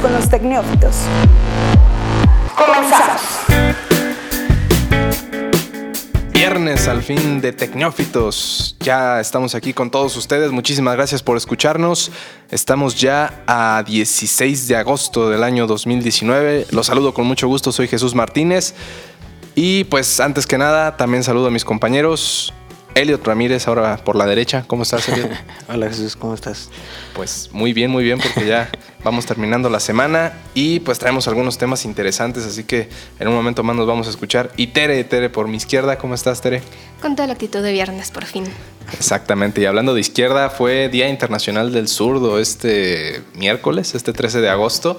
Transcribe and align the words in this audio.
Con 0.00 0.12
los 0.12 0.28
Tecnófitos. 0.28 0.96
Comenzamos. 2.56 3.22
Viernes 6.32 6.88
al 6.88 7.02
fin 7.02 7.40
de 7.40 7.52
Tecnófitos. 7.52 8.76
Ya 8.80 9.20
estamos 9.20 9.54
aquí 9.54 9.72
con 9.72 9.90
todos 9.90 10.16
ustedes. 10.16 10.50
Muchísimas 10.50 10.96
gracias 10.96 11.22
por 11.22 11.36
escucharnos. 11.36 12.10
Estamos 12.50 13.00
ya 13.00 13.42
a 13.46 13.82
16 13.86 14.68
de 14.68 14.76
agosto 14.76 15.30
del 15.30 15.42
año 15.42 15.66
2019. 15.66 16.66
Los 16.70 16.86
saludo 16.86 17.14
con 17.14 17.26
mucho 17.26 17.48
gusto. 17.48 17.72
Soy 17.72 17.88
Jesús 17.88 18.14
Martínez. 18.14 18.74
Y 19.54 19.84
pues 19.84 20.20
antes 20.20 20.46
que 20.46 20.58
nada, 20.58 20.96
también 20.96 21.24
saludo 21.24 21.46
a 21.46 21.50
mis 21.50 21.64
compañeros. 21.64 22.52
Elliot 22.96 23.26
Ramírez, 23.26 23.68
ahora 23.68 23.98
por 23.98 24.16
la 24.16 24.24
derecha. 24.24 24.64
¿Cómo 24.66 24.82
estás, 24.82 25.06
Elliot? 25.10 25.30
Hola 25.68 25.88
Jesús, 25.88 26.16
¿cómo 26.16 26.32
estás? 26.32 26.70
Pues 27.14 27.50
muy 27.52 27.74
bien, 27.74 27.90
muy 27.90 28.02
bien, 28.02 28.18
porque 28.18 28.46
ya 28.46 28.70
vamos 29.04 29.26
terminando 29.26 29.68
la 29.68 29.80
semana 29.80 30.32
y 30.54 30.80
pues 30.80 30.98
traemos 30.98 31.28
algunos 31.28 31.58
temas 31.58 31.84
interesantes, 31.84 32.46
así 32.46 32.64
que 32.64 32.88
en 33.20 33.28
un 33.28 33.34
momento 33.34 33.62
más 33.62 33.76
nos 33.76 33.86
vamos 33.86 34.06
a 34.06 34.10
escuchar. 34.10 34.50
Y 34.56 34.68
Tere, 34.68 35.04
Tere, 35.04 35.28
por 35.28 35.46
mi 35.46 35.58
izquierda, 35.58 35.98
¿cómo 35.98 36.14
estás, 36.14 36.40
Tere? 36.40 36.62
Con 37.02 37.16
toda 37.16 37.26
la 37.26 37.34
actitud 37.34 37.62
de 37.62 37.70
viernes, 37.70 38.10
por 38.10 38.24
fin. 38.24 38.44
Exactamente, 38.94 39.60
y 39.60 39.66
hablando 39.66 39.92
de 39.92 40.00
izquierda, 40.00 40.48
fue 40.48 40.88
Día 40.88 41.10
Internacional 41.10 41.72
del 41.72 41.88
Zurdo 41.88 42.38
este 42.38 43.22
miércoles, 43.34 43.94
este 43.94 44.14
13 44.14 44.40
de 44.40 44.48
agosto. 44.48 44.98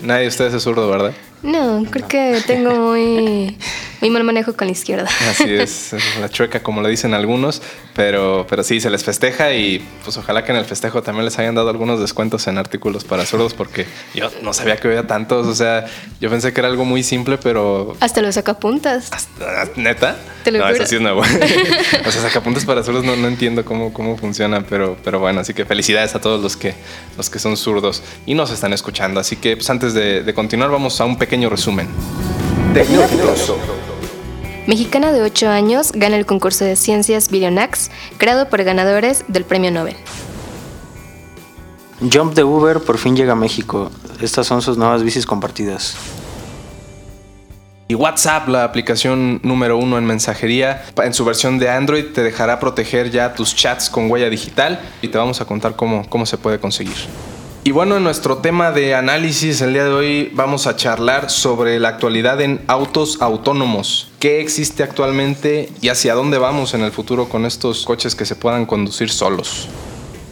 Nadie 0.00 0.22
de 0.22 0.28
ustedes 0.28 0.54
es 0.54 0.62
zurdo, 0.62 0.88
¿verdad? 0.88 1.12
No, 1.42 1.84
creo 1.90 2.06
que 2.06 2.42
tengo 2.46 2.70
muy, 2.74 3.56
muy 4.00 4.10
mal 4.10 4.24
manejo 4.24 4.54
con 4.54 4.66
la 4.66 4.72
izquierda. 4.72 5.08
Así 5.30 5.44
es, 5.54 5.94
la 6.20 6.28
chueca 6.28 6.62
como 6.62 6.82
le 6.82 6.90
dicen 6.90 7.14
algunos, 7.14 7.62
pero, 7.94 8.46
pero 8.48 8.62
sí, 8.62 8.80
se 8.80 8.90
les 8.90 9.04
festeja 9.04 9.54
y 9.54 9.86
pues 10.04 10.16
ojalá 10.18 10.44
que 10.44 10.52
en 10.52 10.58
el 10.58 10.66
festejo 10.66 11.02
también 11.02 11.24
les 11.24 11.38
hayan 11.38 11.54
dado 11.54 11.70
algunos 11.70 11.98
descuentos 11.98 12.46
en 12.46 12.58
artículos 12.58 13.04
para 13.04 13.24
zurdos 13.24 13.54
porque 13.54 13.86
yo 14.14 14.30
no 14.42 14.52
sabía 14.52 14.76
que 14.76 14.88
había 14.88 15.06
tantos, 15.06 15.46
o 15.46 15.54
sea, 15.54 15.86
yo 16.20 16.28
pensé 16.28 16.52
que 16.52 16.60
era 16.60 16.68
algo 16.68 16.84
muy 16.84 17.02
simple, 17.02 17.38
pero... 17.38 17.96
Hasta 18.00 18.20
los 18.20 18.34
sacapuntas. 18.34 19.10
¿Neta? 19.76 20.16
Te 20.44 20.50
lo 20.50 20.58
no, 20.58 20.64
juro. 20.64 20.76
eso 20.76 20.86
sí 20.86 20.96
es 20.96 21.00
nuevo. 21.00 21.20
o 22.06 22.10
sea, 22.10 22.22
sacapuntas 22.22 22.64
para 22.64 22.82
zurdos 22.82 23.04
no, 23.04 23.16
no 23.16 23.28
entiendo 23.28 23.64
cómo, 23.64 23.92
cómo 23.92 24.16
funcionan, 24.16 24.64
pero, 24.68 24.96
pero 25.04 25.18
bueno, 25.18 25.40
así 25.40 25.54
que 25.54 25.64
felicidades 25.64 26.14
a 26.14 26.20
todos 26.20 26.42
los 26.42 26.56
que, 26.56 26.74
los 27.16 27.30
que 27.30 27.38
son 27.38 27.56
zurdos 27.56 28.02
y 28.26 28.34
nos 28.34 28.50
están 28.50 28.72
escuchando. 28.72 29.20
Así 29.20 29.36
que 29.36 29.56
pues 29.56 29.68
antes 29.70 29.94
de, 29.94 30.22
de 30.22 30.34
continuar 30.34 30.70
vamos 30.70 31.00
a 31.00 31.04
un 31.04 31.18
pequeño 31.18 31.50
resumen. 31.50 31.88
Tecnófitos. 32.74 33.52
Mexicana 34.66 35.12
de 35.12 35.22
8 35.22 35.48
años 35.48 35.90
gana 35.92 36.16
el 36.16 36.26
concurso 36.26 36.64
de 36.64 36.76
ciencias 36.76 37.30
Billionax, 37.30 37.90
creado 38.18 38.48
por 38.48 38.62
ganadores 38.62 39.24
del 39.26 39.44
premio 39.44 39.70
Nobel. 39.70 39.96
Jump 42.00 42.34
de 42.34 42.44
Uber 42.44 42.80
por 42.80 42.98
fin 42.98 43.16
llega 43.16 43.32
a 43.32 43.36
México. 43.36 43.90
Estas 44.20 44.46
son 44.46 44.62
sus 44.62 44.78
nuevas 44.78 45.02
bicis 45.02 45.26
compartidas. 45.26 45.96
Y 47.90 47.94
WhatsApp, 47.96 48.46
la 48.46 48.62
aplicación 48.62 49.40
número 49.42 49.76
uno 49.76 49.98
en 49.98 50.04
mensajería, 50.04 50.84
en 51.02 51.12
su 51.12 51.24
versión 51.24 51.58
de 51.58 51.68
Android 51.70 52.04
te 52.14 52.22
dejará 52.22 52.60
proteger 52.60 53.10
ya 53.10 53.34
tus 53.34 53.56
chats 53.56 53.90
con 53.90 54.08
huella 54.08 54.30
digital 54.30 54.78
y 55.02 55.08
te 55.08 55.18
vamos 55.18 55.40
a 55.40 55.44
contar 55.44 55.74
cómo, 55.74 56.08
cómo 56.08 56.24
se 56.24 56.38
puede 56.38 56.60
conseguir. 56.60 56.94
Y 57.64 57.72
bueno, 57.72 57.96
en 57.96 58.04
nuestro 58.04 58.36
tema 58.38 58.70
de 58.70 58.94
análisis 58.94 59.60
el 59.60 59.72
día 59.72 59.82
de 59.82 59.90
hoy 59.90 60.30
vamos 60.34 60.68
a 60.68 60.76
charlar 60.76 61.30
sobre 61.30 61.80
la 61.80 61.88
actualidad 61.88 62.40
en 62.40 62.60
autos 62.68 63.20
autónomos. 63.20 64.08
¿Qué 64.20 64.40
existe 64.40 64.84
actualmente 64.84 65.68
y 65.80 65.88
hacia 65.88 66.14
dónde 66.14 66.38
vamos 66.38 66.74
en 66.74 66.82
el 66.82 66.92
futuro 66.92 67.28
con 67.28 67.44
estos 67.44 67.84
coches 67.84 68.14
que 68.14 68.24
se 68.24 68.36
puedan 68.36 68.66
conducir 68.66 69.10
solos? 69.10 69.68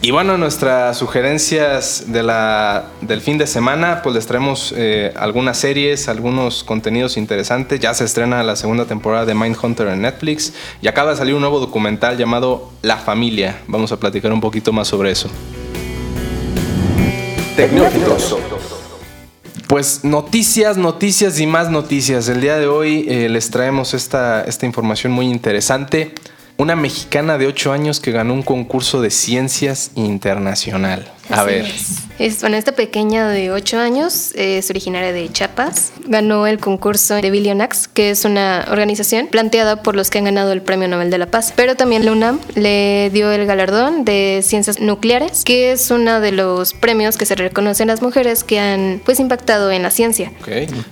Y 0.01 0.11
bueno, 0.11 0.37
nuestras 0.37 0.97
sugerencias 0.97 2.05
de 2.07 2.23
la, 2.23 2.85
del 3.01 3.19
fin 3.19 3.37
de 3.37 3.45
semana, 3.45 4.01
pues 4.01 4.15
les 4.15 4.25
traemos 4.25 4.73
eh, 4.77 5.11
algunas 5.17 5.57
series, 5.57 6.07
algunos 6.07 6.63
contenidos 6.63 7.17
interesantes. 7.17 7.81
Ya 7.81 7.93
se 7.93 8.05
estrena 8.05 8.41
la 8.43 8.55
segunda 8.55 8.85
temporada 8.85 9.25
de 9.25 9.35
Mindhunter 9.35 9.89
en 9.89 10.03
Netflix 10.03 10.53
y 10.81 10.87
acaba 10.87 11.11
de 11.11 11.17
salir 11.17 11.33
un 11.33 11.41
nuevo 11.41 11.59
documental 11.59 12.17
llamado 12.17 12.71
La 12.81 12.95
Familia. 12.95 13.59
Vamos 13.67 13.91
a 13.91 13.99
platicar 13.99 14.31
un 14.31 14.39
poquito 14.39 14.71
más 14.71 14.87
sobre 14.87 15.11
eso. 15.11 15.29
Tecnófitos. 17.57 18.37
Pues 19.67 20.05
noticias, 20.05 20.77
noticias 20.77 21.41
y 21.41 21.45
más 21.45 21.69
noticias. 21.69 22.29
El 22.29 22.39
día 22.39 22.57
de 22.57 22.67
hoy 22.67 23.05
eh, 23.09 23.27
les 23.27 23.51
traemos 23.51 23.93
esta, 23.93 24.45
esta 24.45 24.65
información 24.65 25.11
muy 25.11 25.25
interesante. 25.25 26.13
Una 26.59 26.75
mexicana 26.75 27.37
de 27.37 27.47
8 27.47 27.71
años 27.71 28.01
que 28.01 28.11
ganó 28.11 28.33
un 28.33 28.43
concurso 28.43 28.99
de 28.99 29.11
ciencias 29.11 29.91
internacional. 29.95 31.09
A 31.29 31.43
ver. 31.43 31.65
Es. 31.65 31.97
Es, 32.19 32.41
bueno, 32.41 32.57
esta 32.57 32.73
pequeña 32.73 33.29
de 33.29 33.49
8 33.49 33.79
años 33.79 34.33
es 34.35 34.69
originaria 34.69 35.13
de 35.13 35.31
Chiapas. 35.31 35.93
Ganó 36.05 36.47
el 36.47 36.59
concurso 36.59 37.15
de 37.15 37.31
Billionax, 37.31 37.87
que 37.87 38.09
es 38.09 38.25
una 38.25 38.65
organización 38.69 39.27
planteada 39.27 39.81
por 39.83 39.95
los 39.95 40.09
que 40.09 40.17
han 40.17 40.25
ganado 40.25 40.51
el 40.51 40.61
Premio 40.61 40.89
Nobel 40.89 41.11
de 41.11 41.17
la 41.17 41.27
Paz. 41.27 41.53
Pero 41.55 41.75
también 41.77 42.03
la 42.03 42.11
UNAM 42.11 42.39
le 42.55 43.09
dio 43.13 43.31
el 43.31 43.45
galardón 43.45 44.03
de 44.03 44.41
ciencias 44.43 44.81
nucleares, 44.81 45.45
que 45.45 45.71
es 45.71 45.89
uno 45.91 46.19
de 46.19 46.33
los 46.33 46.73
premios 46.73 47.15
que 47.15 47.25
se 47.25 47.35
reconocen 47.35 47.89
a 47.89 47.93
las 47.93 48.01
mujeres 48.01 48.43
que 48.43 48.59
han 48.59 49.01
pues 49.05 49.21
impactado 49.21 49.71
en 49.71 49.81
la 49.83 49.91
ciencia. 49.91 50.33
Ok. 50.41 50.49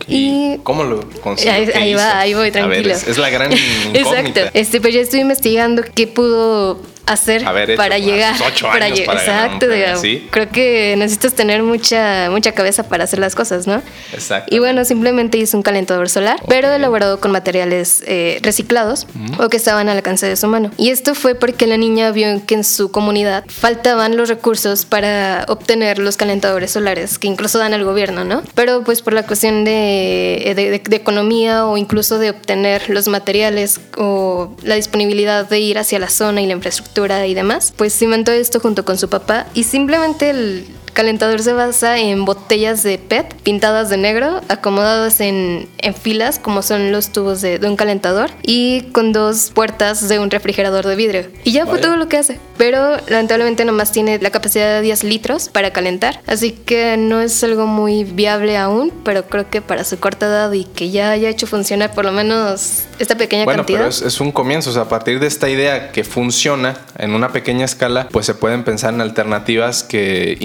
Y- 0.08 0.60
cómo 0.64 0.86
lo 0.86 1.02
consiguió? 1.22 1.52
Ahí- 1.52 1.66
¿Qué 1.68 1.78
ahí 1.78 1.94
va, 1.94 2.20
ahí 2.20 2.34
voy, 2.36 2.40
A 2.40 2.44
ver, 2.44 2.52
tranquilo. 2.54 2.94
es, 2.94 3.06
es 3.06 3.18
la 3.18 3.30
gran 3.30 3.52
incógnita. 3.94 4.00
Exacto. 4.42 4.42
Este, 4.54 4.80
pues 4.80 4.94
ya 4.94 5.02
estoy 5.02 5.20
investigando 5.20 5.84
qué 5.94 6.08
pudo 6.08 6.80
hacer 7.08 7.44
para 7.76 7.98
llegar. 7.98 8.36
ocho 8.46 8.68
para 8.68 8.86
años 8.86 9.02
para 9.02 9.20
Exacto. 9.20 9.68
digamos. 9.68 10.02
¿sí? 10.02 10.28
Creo 10.32 10.50
que 10.50 10.96
necesitas 10.98 11.34
tener 11.34 11.64
mucha, 11.64 12.30
mucha 12.30 12.52
cabeza 12.54 12.84
para 12.84 13.04
hacer 13.06 13.20
las 13.20 13.36
cosas, 13.36 13.68
¿no? 13.68 13.82
Exacto. 14.14 14.54
Y 14.56 14.60
bueno, 14.60 14.86
simplemente 14.86 15.38
hizo 15.38 15.58
un 15.58 15.64
calentador 15.64 16.10
solar, 16.10 16.40
pero 16.48 16.72
elaborado 16.72 17.20
con 17.20 17.32
materiales 17.32 18.04
eh, 18.08 18.40
reciclados 18.44 19.08
o 19.40 19.50
que 19.50 19.58
estaban 19.58 19.90
al 19.90 19.98
alcance 19.98 20.26
de 20.28 20.36
su 20.36 20.48
mano. 20.48 20.72
Y 20.78 20.90
esto 20.90 21.16
fue 21.16 21.36
porque 21.36 21.68
la 21.68 21.78
niña 21.78 22.12
vio 22.12 22.28
que 22.46 22.56
en 22.56 22.64
su 22.64 22.92
comunidad 22.92 23.44
faltaban 23.48 24.18
los 24.18 24.30
recursos 24.30 24.86
para 24.86 25.46
obtener 25.48 26.00
los 26.00 26.18
calentadores 26.18 26.72
solares 26.72 27.18
que 27.20 27.28
incluso 27.28 27.58
dan 27.60 27.74
el 27.74 27.84
gobierno, 27.84 28.24
¿no? 28.24 28.44
Pero 28.56 28.84
pues 28.84 29.02
por 29.02 29.14
la 29.14 29.24
cuestión 29.24 29.64
de, 29.66 30.54
de- 30.56 30.72
de- 30.72 30.80
de 30.88 30.96
economía 30.96 31.66
o 31.66 31.78
incluso 31.78 32.20
de 32.20 32.30
obtener 32.32 32.90
los 32.90 33.08
materiales 33.08 33.80
o 33.98 34.56
la 34.64 34.76
disponibilidad 34.76 35.48
de 35.48 35.60
ir 35.60 35.78
hacia 35.80 36.00
la 36.00 36.10
zona 36.10 36.42
y 36.42 36.46
la 36.48 36.54
infraestructura 36.54 36.97
y 37.28 37.34
demás, 37.36 37.74
pues 37.76 38.02
inventó 38.02 38.32
esto 38.32 38.60
junto 38.60 38.84
con 38.84 38.98
su 38.98 39.08
papá 39.08 39.46
y 39.54 39.64
simplemente 39.64 40.32
el 40.32 40.66
calentador 40.98 41.44
se 41.44 41.54
basa 41.54 42.00
en 42.00 42.26
botellas 42.26 42.82
de 42.82 42.98
PET 42.98 43.32
pintadas 43.44 43.92
de 43.92 43.98
negro, 43.98 44.42
acomodadas 44.50 45.22
en, 45.22 45.70
en 45.78 45.94
filas 45.94 46.40
como 46.40 46.64
son 46.64 46.92
los 46.92 47.12
tubos 47.12 47.40
de, 47.42 47.60
de 47.60 47.70
un 47.70 47.76
calentador 47.76 48.32
y 48.42 48.82
con 48.94 49.14
dos 49.14 49.52
puertas 49.54 50.10
de 50.10 50.18
un 50.18 50.32
refrigerador 50.32 50.88
de 50.88 50.96
vidrio. 50.96 51.28
Y 51.44 51.52
ya 51.52 51.66
fue 51.66 51.74
Vaya. 51.76 51.84
todo 51.84 51.98
lo 51.98 52.10
que 52.10 52.18
hace. 52.18 52.40
Pero 52.58 52.98
lamentablemente 53.10 53.64
nomás 53.64 53.92
tiene 53.92 54.18
la 54.20 54.32
capacidad 54.32 54.74
de 54.78 54.82
10 54.82 55.04
litros 55.04 55.50
para 55.50 55.70
calentar, 55.72 56.20
así 56.26 56.52
que 56.52 56.98
no 56.98 57.22
es 57.22 57.44
algo 57.44 57.68
muy 57.68 58.04
viable 58.04 58.58
aún, 58.58 58.92
pero 59.06 59.26
creo 59.28 59.48
que 59.52 59.62
para 59.62 59.84
su 59.84 60.00
corta 60.00 60.26
edad 60.26 60.52
y 60.52 60.64
que 60.64 60.90
ya 60.90 61.12
haya 61.12 61.30
hecho 61.30 61.46
funcionar 61.46 61.94
por 61.94 62.06
lo 62.06 62.12
menos 62.12 62.86
esta 62.98 63.16
pequeña 63.16 63.46
Bueno, 63.46 63.60
cantidad. 63.60 63.78
pero 63.82 63.90
es, 63.90 64.02
es 64.02 64.20
un 64.20 64.32
comienzo. 64.32 64.72
O 64.72 64.74
sea, 64.74 64.82
a 64.84 64.90
partir 64.90 65.20
de 65.20 65.28
esta 65.28 65.48
idea 65.48 65.92
que 65.92 66.04
funciona 66.04 66.76
en 66.98 67.14
una 67.14 67.32
pequeña 67.32 67.66
escala, 67.66 68.08
pues 68.12 68.26
se 68.26 68.34
pueden 68.34 68.64
pensar 68.64 68.92
en 68.96 69.02
alternativas 69.02 69.84
que 69.84 70.36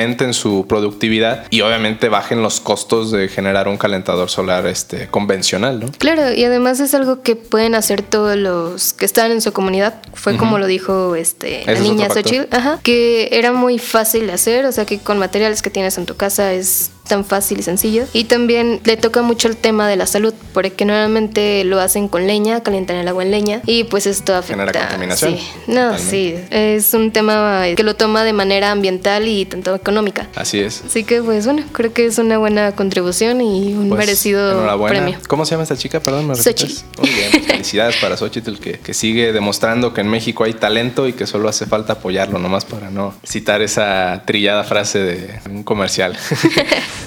incrementen 0.00 0.34
su 0.34 0.66
productividad 0.66 1.46
y 1.50 1.60
obviamente 1.60 2.08
bajen 2.08 2.42
los 2.42 2.60
costos 2.60 3.10
de 3.10 3.28
generar 3.28 3.68
un 3.68 3.76
calentador 3.76 4.30
solar 4.30 4.66
este, 4.66 5.08
convencional, 5.08 5.80
¿no? 5.80 5.92
Claro, 5.98 6.32
y 6.32 6.44
además 6.44 6.80
es 6.80 6.94
algo 6.94 7.22
que 7.22 7.36
pueden 7.36 7.74
hacer 7.74 8.02
todos 8.02 8.36
los 8.36 8.92
que 8.92 9.04
están 9.04 9.30
en 9.30 9.40
su 9.40 9.52
comunidad. 9.52 9.94
Fue 10.14 10.36
como 10.36 10.58
lo 10.58 10.66
dijo 10.66 11.14
este, 11.16 11.64
la 11.66 11.78
niña. 11.78 12.08
Xochitl, 12.08 12.54
ajá, 12.54 12.80
que 12.82 13.28
era 13.32 13.52
muy 13.52 13.78
fácil 13.78 14.26
de 14.26 14.32
hacer, 14.32 14.64
o 14.64 14.72
sea 14.72 14.84
que 14.86 14.98
con 14.98 15.18
materiales 15.18 15.62
que 15.62 15.70
tienes 15.70 15.98
en 15.98 16.06
tu 16.06 16.16
casa 16.16 16.52
es 16.52 16.90
tan 17.10 17.26
fácil 17.26 17.60
y 17.60 17.62
sencillo. 17.62 18.04
Y 18.14 18.24
también 18.24 18.80
le 18.84 18.96
toca 18.96 19.20
mucho 19.20 19.48
el 19.48 19.56
tema 19.58 19.86
de 19.86 19.96
la 19.96 20.06
salud, 20.06 20.32
porque 20.54 20.86
normalmente 20.86 21.62
lo 21.64 21.78
hacen 21.80 22.08
con 22.08 22.26
leña, 22.26 22.62
calientan 22.62 22.96
el 22.96 23.06
agua 23.08 23.22
en 23.22 23.30
leña, 23.30 23.60
y 23.66 23.84
pues 23.84 24.06
esto 24.06 24.34
afecta. 24.34 24.62
Genera 24.62 24.80
contaminación. 24.88 25.36
Sí, 25.36 25.48
no, 25.66 25.90
Totalmente. 25.90 26.02
sí, 26.10 26.34
es 26.50 26.94
un 26.94 27.10
tema 27.12 27.64
que 27.76 27.82
lo 27.82 27.94
toma 27.96 28.24
de 28.24 28.32
manera 28.32 28.70
ambiental 28.70 29.28
y 29.28 29.44
tanto 29.44 29.74
económica. 29.74 30.28
Así 30.34 30.60
es. 30.60 30.82
Así 30.86 31.04
que 31.04 31.20
pues 31.20 31.44
bueno, 31.44 31.62
creo 31.72 31.92
que 31.92 32.06
es 32.06 32.16
una 32.18 32.38
buena 32.38 32.72
contribución 32.72 33.40
y 33.42 33.74
un 33.74 33.88
Pues, 33.90 33.98
merecido 33.98 34.78
premio. 34.88 35.18
¿Cómo 35.28 35.44
se 35.44 35.50
llama 35.50 35.64
esta 35.64 35.76
chica? 35.76 36.00
Perdón, 36.00 36.28
¿me 36.28 36.34
Xochitl. 36.36 36.62
repites? 36.72 36.84
Muy 36.98 37.08
bien, 37.10 37.30
pues, 37.32 37.46
felicidades 37.46 37.96
para 37.96 38.16
Xochitl 38.16 38.54
que, 38.58 38.72
que 38.78 38.94
sigue 38.94 39.32
demostrando 39.32 39.92
que 39.92 40.00
en 40.00 40.08
México 40.08 40.44
hay 40.44 40.54
talento 40.54 41.08
y 41.08 41.12
que 41.12 41.26
solo 41.26 41.48
hace 41.48 41.66
falta 41.66 41.94
apoyarlo, 41.94 42.38
nomás 42.38 42.64
para 42.64 42.90
no 42.90 43.12
citar 43.26 43.60
esa 43.62 44.22
trillada 44.26 44.62
frase 44.64 45.00
de 45.00 45.40
un 45.50 45.64
comercial. 45.64 46.16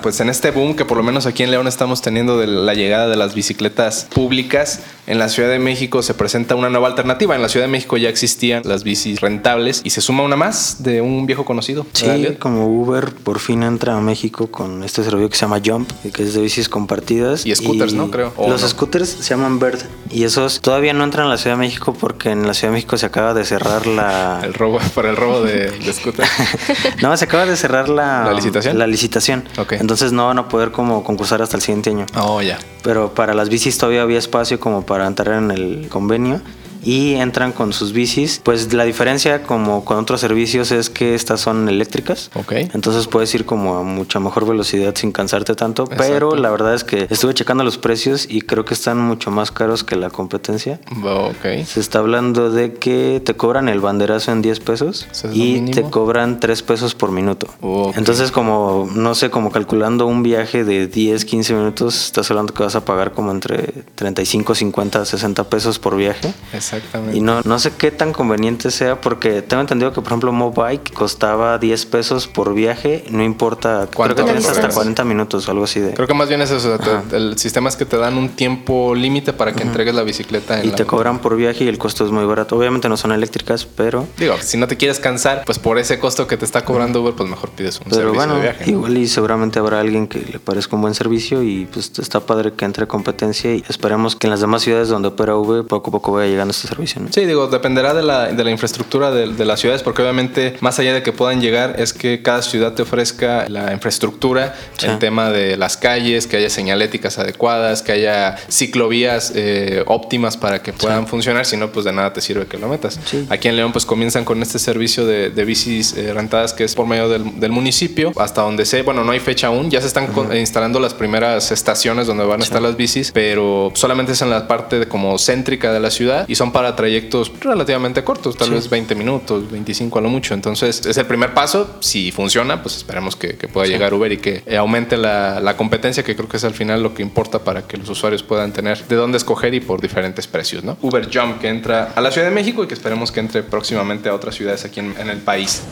pues 0.00 0.20
en 0.20 0.28
este 0.28 0.50
boom 0.50 0.74
que 0.74 0.84
por 0.84 0.96
lo 0.96 1.02
menos 1.02 1.26
aquí 1.26 1.42
en 1.42 1.50
León 1.50 1.66
estamos 1.66 2.02
teniendo 2.02 2.38
de 2.38 2.46
la 2.46 2.74
llegada 2.74 3.08
de 3.08 3.16
las 3.16 3.34
bicicletas 3.34 4.06
públicas, 4.12 4.80
en 5.06 5.18
la 5.18 5.28
Ciudad 5.28 5.48
de 5.48 5.58
México 5.58 6.02
se 6.02 6.14
presenta 6.14 6.54
una 6.54 6.70
nueva 6.70 6.88
alternativa. 6.88 7.34
En 7.34 7.42
la 7.42 7.48
Ciudad 7.48 7.66
de 7.66 7.72
México 7.72 7.96
ya 7.96 8.08
existían 8.08 8.62
las 8.64 8.84
bicis 8.84 9.20
rentables 9.20 9.80
y 9.84 9.90
se 9.90 10.00
suma 10.00 10.22
una 10.22 10.36
más 10.36 10.82
de 10.82 11.00
un 11.00 11.26
viejo 11.26 11.44
conocido. 11.44 11.84
¿verdad, 12.00 12.30
Sí, 12.30 12.36
como 12.38 12.66
Uber 12.68 13.12
por 13.12 13.40
fin 13.40 13.62
entra 13.62 13.96
a 13.96 14.00
México 14.00 14.46
con 14.50 14.84
este 14.84 15.02
servicio 15.02 15.28
que 15.28 15.36
se 15.36 15.42
llama 15.42 15.60
Jump, 15.64 15.90
que 16.12 16.22
es 16.22 16.34
de 16.34 16.40
bicis 16.40 16.68
compartidas. 16.68 17.44
Y 17.44 17.54
scooters, 17.54 17.92
¿no? 17.94 18.10
Creo. 18.10 18.32
¿O 18.36 18.48
Los 18.48 18.62
no? 18.62 18.68
scooters 18.68 19.08
se 19.08 19.30
llaman 19.30 19.58
Bird 19.58 19.80
y 20.10 20.24
esos 20.24 20.60
todavía 20.60 20.92
no 20.92 21.04
entran 21.04 21.26
a 21.26 21.30
la 21.30 21.38
Ciudad 21.38 21.56
de 21.56 21.60
México 21.60 21.96
porque 21.98 22.30
en 22.30 22.46
la 22.46 22.54
Ciudad 22.54 22.72
de 22.72 22.76
México 22.76 22.96
se 22.96 23.06
acaba 23.06 23.34
de 23.34 23.44
cerrar 23.44 23.86
la... 23.86 24.40
El 24.44 24.54
robo, 24.54 24.78
para 24.94 25.10
el 25.10 25.16
robo 25.16 25.42
de, 25.42 25.70
de 25.70 25.92
scooter. 25.92 26.26
no, 27.02 27.16
se 27.16 27.24
acaba 27.24 27.46
de 27.46 27.56
cerrar 27.56 27.88
la... 27.88 28.24
¿La 28.24 28.32
licitación? 28.32 28.78
La 28.78 28.86
licitación. 28.86 29.44
Ok. 29.58 29.74
Entonces 29.90 30.12
no 30.12 30.28
van 30.28 30.38
a 30.38 30.48
poder 30.48 30.70
como 30.70 31.02
concursar 31.02 31.42
hasta 31.42 31.56
el 31.56 31.62
siguiente 31.62 31.90
año. 31.90 32.06
Oh, 32.16 32.40
ya. 32.40 32.60
Pero 32.84 33.12
para 33.12 33.34
las 33.34 33.48
bicis 33.48 33.76
todavía 33.76 34.02
había 34.02 34.20
espacio 34.20 34.60
como 34.60 34.86
para 34.86 35.04
entrar 35.04 35.36
en 35.36 35.50
el 35.50 35.88
convenio 35.88 36.40
y 36.82 37.14
entran 37.14 37.52
con 37.52 37.72
sus 37.72 37.92
bicis. 37.92 38.40
Pues 38.42 38.72
la 38.72 38.84
diferencia 38.84 39.42
como 39.42 39.84
con 39.84 39.98
otros 39.98 40.20
servicios 40.20 40.72
es 40.72 40.90
que 40.90 41.14
estas 41.14 41.40
son 41.40 41.68
eléctricas. 41.68 42.30
Ok. 42.34 42.52
Entonces 42.52 43.06
puedes 43.06 43.34
ir 43.34 43.44
como 43.44 43.76
a 43.76 43.82
mucha 43.82 44.20
mejor 44.20 44.46
velocidad 44.46 44.94
sin 44.94 45.12
cansarte 45.12 45.54
tanto. 45.54 45.84
Exacto. 45.84 46.04
Pero 46.06 46.36
la 46.36 46.50
verdad 46.50 46.74
es 46.74 46.84
que 46.84 47.06
estuve 47.10 47.34
checando 47.34 47.64
los 47.64 47.78
precios 47.78 48.26
y 48.28 48.42
creo 48.42 48.64
que 48.64 48.74
están 48.74 48.98
mucho 48.98 49.30
más 49.30 49.50
caros 49.50 49.84
que 49.84 49.96
la 49.96 50.10
competencia. 50.10 50.80
Ok. 51.02 51.64
Se 51.66 51.80
está 51.80 51.98
hablando 51.98 52.50
de 52.50 52.74
que 52.74 53.22
te 53.24 53.34
cobran 53.34 53.68
el 53.68 53.80
banderazo 53.80 54.32
en 54.32 54.42
10 54.42 54.60
pesos 54.60 55.06
y 55.32 55.70
te 55.70 55.82
cobran 55.82 56.40
3 56.40 56.62
pesos 56.62 56.94
por 56.94 57.12
minuto. 57.12 57.46
Ok. 57.60 57.96
Entonces 57.96 58.30
como, 58.30 58.88
no 58.94 59.14
sé, 59.14 59.30
como 59.30 59.50
calculando 59.50 60.06
un 60.06 60.22
viaje 60.22 60.64
de 60.64 60.86
10, 60.86 61.24
15 61.24 61.54
minutos, 61.54 62.06
estás 62.06 62.30
hablando 62.30 62.54
que 62.54 62.62
vas 62.62 62.74
a 62.74 62.84
pagar 62.84 63.12
como 63.12 63.30
entre 63.30 63.72
35, 63.94 64.54
50, 64.54 65.04
60 65.04 65.44
pesos 65.44 65.78
por 65.78 65.96
viaje. 65.96 66.32
Exactamente. 66.72 67.16
Y 67.16 67.20
no, 67.20 67.40
no 67.44 67.58
sé 67.58 67.72
qué 67.76 67.90
tan 67.90 68.12
conveniente 68.12 68.70
sea 68.70 69.00
porque 69.00 69.42
tengo 69.42 69.60
entendido 69.60 69.90
que 69.92 70.00
por 70.00 70.06
ejemplo 70.08 70.32
Mobike 70.32 70.92
costaba 70.92 71.58
10 71.58 71.86
pesos 71.86 72.28
por 72.28 72.54
viaje, 72.54 73.04
no 73.10 73.22
importa, 73.22 73.86
creo 73.86 73.90
¿Cuánto 73.94 74.14
que 74.16 74.22
tienes 74.24 74.44
hasta 74.44 74.54
recorres? 74.54 74.74
40 74.76 75.04
minutos 75.04 75.48
o 75.48 75.50
algo 75.50 75.64
así 75.64 75.80
de... 75.80 75.94
Creo 75.94 76.06
que 76.06 76.14
más 76.14 76.28
bien 76.28 76.40
es 76.42 76.50
eso. 76.50 76.72
o 76.72 76.76
sea, 76.76 76.78
te- 76.78 76.90
Ajá. 76.90 77.16
el 77.16 77.38
sistema 77.38 77.68
es 77.68 77.76
que 77.76 77.84
te 77.84 77.96
dan 77.96 78.16
un 78.16 78.30
tiempo 78.30 78.94
límite 78.94 79.32
para 79.32 79.52
que 79.52 79.62
entregues 79.62 79.94
la 79.94 80.02
bicicleta 80.02 80.60
en 80.60 80.66
Y 80.66 80.70
la 80.70 80.76
te 80.76 80.84
cobran 80.86 81.18
por 81.20 81.36
viaje 81.36 81.64
y 81.64 81.68
el 81.68 81.78
costo 81.78 82.04
es 82.04 82.10
muy 82.10 82.24
barato. 82.24 82.56
Obviamente 82.56 82.88
no 82.88 82.96
son 82.96 83.12
eléctricas, 83.12 83.64
pero... 83.66 84.06
Digo, 84.18 84.34
si 84.40 84.56
no 84.56 84.66
te 84.68 84.76
quieres 84.76 85.00
cansar, 85.00 85.42
pues 85.46 85.58
por 85.58 85.78
ese 85.78 85.98
costo 85.98 86.26
que 86.26 86.36
te 86.36 86.44
está 86.44 86.64
cobrando 86.64 87.00
Uber, 87.02 87.14
pues 87.14 87.28
mejor 87.28 87.50
pides 87.50 87.78
un 87.78 87.84
Pero 87.84 87.94
servicio 87.96 88.14
bueno, 88.14 88.34
de 88.36 88.40
viaje. 88.42 88.64
¿no? 88.66 88.70
igual 88.72 88.96
y 88.98 89.08
seguramente 89.08 89.58
habrá 89.58 89.80
alguien 89.80 90.06
que 90.06 90.20
le 90.20 90.38
parezca 90.38 90.76
un 90.76 90.82
buen 90.82 90.94
servicio 90.94 91.42
y 91.42 91.66
pues 91.66 91.92
está 91.98 92.20
padre 92.20 92.52
que 92.52 92.64
entre 92.64 92.86
competencia 92.86 93.54
y 93.54 93.64
esperemos 93.68 94.16
que 94.16 94.26
en 94.26 94.30
las 94.30 94.40
demás 94.40 94.62
ciudades 94.62 94.88
donde 94.88 95.08
opera 95.08 95.36
V 95.36 95.64
poco 95.64 95.90
a 95.90 95.92
poco 95.92 96.12
vaya 96.12 96.30
llegando 96.30 96.52
este 96.60 96.68
servicio. 96.74 97.00
¿no? 97.02 97.08
Sí, 97.12 97.24
digo, 97.26 97.46
dependerá 97.48 97.94
de 97.94 98.02
la, 98.02 98.26
de 98.28 98.44
la 98.44 98.50
infraestructura 98.50 99.10
de, 99.10 99.32
de 99.32 99.44
las 99.44 99.60
ciudades, 99.60 99.82
porque 99.82 100.02
obviamente, 100.02 100.56
más 100.60 100.78
allá 100.78 100.92
de 100.94 101.02
que 101.02 101.12
puedan 101.12 101.40
llegar, 101.40 101.76
es 101.78 101.92
que 101.92 102.22
cada 102.22 102.42
ciudad 102.42 102.72
te 102.74 102.82
ofrezca 102.82 103.48
la 103.48 103.72
infraestructura, 103.72 104.54
Sí. 104.76 104.86
el 104.86 104.98
tema 104.98 105.30
de 105.30 105.56
las 105.56 105.76
calles, 105.76 106.26
que 106.26 106.36
haya 106.36 106.50
señaléticas 106.50 107.18
adecuadas, 107.18 107.82
que 107.82 107.92
haya 107.92 108.36
ciclovías 108.50 109.32
eh, 109.34 109.82
óptimas 109.86 110.36
para 110.36 110.62
que 110.62 110.72
puedan 110.72 111.06
funcionar, 111.06 111.46
si 111.46 111.56
no, 111.56 111.72
pues 111.72 111.84
de 111.84 111.92
nada 111.92 112.12
te 112.12 112.20
sirve 112.20 112.46
que 112.46 112.58
lo 112.58 112.68
metas. 112.68 112.98
Sí. 113.04 113.26
Aquí 113.30 113.48
en 113.48 113.56
León, 113.56 113.72
pues 113.72 113.86
comienzan 113.86 114.24
con 114.24 114.42
este 114.42 114.58
servicio 114.58 115.06
de, 115.06 115.30
de 115.30 115.44
bicis 115.44 115.94
eh, 115.96 116.12
rentadas 116.12 116.52
que 116.52 116.64
es 116.64 116.74
por 116.74 116.86
medio 116.86 117.08
del, 117.08 117.40
del 117.40 117.52
municipio, 117.52 118.12
hasta 118.16 118.42
donde 118.42 118.64
sé, 118.64 118.82
bueno, 118.82 119.02
no 119.04 119.12
hay 119.12 119.20
fecha 119.20 119.48
aún, 119.48 119.70
ya 119.70 119.80
se 119.80 119.86
están 119.86 120.08
con- 120.08 120.36
instalando 120.36 120.78
las 120.80 120.94
primeras 120.94 121.50
estaciones 121.52 122.06
donde 122.06 122.24
van 122.24 122.40
a 122.40 122.44
estar 122.44 122.60
las 122.62 122.76
bicis, 122.76 123.10
pero 123.12 123.72
solamente 123.74 124.12
es 124.12 124.22
en 124.22 124.30
la 124.30 124.46
parte 124.46 124.78
de 124.78 124.86
como 124.88 125.18
céntrica 125.18 125.72
de 125.72 125.80
la 125.80 125.90
ciudad 125.90 126.26
y 126.28 126.34
son 126.34 126.49
para 126.52 126.76
trayectos 126.76 127.32
relativamente 127.40 128.04
cortos, 128.04 128.36
tal 128.36 128.50
vez 128.50 128.68
20 128.68 128.94
minutos, 128.94 129.50
25 129.50 129.98
a 129.98 130.02
lo 130.02 130.08
mucho. 130.08 130.34
Entonces 130.34 130.84
es 130.86 130.96
el 130.96 131.06
primer 131.06 131.34
paso, 131.34 131.76
si 131.80 132.10
funciona, 132.12 132.62
pues 132.62 132.76
esperemos 132.76 133.16
que, 133.16 133.36
que 133.36 133.48
pueda 133.48 133.66
llegar 133.66 133.94
Uber 133.94 134.12
y 134.12 134.18
que 134.18 134.42
aumente 134.56 134.96
la, 134.96 135.40
la 135.40 135.56
competencia, 135.56 136.02
que 136.02 136.16
creo 136.16 136.28
que 136.28 136.36
es 136.36 136.44
al 136.44 136.54
final 136.54 136.82
lo 136.82 136.94
que 136.94 137.02
importa 137.02 137.40
para 137.40 137.62
que 137.62 137.76
los 137.76 137.88
usuarios 137.88 138.22
puedan 138.22 138.52
tener 138.52 138.86
de 138.86 138.96
dónde 138.96 139.18
escoger 139.18 139.54
y 139.54 139.60
por 139.60 139.80
diferentes 139.80 140.26
precios, 140.26 140.64
¿no? 140.64 140.76
Uber 140.82 141.08
Jump 141.12 141.40
que 141.40 141.48
entra 141.48 141.92
a 141.94 142.00
la 142.00 142.10
Ciudad 142.10 142.28
de 142.28 142.34
México 142.34 142.64
y 142.64 142.66
que 142.66 142.74
esperemos 142.74 143.12
que 143.12 143.20
entre 143.20 143.42
próximamente 143.42 144.08
a 144.08 144.14
otras 144.14 144.34
ciudades 144.34 144.64
aquí 144.64 144.80
en, 144.80 144.94
en 144.98 145.10
el 145.10 145.18
país. 145.18 145.62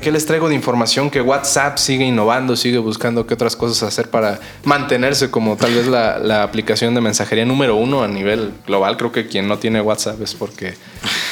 ¿Qué 0.00 0.10
les 0.10 0.24
traigo 0.24 0.48
de 0.48 0.54
información? 0.54 1.10
Que 1.10 1.20
WhatsApp 1.20 1.76
sigue 1.76 2.06
innovando, 2.06 2.56
sigue 2.56 2.78
buscando 2.78 3.26
qué 3.26 3.34
otras 3.34 3.54
cosas 3.54 3.82
hacer 3.82 4.08
para 4.08 4.40
mantenerse 4.64 5.30
como 5.30 5.56
tal 5.56 5.74
vez 5.74 5.86
la, 5.88 6.18
la 6.18 6.42
aplicación 6.42 6.94
de 6.94 7.02
mensajería 7.02 7.44
número 7.44 7.76
uno 7.76 8.02
a 8.02 8.08
nivel 8.08 8.54
global. 8.66 8.96
Creo 8.96 9.12
que 9.12 9.26
quien 9.26 9.46
no 9.46 9.58
tiene 9.58 9.82
WhatsApp 9.82 10.22
es 10.22 10.34
porque, 10.34 10.72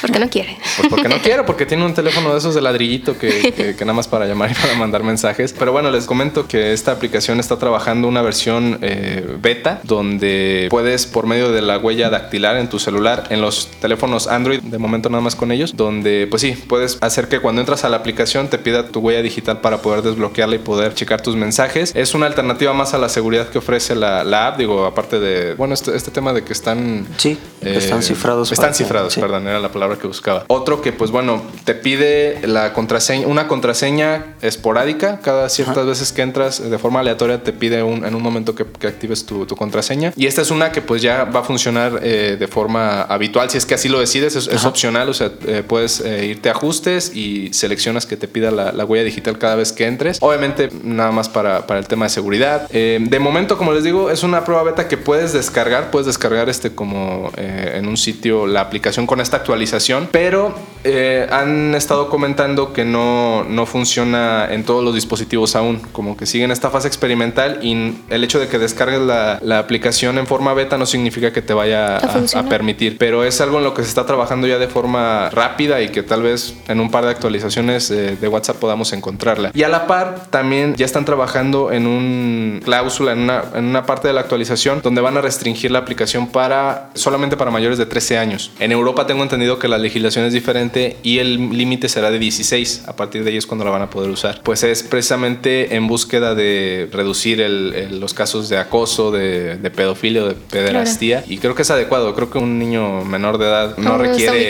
Porque 0.01 0.19
no 0.19 0.29
quiere. 0.29 0.57
pues 0.77 0.89
porque 0.89 1.09
no 1.09 1.19
quiere, 1.19 1.43
porque 1.45 1.67
tiene 1.67 1.85
un 1.85 1.95
teléfono 1.95 2.33
de 2.33 2.39
esos 2.39 2.55
de 2.55 2.61
ladrillito 2.61 3.19
que, 3.19 3.53
que- 3.53 3.75
que 3.77 3.85
nada 3.85 3.95
más 3.95 4.09
para 4.09 4.27
llamar 4.27 4.51
y 4.51 4.55
para 4.55 4.75
mandar 4.75 5.03
mensajes. 5.03 5.55
Pero 5.59 5.73
bueno, 5.73 5.91
les 5.91 6.07
comento 6.07 6.47
que 6.47 6.73
esta 6.73 6.93
aplicación 6.93 7.41
está 7.41 7.59
trabajando 7.59 8.09
una 8.09 8.23
versión 8.23 8.79
eh, 8.83 9.25
beta 9.41 9.81
donde 9.85 10.69
puedes 10.71 11.07
por 11.07 11.27
medio 11.27 11.51
de 11.53 11.63
la 11.63 11.79
huella 11.79 12.11
dactilar 12.11 12.57
en 12.57 12.69
tu 12.69 12.79
celular, 12.79 13.25
en 13.31 13.41
los 13.41 13.69
teléfonos 13.81 14.27
Android, 14.29 14.61
de 14.61 14.79
momento 14.79 15.09
nada 15.11 15.23
más 15.23 15.35
con 15.37 15.53
ellos, 15.53 15.77
donde 15.77 16.27
pues 16.31 16.43
sí, 16.43 16.53
puedes 16.53 16.99
hacer 17.01 17.29
que 17.29 17.41
cuando 17.41 17.61
entras 17.61 17.85
a 17.85 17.89
la 17.89 17.97
aplicación 17.97 18.49
te 18.49 18.59
pida 18.59 18.87
tu 18.89 19.01
huella 19.01 19.23
digital 19.23 19.61
para 19.61 19.83
poder 19.83 20.03
desbloquearla 20.03 20.57
y 20.57 20.59
poder 20.59 20.95
checar 20.95 21.21
tus 21.21 21.37
mensajes. 21.37 21.93
Es 21.95 22.15
una 22.15 22.27
alternativa 22.27 22.73
más 22.73 22.95
a 22.95 22.99
la 22.99 23.09
seguridad 23.09 23.49
que 23.49 23.59
ofrece 23.59 23.95
la, 23.95 24.25
la 24.25 24.49
app, 24.49 24.59
digo, 24.59 24.87
aparte 24.87 25.19
de, 25.19 25.55
bueno, 25.55 25.75
este, 25.75 25.97
este 25.97 26.11
tema 26.11 26.33
de 26.33 26.43
que 26.45 26.53
están... 26.53 27.07
Sí, 27.17 27.39
están 27.63 28.03
cifrados 28.03 28.53
Están 28.53 28.75
cifrados, 28.75 29.13
sí. 29.15 29.21
perdón, 29.21 29.47
era 29.49 29.59
la 29.61 29.71
palabra 29.71 29.97
que 29.99 30.07
buscaba. 30.07 30.45
Otro 30.49 30.81
que, 30.83 30.93
pues 30.93 31.11
bueno, 31.11 31.43
te 31.65 31.75
pide 31.75 32.41
la 32.47 32.73
contraseña, 32.73 33.27
una 33.27 33.49
contraseña 33.49 34.35
esporádica. 34.43 35.21
Cada 35.21 35.49
ciertas 35.49 35.87
veces 35.87 36.13
que 36.13 36.23
entras 36.23 36.69
de 36.71 36.79
forma 36.79 37.01
aleatoria 37.01 37.43
te 37.43 37.53
pide 37.53 37.83
un- 37.83 38.05
en 38.05 38.15
un 38.15 38.23
momento 38.23 38.55
que, 38.55 38.65
que 38.65 38.87
actives 38.87 39.25
tu, 39.27 39.47
tu 39.47 39.57
contraseña. 39.57 40.13
Y 40.17 40.27
esta 40.27 40.43
es 40.43 40.51
una 40.51 40.73
que 40.73 40.83
pues 40.83 41.03
ya 41.03 41.25
va 41.25 41.41
a 41.41 41.45
funcionar 41.45 42.01
eh, 42.03 42.37
de 42.39 42.49
forma 42.49 43.03
habitual. 43.03 43.51
Si 43.51 43.59
es 43.59 43.67
que 43.67 43.75
así 43.75 43.89
lo 43.89 43.99
decides, 44.01 44.37
es, 44.37 44.47
es 44.49 44.65
opcional. 44.65 45.09
O 45.09 45.15
sea, 45.15 45.31
eh, 45.47 45.63
puedes 45.67 46.01
eh, 46.01 46.27
irte 46.27 46.49
a 46.49 46.53
ajustes 46.53 47.15
y 47.15 47.53
seleccionas 47.53 48.07
que 48.07 48.17
te 48.17 48.29
pida 48.29 48.51
la, 48.51 48.73
la 48.73 48.85
huella 48.85 49.05
digital 49.05 49.39
cada 49.39 49.57
vez 49.57 49.73
que 49.73 49.87
entres. 49.87 50.19
Obviamente, 50.21 50.69
nada 50.83 51.11
más 51.13 51.29
para, 51.29 51.67
para 51.67 51.81
el 51.81 51.87
tema 51.87 52.07
de 52.07 52.11
seguridad. 52.11 52.69
De 52.71 53.19
momento, 53.21 53.57
como 53.59 53.73
les 53.73 53.85
digo, 53.85 54.11
es 54.11 54.23
una 54.23 54.45
prueba 54.45 54.63
beta 54.63 54.89
que 54.89 54.97
puedes 54.97 55.33
descargar. 55.33 55.91
Puedes 55.91 56.07
descargar 56.07 56.49
este 56.49 56.75
como 56.75 57.31
en 57.37 57.87
un 57.87 57.97
sitio 57.97 58.47
la 58.47 58.61
aplicación 58.61 59.07
con 59.07 59.21
esta 59.21 59.37
actualización. 59.39 59.78
Pero 60.11 60.55
eh, 60.85 61.27
han 61.31 61.75
estado 61.75 62.09
comentando 62.09 62.73
que 62.73 62.85
no, 62.85 63.45
no 63.45 63.67
funciona 63.67 64.47
en 64.51 64.65
todos 64.65 64.85
los 64.85 64.95
dispositivos 64.95 65.57
aún. 65.57 65.81
Como 65.93 66.17
que 66.17 66.27
siguen 66.27 66.51
esta 66.51 66.71
fase 66.71 66.89
experimental 66.89 67.59
y 67.63 67.95
el 68.09 68.25
hecho 68.25 68.39
de 68.39 68.49
que 68.49 68.59
descargues 68.59 69.01
la, 69.01 69.39
la 69.43 69.59
aplicación 69.59 70.19
en 70.19 70.27
forma 70.27 70.55
beta 70.55 70.79
no 70.79 70.87
significa 70.87 71.33
que 71.33 71.43
te 71.43 71.55
vaya 71.55 71.99
a, 71.99 72.43
permitir. 72.49 72.97
Pero 72.99 73.25
es 73.25 73.41
algo 73.41 73.59
en 73.59 73.65
lo 73.65 73.75
que 73.75 73.83
se 73.83 73.89
está 73.89 74.07
trabajando 74.07 74.47
ya 74.47 74.59
de 74.59 74.69
forma 74.69 75.31
rápida 75.31 75.81
y 75.83 75.91
que 75.91 76.03
tal 76.03 76.23
vez 76.23 76.55
en 76.69 76.81
un 76.81 76.91
par 76.91 77.05
de 77.05 77.11
actualizaciones 77.11 77.91
eh, 77.91 78.17
de 78.21 78.29
WhatsApp 78.29 78.57
podamos 78.57 78.93
encontrarla. 78.93 79.51
Y 79.55 79.63
a 79.63 79.69
la 79.69 79.87
par 79.87 80.27
también 80.31 80.75
ya 80.77 80.87
están 80.87 81.05
trabajando 81.05 81.73
en 81.73 81.87
un 81.87 82.61
cláusula, 82.65 83.13
en 83.13 83.21
una, 83.21 83.45
en 83.55 83.65
una 83.65 83.85
parte 83.85 84.09
de 84.09 84.15
la 84.15 84.21
actualización 84.21 84.81
donde 84.83 85.01
van 85.01 85.17
a 85.17 85.21
restringir 85.21 85.71
la 85.71 85.81
aplicación 85.81 86.29
para 86.29 86.91
solamente 86.95 87.37
para 87.37 87.51
mayores 87.51 87.79
de 87.79 87.87
13 87.87 88.19
años. 88.19 88.53
En 88.59 88.73
Europa 88.73 89.07
tengo 89.07 89.23
entendido 89.23 89.59
que 89.59 89.68
la 89.69 89.79
legislación 89.79 90.25
es 90.25 90.33
diferente 90.33 90.97
y 91.03 91.19
el 91.19 91.51
límite 91.57 91.89
será 91.89 92.11
de 92.11 92.19
16. 92.19 92.85
A 92.87 92.97
partir 92.97 93.25
de 93.25 93.31
ahí 93.31 93.37
es 93.37 93.47
cuando 93.47 93.65
la 93.65 93.71
van 93.71 93.83
a 93.83 93.91
poder 93.91 94.11
usar. 94.11 94.41
Pues 94.43 94.63
es 94.65 94.83
precisamente 94.83 95.75
en 95.77 95.87
búsqueda 95.87 96.35
de 96.35 96.89
reducir 96.93 97.41
el- 97.41 97.75
el- 97.75 98.01
los 98.01 98.15
casos 98.15 98.49
de 98.49 98.59
acoso, 98.59 99.11
de, 99.11 99.57
de 99.57 99.71
pedofilia 99.71 100.25
o 100.25 100.29
de 100.29 100.35
pederastía. 100.35 101.25
Y 101.29 101.39
creo 101.39 101.55
que 101.55 101.63
es 101.63 101.71
adecuado. 101.71 102.15
Creo 102.15 102.31
que 102.31 102.39
un 102.39 102.59
niño 102.59 103.05
menor 103.05 103.39
de 103.39 103.47
edad 103.47 103.77
no 103.79 103.91
no 103.91 103.99
requiere 103.99 104.49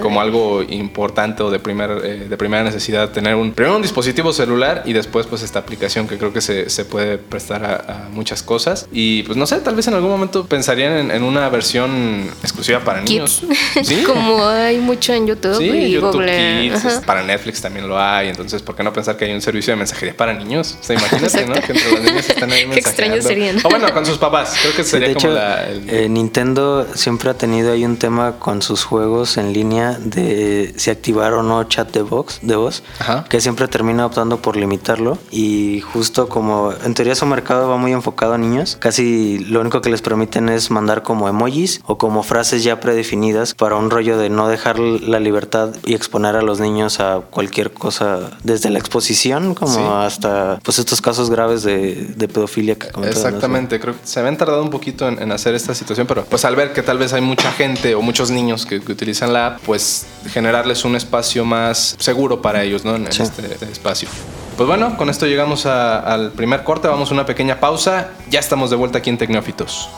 como 0.00 0.20
algo 0.20 0.62
importante 0.62 1.42
o 1.42 1.50
de, 1.50 1.58
primer, 1.58 1.90
eh, 2.04 2.26
de 2.28 2.36
primera 2.36 2.62
necesidad 2.64 3.10
tener 3.10 3.34
un, 3.34 3.52
primero 3.52 3.76
un 3.76 3.82
dispositivo 3.82 4.32
celular 4.32 4.82
y 4.86 4.92
después 4.92 5.26
pues 5.26 5.42
esta 5.42 5.58
aplicación 5.58 6.08
que 6.08 6.18
creo 6.18 6.32
que 6.32 6.40
se, 6.40 6.70
se 6.70 6.84
puede 6.84 7.18
prestar 7.18 7.64
a, 7.64 8.06
a 8.06 8.08
muchas 8.10 8.42
cosas. 8.42 8.88
Y 8.92 9.22
pues 9.24 9.36
no 9.36 9.46
sé, 9.46 9.56
tal 9.60 9.74
vez 9.76 9.86
en 9.88 9.94
algún 9.94 10.10
momento 10.10 10.46
pensarían 10.46 10.92
en, 10.94 11.10
en 11.10 11.22
una 11.22 11.48
versión 11.48 12.28
exclusiva 12.42 12.80
para 12.80 13.00
niños. 13.02 13.42
¿Sí? 13.82 14.02
Como 14.02 14.49
hay 14.50 14.78
mucho 14.78 15.12
en 15.12 15.26
YouTube. 15.26 15.56
Sí, 15.56 15.64
y 15.68 15.90
YouTube 15.92 16.12
Google. 16.12 16.60
Kids, 16.70 16.84
es- 16.84 17.00
para 17.00 17.22
Netflix 17.22 17.60
también 17.60 17.88
lo 17.88 17.98
hay, 18.00 18.28
entonces 18.28 18.62
¿por 18.62 18.74
qué 18.76 18.82
no 18.82 18.92
pensar 18.92 19.16
que 19.16 19.24
hay 19.26 19.32
un 19.32 19.40
servicio 19.40 19.72
de 19.72 19.76
mensajería 19.78 20.16
para 20.16 20.34
niños? 20.34 20.76
O 20.80 20.84
sea, 20.84 20.96
imagínate, 20.96 21.46
¿no? 21.46 21.54
Que 21.60 21.72
entre 21.72 21.90
los 21.92 22.00
niños 22.02 22.28
están 22.28 22.50
ahí 22.52 22.66
mensajeando. 22.68 23.22
serían. 23.22 23.56
O 23.64 23.68
bueno, 23.68 23.92
con 23.92 24.04
sus 24.06 24.18
papás, 24.18 24.56
creo 24.60 24.74
que 24.74 24.84
Sí, 24.84 24.90
sería 24.90 25.08
de 25.08 25.14
como 25.14 25.26
hecho, 25.28 25.34
la... 25.34 25.64
el- 25.68 25.88
eh, 25.90 26.08
Nintendo 26.08 26.86
siempre 26.94 27.30
ha 27.30 27.34
tenido 27.34 27.72
ahí 27.72 27.84
un 27.84 27.96
tema 27.96 28.38
con 28.38 28.62
sus 28.62 28.84
juegos 28.84 29.36
en 29.36 29.52
línea 29.52 29.98
de 30.00 30.72
si 30.76 30.90
activar 30.90 31.32
o 31.34 31.42
no 31.42 31.64
chat 31.64 31.92
de 31.92 32.02
voz, 32.02 32.38
de 32.42 32.56
voz 32.56 32.82
Ajá. 32.98 33.24
que 33.28 33.40
siempre 33.40 33.68
termina 33.68 34.06
optando 34.06 34.40
por 34.42 34.56
limitarlo 34.56 35.18
y 35.30 35.80
justo 35.80 36.28
como 36.28 36.72
en 36.84 36.94
teoría 36.94 37.14
su 37.14 37.26
mercado 37.26 37.68
va 37.68 37.76
muy 37.76 37.92
enfocado 37.92 38.34
a 38.34 38.38
niños, 38.38 38.76
casi 38.80 39.38
lo 39.40 39.60
único 39.60 39.80
que 39.80 39.90
les 39.90 40.02
permiten 40.02 40.48
es 40.48 40.70
mandar 40.70 41.02
como 41.02 41.28
emojis 41.28 41.80
o 41.86 41.98
como 41.98 42.22
frases 42.22 42.64
ya 42.64 42.80
predefinidas 42.80 43.54
para 43.54 43.76
un 43.76 43.90
rollo 43.90 44.18
de 44.18 44.30
no 44.30 44.39
dejar 44.48 44.78
la 44.78 45.20
libertad 45.20 45.70
y 45.84 45.94
exponer 45.94 46.36
a 46.36 46.42
los 46.42 46.60
niños 46.60 47.00
a 47.00 47.20
cualquier 47.30 47.72
cosa 47.72 48.30
desde 48.42 48.70
la 48.70 48.78
exposición 48.78 49.54
como 49.54 49.74
Sí. 49.74 49.80
hasta 50.06 50.58
pues 50.62 50.78
estos 50.78 51.00
casos 51.00 51.30
graves 51.30 51.62
de, 51.62 52.06
de 52.16 52.28
pedofilia 52.28 52.76
que 52.76 52.90
¿no? 52.96 53.04
Exactamente, 53.04 53.78
creo 53.80 53.94
que 53.94 54.00
se 54.06 54.20
habían 54.20 54.36
tardado 54.36 54.62
un 54.62 54.70
poquito 54.70 55.08
en, 55.08 55.20
en 55.20 55.32
hacer 55.32 55.54
esta 55.54 55.74
situación, 55.74 56.06
pero 56.06 56.24
pues 56.24 56.44
al 56.44 56.56
ver 56.56 56.72
que 56.72 56.82
tal 56.82 56.98
vez 56.98 57.12
hay 57.12 57.20
mucha 57.20 57.52
gente 57.52 57.94
o 57.94 58.02
muchos 58.02 58.30
niños 58.30 58.66
que, 58.66 58.80
que 58.80 58.92
utilizan 58.92 59.32
la 59.32 59.46
app, 59.48 59.60
pues 59.66 60.06
generarles 60.32 60.84
un 60.84 60.96
espacio 60.96 61.44
más 61.44 61.96
seguro 61.98 62.40
para 62.42 62.62
ellos, 62.62 62.84
¿no? 62.84 62.96
En, 62.96 63.06
en 63.06 63.12
Sí. 63.12 63.22
este, 63.22 63.44
este 63.46 63.70
espacio. 63.70 64.08
Pues 64.56 64.66
bueno, 64.66 64.96
con 64.98 65.08
esto 65.08 65.26
llegamos 65.26 65.64
a- 65.66 65.98
al 66.00 66.32
primer 66.32 66.64
corte, 66.64 66.86
vamos 66.88 67.10
a 67.10 67.14
una 67.14 67.24
pequeña 67.24 67.60
pausa, 67.60 68.08
ya 68.30 68.40
estamos 68.40 68.68
de 68.70 68.76
vuelta 68.76 68.98
aquí 68.98 69.08
en 69.10 69.16
Tecnófitos. 69.18 69.88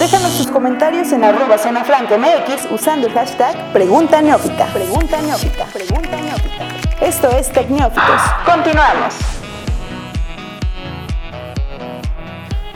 Déjanos 0.00 0.38
tus 0.38 0.46
comentarios 0.46 1.12
en 1.12 1.22
arroba 1.24 1.58
zona 1.58 1.84
MX 1.84 2.72
usando 2.72 3.06
el 3.06 3.12
hashtag 3.12 3.70
Pregunta 3.74 4.22
Neófita. 4.22 4.64
Pregunta 4.72 5.20
Neófita. 5.20 5.66
Pregunta 5.66 6.16
Neófita. 6.22 6.68
Esto 7.02 7.28
es 7.28 7.52
Tecnófitos. 7.52 8.22
Continuamos. 8.46 9.14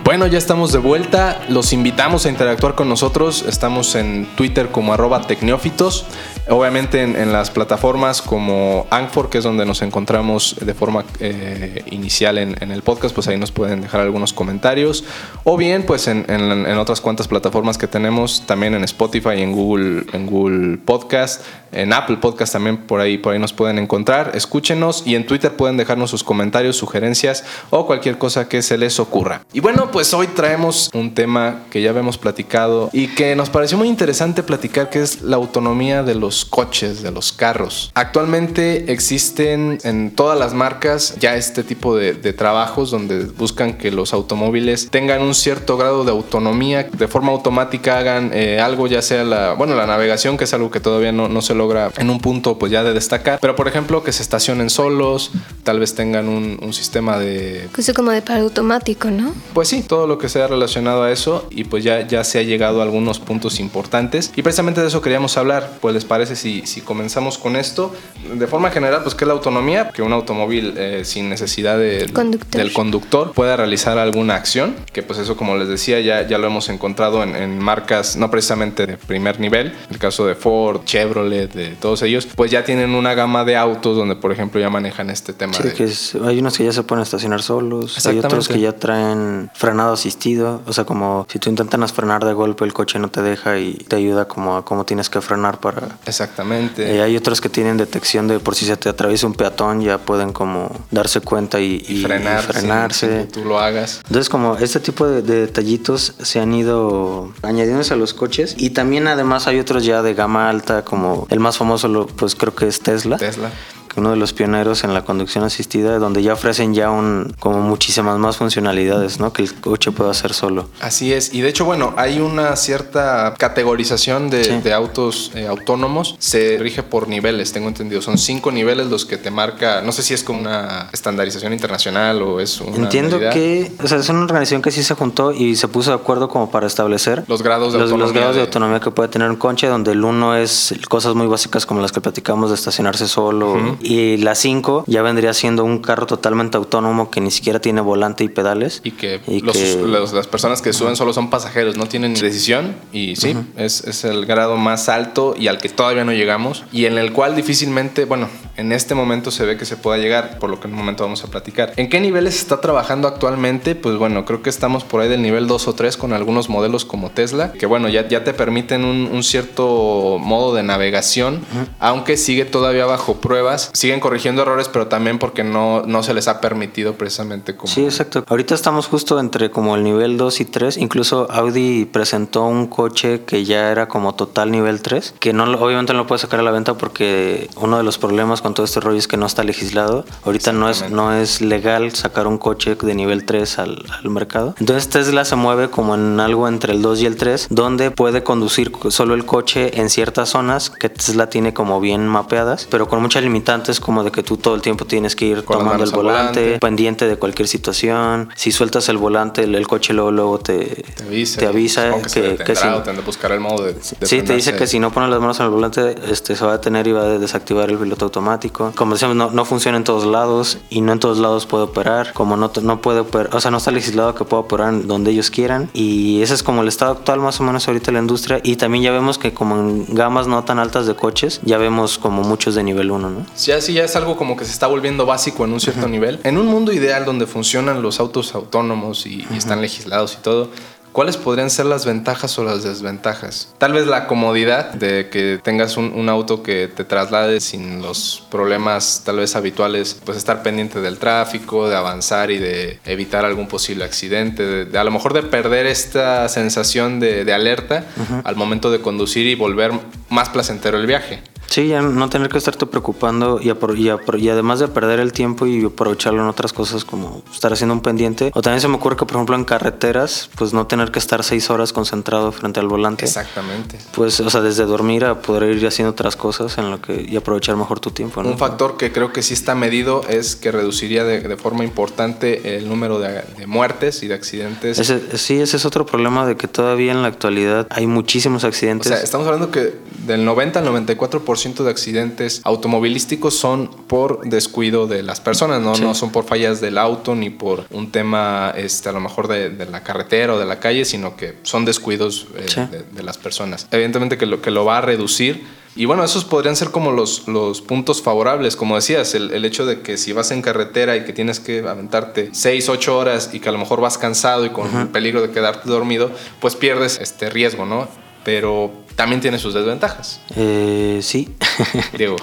Bueno, 0.05 0.27
ya 0.27 0.37
estamos 0.37 0.71
de 0.73 0.79
vuelta. 0.79 1.41
Los 1.49 1.73
invitamos 1.73 2.27
a 2.27 2.29
interactuar 2.29 2.75
con 2.75 2.91
nosotros. 2.91 3.43
Estamos 3.49 3.95
en 3.95 4.27
Twitter 4.37 4.69
como 4.69 4.93
arroba 4.93 5.23
tecneófitos. 5.23 6.05
Obviamente 6.49 7.03
en, 7.03 7.33
las 7.33 7.51
plataformas 7.51 8.21
como 8.21 8.87
Anchor, 8.91 9.31
que 9.31 9.39
es 9.39 9.45
donde 9.45 9.65
nos 9.65 9.81
encontramos 9.81 10.57
de 10.61 10.75
forma 10.75 11.05
eh, 11.19 11.83
inicial 11.91 12.37
en, 12.37 12.71
el 12.71 12.83
podcast, 12.83 13.15
pues 13.15 13.29
ahí 13.29 13.39
nos 13.39 13.51
pueden 13.51 13.81
dejar 13.81 14.03
algunos 14.03 14.33
comentarios. 14.33 15.05
O 15.45 15.57
bien, 15.57 15.85
pues 15.85 16.07
en 16.07 16.79
otras 16.79 17.01
cuantas 17.01 17.29
plataformas 17.29 17.79
que 17.79 17.87
tenemos, 17.87 18.45
también 18.47 18.75
en 18.75 18.85
Spotify, 18.85 19.41
en 19.41 19.53
Google, 19.53 20.05
en 20.13 20.27
Google 20.27 20.79
Podcast, 20.79 21.43
en 21.75 21.93
Apple 21.93 22.17
Podcast 22.17 22.53
también 22.53 22.79
por 22.79 23.01
ahí, 23.01 23.19
por 23.19 23.33
ahí 23.33 23.39
nos 23.39 23.53
pueden 23.53 23.79
encontrar. 23.79 24.33
Escúchenos 24.35 25.03
y 25.07 25.15
en 25.17 25.27
Twitter 25.27 25.57
pueden 25.57 25.77
dejarnos 25.77 26.11
sus 26.11 26.25
comentarios, 26.25 26.77
sugerencias 26.77 27.45
o 27.71 27.87
cualquier 27.87 28.19
cosa 28.19 28.49
que 28.49 28.63
se 28.63 28.79
les 28.79 29.01
ocurra. 29.01 29.43
Y 29.53 29.61
bueno, 29.61 29.91
pues 29.91 30.15
hoy 30.15 30.29
traemos 30.29 30.91
un 30.95 31.15
tema 31.15 31.63
que 31.71 31.83
ya 31.83 31.91
habíamos 31.91 32.19
platicado 32.19 32.91
y 32.93 33.09
que 33.09 33.35
nos 33.35 33.51
pareció 33.51 33.77
muy 33.77 33.89
interesante 33.89 34.43
platicar, 34.43 34.91
que 34.91 35.03
es 35.03 35.23
la 35.23 35.37
autonomía 35.37 36.03
de 36.03 36.15
los 36.15 36.34
coches, 36.43 37.03
de 37.03 37.11
los 37.11 37.33
carros. 37.33 37.91
Actualmente 37.95 38.91
existen 38.91 39.79
en 39.85 40.11
todas 40.11 40.39
las 40.39 40.55
marcas 40.55 41.17
ya 41.21 41.37
este 41.37 41.63
tipo 41.63 41.97
de, 41.97 42.15
de 42.15 42.33
trabajos 42.33 42.91
donde 42.91 43.27
buscan 43.27 43.75
que 43.75 43.91
los 43.91 44.15
automóviles 44.15 44.89
tengan 44.91 45.21
un 45.21 45.35
cierto 45.35 45.77
grado 45.77 46.05
de 46.05 46.13
autonomía, 46.13 46.85
de 46.85 47.09
forma 47.09 47.33
automática 47.33 47.99
hagan 47.99 48.31
eh, 48.33 48.61
algo, 48.61 48.87
ya 48.87 49.03
sea 49.03 49.25
la, 49.25 49.53
bueno, 49.53 49.75
la 49.75 49.87
navegación, 49.87 50.39
que 50.39 50.45
es 50.45 50.55
algo 50.55 50.71
que 50.71 50.81
todavía 50.81 51.13
no, 51.13 51.29
no 51.29 51.43
se 51.43 51.55
logra 51.55 51.91
en 51.99 52.09
un 52.09 52.21
punto 52.21 52.59
pues 52.59 52.73
ya 52.73 52.83
de 52.83 52.95
destacar, 52.95 53.39
pero 53.41 53.55
por 53.55 53.69
ejemplo 53.69 54.03
que 54.03 54.13
se 54.13 54.23
estacionen 54.23 54.71
solos, 54.71 55.33
tal 55.63 55.81
vez 55.81 55.95
tengan 55.95 56.29
un, 56.29 56.59
un 56.63 56.73
sistema 56.73 57.19
de 57.19 57.69
Justo 57.75 57.93
como 57.93 58.11
de 58.11 58.23
para 58.23 58.41
automático, 58.41 59.11
¿no? 59.11 59.35
pues 59.53 59.69
sí, 59.69 59.83
todo 59.83 60.07
lo 60.07 60.19
que 60.19 60.29
sea 60.29 60.47
relacionado 60.47 61.03
a 61.03 61.13
eso 61.13 61.47
y 61.51 61.65
pues 61.65 61.85
ya, 61.85 62.07
ya 62.07 62.25
se 62.25 62.39
ha 62.39 62.43
llegado 62.43 62.81
a 62.81 62.85
algunos 62.85 63.19
puntos 63.19 63.61
importantes 63.61 64.33
y 64.37 64.43
precisamente 64.43 64.81
de 64.81 64.89
eso 64.89 65.03
queríamos 65.03 65.37
hablar. 65.37 65.79
Pues 65.81 65.95
les 65.95 66.05
parece 66.05 66.24
si, 66.27 66.67
si 66.67 66.81
comenzamos 66.81 67.39
con 67.39 67.57
esto. 67.57 67.95
De 68.35 68.47
forma 68.47 68.71
general, 68.71 69.03
pues 69.03 69.15
que 69.15 69.25
es 69.25 69.29
la 69.29 69.35
autonomía, 69.35 69.91
que 69.91 70.03
un 70.03 70.13
automóvil 70.13 70.75
eh, 70.77 71.03
sin 71.05 71.29
necesidad 71.29 71.79
de- 71.79 72.11
Conductor. 72.13 72.61
del 72.61 72.73
conductor 72.73 73.33
pueda 73.33 73.57
realizar 73.57 73.99
alguna 73.99 74.35
acción, 74.35 74.75
que 74.93 75.03
pues 75.03 75.19
eso 75.19 75.37
como 75.37 75.57
les 75.57 75.69
decía 75.69 76.01
ya, 76.01 76.27
ya 76.27 76.39
lo 76.39 76.47
hemos 76.47 76.69
encontrado 76.69 77.23
en, 77.23 77.35
en 77.37 77.59
marcas 77.59 78.17
no 78.17 78.31
precisamente 78.31 78.87
de 78.87 78.97
primer 78.97 79.41
nivel, 79.41 79.73
el 79.91 79.99
caso 79.99 80.27
de 80.27 80.35
Ford, 80.35 80.85
Chevrolet, 80.85 81.53
de 81.53 81.71
todos 81.77 82.03
ellos, 82.03 82.27
pues 82.35 82.51
ya 82.51 82.65
tienen 82.65 82.95
una 82.95 83.15
gama 83.15 83.45
de 83.45 83.57
autos 83.57 83.97
donde 83.97 84.17
por 84.17 84.33
ejemplo 84.33 84.61
ya 84.61 84.71
manejan 84.71 85.11
este 85.11 85.33
tema 85.33 85.53
Sí, 85.55 85.63
de... 85.65 85.73
que 85.75 85.85
es- 85.85 86.15
hay 86.15 86.39
unos 86.39 86.57
que 86.57 86.65
ya 86.65 86.73
se 86.73 86.83
pueden 86.83 87.03
estacionar 87.03 87.43
solos, 87.43 88.05
hay 88.07 88.19
otros 88.19 88.49
que 88.49 88.61
ya 88.61 88.73
traen 88.73 89.51
frenado 89.55 89.93
asistido, 89.95 90.63
o 90.67 90.73
sea, 90.73 90.85
como 90.85 91.27
si 91.31 91.39
tú 91.39 91.51
intentas 91.51 91.93
frenar 91.93 92.25
de 92.25 92.33
golpe 92.33 92.65
el 92.65 92.73
coche 92.73 92.99
no 92.99 93.09
te 93.11 93.21
deja 93.23 93.59
y 93.59 93.75
te 93.75 93.97
ayuda 93.97 94.27
como 94.27 94.57
a 94.57 94.65
cómo 94.65 94.85
tienes 94.85 95.11
que 95.11 95.21
frenar 95.21 95.59
para... 95.59 95.89
Exactamente. 96.15 96.97
Eh, 96.97 97.03
hay 97.03 97.17
otros 97.17 97.41
que 97.41 97.49
tienen 97.49 97.77
detección 97.77 98.29
de 98.29 98.39
por 98.39 98.55
si 98.55 98.65
se 98.67 98.77
te 98.77 98.89
atraviesa 98.89 99.27
un 99.27 99.35
peatón 99.35 99.81
ya 99.81 99.99
pueden 99.99 100.33
como 100.33 100.71
darse 100.91 101.21
cuenta 101.21 101.61
y, 101.61 101.85
y 101.89 102.01
y- 102.01 102.03
frenar, 102.05 102.39
y 102.41 102.43
sin- 102.45 102.53
frenarse. 102.53 103.07
sin 103.09 103.27
que 103.27 103.33
tú 103.33 103.45
lo 103.45 103.59
hagas. 103.59 104.01
Entonces 104.07 104.29
como 104.29 104.57
este 104.57 104.79
tipo 104.81 105.07
de, 105.07 105.23
de 105.23 105.41
detallitos 105.47 106.15
se 106.23 106.39
han 106.41 106.55
ido 106.55 107.33
añadiéndose 107.43 107.95
a 107.95 107.97
los 107.97 108.15
coches 108.15 108.55
y 108.59 108.71
también 108.71 109.09
además 109.09 109.47
hay 109.49 109.59
otros 109.59 109.85
ya 109.85 110.03
de 110.03 110.15
gama 110.15 110.49
alta 110.49 110.85
como 110.85 111.27
el 111.31 111.41
más 111.41 111.59
famoso 111.59 112.07
pues 112.17 112.35
creo 112.35 112.55
que 112.55 112.69
es 112.69 112.81
Tesla. 112.81 113.17
Tesla. 113.17 113.51
Uno 113.97 114.11
de 114.11 114.17
los 114.17 114.33
pioneros 114.33 114.85
en 114.85 114.93
la 114.95 115.05
conducción 115.05 115.45
asistida 115.45 115.99
donde 115.99 116.23
ya 116.23 116.33
ofrecen 116.33 116.75
ya 116.75 116.91
un 116.91 117.35
como 117.39 117.61
muchísimas 117.61 118.19
más 118.19 118.37
funcionalidades, 118.37 119.21
¿no? 119.21 119.33
Que 119.33 119.43
el 119.43 119.55
coche 119.55 119.93
pueda 119.93 120.11
hacer 120.11 120.33
solo. 120.35 120.69
Así 120.81 121.13
es, 121.13 121.33
y 121.35 121.41
de 121.41 121.49
hecho, 121.49 121.65
bueno, 121.65 121.95
hay 121.97 122.19
una 122.21 122.57
cierta 122.57 123.35
categorización 123.39 124.31
de, 124.31 124.45
Sí. 124.45 124.61
de 124.63 124.73
autos 124.73 125.31
eh, 125.35 125.47
autónomos. 125.47 126.17
Se 126.19 126.59
rige 126.59 126.83
por 126.83 127.09
niveles, 127.09 127.53
tengo 127.53 127.69
entendido. 127.69 128.03
Son 128.03 128.19
cinco 128.19 128.51
niveles 128.51 128.87
los 128.89 129.05
que 129.05 129.17
te 129.17 129.31
marca. 129.31 129.81
No 129.83 129.93
sé 129.93 130.03
si 130.03 130.13
es 130.15 130.23
como 130.23 130.41
una 130.41 130.89
estandarización 130.93 131.53
internacional 131.53 132.21
o 132.23 132.41
es 132.41 132.61
una. 132.61 132.77
Entiendo 132.77 133.17
medida. 133.17 133.31
que, 133.31 133.73
o 133.83 133.87
sea, 133.89 133.99
es 133.99 134.09
una 134.09 134.21
organización 134.23 134.61
que 134.63 134.71
sí 134.71 134.83
se 134.83 134.95
juntó 134.95 135.33
y 135.33 135.57
se 135.57 135.69
puso 135.69 135.91
de 135.91 135.97
acuerdo 135.97 136.29
como 136.29 136.51
para 136.51 136.67
establecer 136.67 137.25
Los 137.29 137.43
grados 137.43 137.73
de 137.73 137.79
los, 137.79 137.91
los 137.91 137.93
autonomía 138.01 138.21
grados 138.21 138.37
de 138.37 138.41
de- 138.43 138.47
autonomía 138.47 138.81
que 138.81 138.91
puede 138.91 139.09
tener 139.09 139.31
un 139.31 139.37
coche, 139.37 139.67
donde 139.69 139.93
el 139.93 140.05
uno 140.05 140.37
es 140.37 140.75
cosas 140.89 141.15
muy 141.15 141.27
básicas 141.27 141.65
como 141.67 141.81
las 141.81 141.93
que 141.93 142.01
platicamos 142.01 142.51
de 142.51 142.57
estacionarse 142.57 143.07
solo 143.09 143.77
y 143.85 144.17
la 144.19 144.35
5 144.35 144.85
ya 144.87 145.03
vendría 145.03 145.33
siendo 145.35 145.65
un 145.65 145.79
carro 145.79 146.07
totalmente 146.07 146.57
autónomo 146.57 147.11
que 147.11 147.21
ni 147.21 147.31
siquiera 147.31 147.61
tiene 147.61 147.81
volante 147.81 148.25
y 148.25 148.29
pedales. 148.29 148.81
Y 148.85 148.93
que, 148.93 149.21
Y 149.27 149.41
los- 149.41 149.57
que- 149.57 149.77
los- 149.87 150.13
las 150.13 150.27
personas 150.27 150.63
que 150.63 150.73
suben 150.73 150.97
solo 150.97 151.13
son 151.13 151.31
pasajeros, 151.31 151.77
no 151.77 151.87
tienen 151.87 152.15
decisión. 152.15 152.75
Y 152.93 153.17
sí, 153.17 153.37
es, 153.57 153.85
es 153.85 154.05
el 154.05 154.27
grado 154.27 154.57
más 154.57 154.89
alto 154.89 155.35
y 155.39 155.49
al 155.49 155.59
que 155.59 155.69
todavía 155.69 156.05
no 156.05 156.13
llegamos. 156.13 156.65
Y 156.73 156.87
en 156.87 156.99
el 156.99 157.13
cual 157.13 157.37
difícilmente, 157.37 158.05
bueno, 158.05 158.29
en 158.57 158.73
este 158.73 158.95
momento 158.95 159.31
se 159.31 159.45
ve 159.45 159.57
que 159.57 159.65
se 159.65 159.77
pueda 159.77 159.99
llegar, 159.99 160.39
por 160.39 160.49
lo 160.51 160.61
que 160.61 160.67
en 160.69 160.73
un 160.75 160.79
momento 160.79 161.03
vamos 161.05 161.25
a 161.25 161.27
platicar. 161.29 161.73
¿En 161.77 161.89
qué 161.89 162.01
niveles 162.01 162.37
está 162.37 162.61
trabajando 162.61 163.09
actualmente? 163.09 163.75
Pues 163.75 163.97
bueno, 163.97 164.25
creo 164.25 164.43
que 164.43 164.51
estamos 164.51 164.85
por 164.85 165.01
ahí 165.01 165.09
del 165.09 165.23
nivel 165.23 165.47
2 165.47 165.67
o 165.69 165.75
3 165.75 165.97
con 165.97 166.13
algunos 166.13 166.49
modelos 166.49 166.85
como 166.85 167.11
Tesla, 167.11 167.53
que 167.53 167.67
bueno, 167.67 167.89
ya, 167.89 168.07
ya 168.09 168.23
te 168.25 168.33
permiten 168.33 168.85
un, 168.85 169.09
un 169.13 169.23
cierto 169.23 170.19
modo 170.21 170.55
de 170.55 170.63
navegación, 170.63 171.41
aunque 171.81 172.17
sigue 172.17 172.45
todavía 172.45 172.87
bajo 172.87 173.15
pruebas. 173.21 173.71
Siguen 173.75 173.99
corrigiendo 173.99 174.43
errores, 174.43 174.69
pero 174.69 174.87
también 174.87 175.19
porque 175.19 175.43
no, 175.43 175.83
no 175.83 176.05
se 176.05 176.15
les 176.15 176.29
ha 176.29 176.41
permitido 176.41 176.95
precisamente 176.95 177.57
como... 177.57 177.73
Sí, 177.73 177.85
exacto. 177.85 178.25
Ahorita 178.29 178.55
estamos 178.55 178.87
justo 178.87 179.19
entre 179.19 179.51
como 179.51 179.75
el 179.75 179.83
nivel 179.83 180.17
2 180.17 180.41
y 180.41 180.45
3. 180.45 180.77
Incluso 180.77 181.27
Audi 181.29 181.85
presentó 181.85 182.45
un 182.45 182.69
coche 182.69 183.25
que 183.25 183.45
ya 183.45 183.73
era 183.73 183.89
como 183.89 184.15
total 184.15 184.53
nivel 184.53 184.81
3, 184.81 185.17
que 185.19 185.33
no 185.33 185.43
obviamente 185.59 185.93
no 185.93 186.01
lo 186.01 186.07
puede 186.07 186.21
sacar 186.21 186.39
a 186.39 186.45
la 186.45 186.53
venta 186.53 186.75
porque 186.75 187.51
uno 187.57 187.77
de 187.77 187.83
los 187.83 187.99
problemas 187.99 188.43
con 188.43 188.55
todo 188.55 188.65
este 188.65 188.79
rollo 188.79 188.97
es 188.97 189.09
que 189.09 189.17
no 189.17 189.27
está 189.27 189.43
legislado. 189.43 190.05
Ahorita 190.25 190.53
no 190.53 190.71
es, 190.71 190.89
no 190.91 191.13
es 191.13 191.41
legal 191.41 191.93
sacar 191.97 192.29
un 192.29 192.39
coche 192.39 192.77
de 192.77 192.95
nivel 192.95 193.25
3 193.25 193.59
al, 193.59 193.85
al 193.91 194.11
mercado. 194.11 194.55
Entonces 194.61 194.89
Tesla 194.89 195.25
se 195.25 195.35
mueve 195.35 195.69
como 195.69 195.97
en 195.97 196.21
algo 196.21 196.47
entre 196.47 196.75
el 196.75 196.81
2 196.81 197.01
y 197.03 197.07
el 197.07 197.17
3, 197.17 197.49
donde 197.51 197.91
puede 197.91 198.23
conducir 198.23 198.71
solo 198.91 199.15
el 199.15 199.25
coche 199.25 199.81
en 199.81 199.91
ciertas 199.91 200.29
zonas 200.29 200.71
que 200.71 200.89
Tesla 200.89 201.29
tiene 201.29 201.53
como 201.53 201.81
bien 201.81 202.07
mapeadas, 202.07 202.69
pero 202.71 202.87
con 202.87 203.03
muchas 203.03 203.25
limitantes 203.25 203.64
volante 203.65 203.73
es 203.73 203.81
como 203.81 204.05
de 204.05 204.11
que 204.11 204.23
tú 204.23 204.37
todo 204.37 204.55
el 204.55 204.63
tiempo 204.63 204.85
tienes 204.85 205.17
que 205.17 205.27
ir 205.27 205.45
Con 205.45 205.59
tomando 205.59 205.85
el 205.85 205.91
volante, 205.91 206.41
volante. 206.41 206.59
pendiente 206.61 207.07
de 207.09 207.17
cualquier 207.17 207.49
situación. 207.49 208.29
Si 208.37 208.53
sueltas 208.53 208.89
el 208.89 208.99
volante, 208.99 209.45
el, 209.45 209.55
el 209.55 209.67
coche 209.67 209.93
luego, 209.95 210.11
luego 210.11 210.39
te, 210.39 210.83
Te 210.97 211.03
avisa. 211.05 211.41
te 211.41 211.47
avisa 211.47 211.85
Supongo 211.87 212.03
que, 212.03 212.09
se 212.09 212.15
que, 212.21 212.29
detendrá 212.29 212.45
que 212.47 212.57
si, 212.57 212.67
o 212.69 212.83
tendrá 212.83 212.95
que 213.03 213.07
buscar 213.07 213.33
el 213.33 213.41
modo 213.41 213.65
de, 213.65 213.75
de 213.75 214.07
Sí, 214.07 214.23
te 214.23 214.35
dice 214.35 214.55
que 214.57 214.67
si 214.67 214.79
no 214.79 214.91
pones 214.93 215.11
las 215.11 215.21
manos 215.21 215.39
en 215.41 215.47
el 215.47 215.53
volante, 215.53 215.95
este, 216.11 216.37
se 216.37 216.45
va 216.45 216.53
a 216.53 216.57
detener 216.59 216.87
y 216.87 216.93
va 216.93 217.03
a 217.03 217.19
desactivar 217.19 217.71
el 217.71 217.79
piloto 217.79 218.05
automático. 218.07 218.73
Como 218.75 218.93
decíamos, 218.95 219.17
no, 219.17 219.31
no 219.31 219.45
funciona 219.45 219.77
en 219.79 219.85
todos 219.85 220.05
lados 220.07 220.59
y 220.71 220.81
no 220.81 220.93
en 220.93 220.99
todos 221.01 221.19
lados 221.19 221.47
puede 221.47 221.65
operar. 221.65 222.13
Como 222.13 222.37
no, 222.37 222.51
no 222.63 222.81
puede 222.81 223.01
operar, 223.01 223.35
o 223.35 223.41
sea, 223.41 223.51
no 223.51 223.59
está 223.59 223.71
legislado 223.71 224.15
que 224.15 224.25
pueda 224.25 224.43
operar 224.43 224.87
donde 224.87 225.11
ellos 225.11 225.31
quieran. 225.31 225.71
Y 225.73 226.23
ese 226.23 226.35
es 226.35 226.43
como 226.43 226.63
el 226.63 226.69
estado 226.69 226.93
actual 226.93 227.21
más 227.21 227.41
o 227.41 227.45
menos 227.45 227.67
ahorita 227.69 227.87
de 227.87 227.93
la 227.93 228.01
industria. 228.01 228.41
Y 228.43 228.57
también 228.57 228.85
ya 228.85 228.93
vemos 228.93 229.19
que 229.19 229.33
como 229.33 229.57
en 229.57 229.87
gamas 229.95 230.27
no 230.27 230.45
tan 230.45 230.59
altas 230.59 230.87
de 230.87 230.95
coches, 230.95 231.41
ya 231.45 231.59
vemos 231.59 231.99
como 231.99 232.23
muchos 232.23 232.55
de 232.55 232.63
nivel 232.63 232.91
1, 232.91 233.11
¿no? 233.11 233.27
Ya 233.47 233.61
sí, 233.61 233.75
ya 233.75 233.85
es 233.85 233.95
algo 233.97 234.17
como 234.17 234.37
que 234.37 234.45
se 234.45 234.53
está 234.53 234.67
volviendo 234.67 235.07
básico 235.07 235.45
en 235.45 235.53
un 235.53 235.61
cierto 235.61 235.89
nivel. 235.89 236.19
En 236.25 236.39
un 236.39 236.47
mundo 236.47 236.73
ideal 236.73 237.05
donde 237.05 237.27
funcionan 237.27 237.83
los 237.83 238.01
autos 238.01 238.35
autónomos 238.35 239.07
y, 239.07 239.27
y 239.31 239.37
están 239.37 239.61
legislados 239.61 240.17
y 240.19 240.23
todo, 240.23 240.51
¿cuáles 240.93 241.17
podrían 241.17 241.51
ser 241.51 241.67
las 241.67 241.85
ventajas 241.85 242.39
o 242.39 242.45
las 242.45 242.63
desventajas? 242.63 243.53
Tal 243.59 243.73
vez 243.73 243.87
la 243.87 244.07
comodidad 244.07 244.73
de 244.73 245.11
que 245.11 245.41
tengas 245.43 245.77
un, 245.77 245.93
un 245.93 246.09
auto 246.09 246.43
que 246.43 246.69
te 246.69 246.85
traslade 246.85 247.41
sin 247.41 247.83
los 247.83 248.25
problemas 248.31 249.03
tal 249.05 249.17
vez 249.17 249.37
habituales, 249.37 250.01
pues 250.05 250.17
estar 250.17 250.43
pendiente 250.43 250.81
del 250.81 250.99
tráfico, 250.99 251.69
de 251.69 251.77
avanzar 251.77 252.31
y 252.31 252.39
de 252.39 252.79
evitar 252.87 253.25
algún 253.25 253.49
posible 253.49 253.85
accidente, 253.85 254.43
de, 254.43 254.65
de 254.65 254.79
a 254.79 254.85
lo 254.85 254.91
mejor 254.91 255.13
de 255.13 255.23
perder 255.23 255.67
esta 255.67 256.29
sensación 256.29 257.01
de, 257.01 257.25
de 257.25 257.33
alerta 257.35 257.85
al 258.25 258.37
momento 258.37 258.71
de 258.71 258.81
conducir 258.81 259.27
y 259.27 259.35
volver 259.35 259.73
más 260.09 260.31
placentero 260.31 260.79
el 260.79 260.87
viaje. 260.87 261.23
Sí, 261.49 261.69
ya 261.69 261.83
no 261.83 262.09
tener 262.09 262.29
que 262.29 262.39
estarte 262.39 262.67
preocupando 262.67 263.41
y, 263.41 263.51
y 263.51 263.91
y 264.25 264.29
además 264.29 264.59
de 264.61 264.69
perder 264.69 264.99
el 265.01 265.13
tiempo 265.13 265.47
y 265.47 265.65
aprovecharlo 265.65 266.23
en 266.23 266.29
otras 266.29 266.53
cosas 266.53 266.85
como 266.85 267.23
estar 267.33 267.53
haciendo 267.53 267.75
un 267.75 267.81
pendiente. 267.81 268.31
O 268.35 268.43
también 268.43 268.61
se 268.61 268.69
me 268.69 268.77
ocurre 268.77 268.97
que, 268.97 269.05
por 269.07 269.17
ejemplo, 269.17 269.37
en 269.37 269.45
carreteras, 269.45 270.31
pues 270.37 270.53
no 270.53 270.67
tener 270.67 270.91
que 270.91 270.99
estar 270.99 271.23
seis 271.23 271.51
horas 271.51 271.73
concentrado 271.73 272.33
frente 272.33 272.61
al 272.61 272.69
volante. 272.69 273.05
Exactamente. 273.05 273.79
Pues, 273.95 274.19
o 274.21 274.31
sea, 274.31 274.41
desde 274.41 274.65
dormir 274.65 275.05
a 275.05 275.21
poder 275.23 275.57
ir 275.57 275.67
haciendo 275.67 275.93
otras 275.93 276.17
cosas 276.17 276.57
en 276.59 276.71
lo 276.71 276.81
que 276.81 277.07
y 277.09 277.17
aprovechar 277.17 277.57
mejor 277.57 277.81
tu 277.81 277.91
tiempo. 277.91 278.23
¿no? 278.23 278.31
Un 278.31 278.39
factor 278.39 278.77
que 278.77 278.93
creo 278.93 279.13
que 279.13 279.23
sí 279.23 279.35
está 279.35 279.55
medido 279.55 280.03
es 280.09 280.37
que 280.37 280.51
reduciría 280.53 281.05
de, 281.05 281.21
de 281.21 281.37
forma 281.37 281.65
importante 281.65 282.57
el 282.57 282.69
número 282.69 282.99
de, 282.99 283.23
de 283.39 283.47
muertes 283.47 284.03
y 284.03 284.09
de 284.09 284.15
accidentes. 284.15 284.79
Ese- 284.79 285.17
sí, 285.19 285.41
ese 285.41 285.57
es 285.57 285.65
otro 285.65 285.87
problema 285.87 286.27
de 286.27 286.37
que 286.37 286.49
todavía 286.49 286.93
en 286.93 287.03
la 287.03 287.09
actualidad 287.09 287.67
hay 287.71 287.87
muchísimos 287.87 288.45
o 288.45 288.47
accidentes. 288.47 288.89
sea, 288.89 289.03
estamos 289.03 289.27
hablando 289.27 289.51
que 289.51 289.75
del 290.07 290.25
90 290.25 290.61
al 290.61 290.67
94% 290.67 291.34
de 291.65 291.71
accidentes 291.71 292.41
automovilísticos 292.45 293.35
son 293.37 293.69
por 293.89 294.29
descuido 294.29 294.87
de 294.87 295.03
las 295.03 295.21
personas, 295.21 295.61
¿no? 295.61 295.75
Sí. 295.75 295.83
no 295.83 295.95
son 295.95 296.11
por 296.11 296.25
fallas 296.25 296.61
del 296.61 296.79
auto 296.79 297.15
ni 297.15 297.31
por 297.31 297.65
un 297.71 297.91
tema 297.91 298.53
este, 298.57 298.89
a 298.89 298.93
lo 298.93 299.01
mejor 299.01 299.29
de, 299.29 299.51
de 299.51 299.67
la 299.67 299.83
carretera 299.83 300.35
o 300.35 300.39
de 300.39 300.47
la 300.47 300.61
calle, 300.61 300.85
sino 300.85 301.17
que 301.17 301.35
son 301.43 301.65
descuidos 301.65 302.27
eh, 302.37 302.45
Sí. 302.49 302.61
de, 302.71 302.83
de 302.83 303.03
las 303.03 303.19
personas. 303.19 303.67
Evidentemente 303.71 304.17
que 304.19 304.27
lo, 304.27 304.41
que 304.41 304.51
lo 304.51 304.65
va 304.65 304.79
a 304.79 304.81
reducir. 304.81 305.45
Y 305.77 305.87
bueno, 305.87 306.05
esos 306.05 306.25
podrían 306.25 306.55
ser 306.55 306.71
como 306.71 306.93
los, 306.93 307.27
los 307.27 307.61
puntos 307.61 308.01
favorables, 308.01 308.55
como 308.55 308.77
decías, 308.77 309.13
el, 309.17 309.33
el 309.33 309.45
hecho 309.45 309.67
de 309.67 309.81
que 309.81 309.97
si 309.97 310.13
vas 310.13 310.31
en 310.31 310.41
carretera 310.41 310.97
y 310.97 311.05
que 311.05 311.13
tienes 311.13 311.41
que 311.41 311.59
aventarte 311.67 312.31
6, 312.33 312.69
8 312.69 312.97
horas 312.97 313.31
y 313.33 313.41
que 313.41 313.49
a 313.49 313.53
lo 313.53 313.59
mejor 313.59 313.81
vas 313.81 313.99
cansado 313.99 314.47
y 314.47 314.51
con 314.51 314.73
el 314.77 314.89
peligro 314.89 315.21
de 315.21 315.31
quedarte 315.33 315.69
dormido, 315.69 316.13
pues 316.41 316.55
pierdes 316.55 317.01
este 317.01 317.29
riesgo, 317.29 317.67
¿no? 317.67 317.89
Pero 318.25 318.71
también 318.97 319.21
tiene 319.21 319.39
sus 319.39 319.55
desventajas. 319.55 320.21
Eh, 320.37 321.01
sí. 321.03 321.35
Diego. 321.99 322.17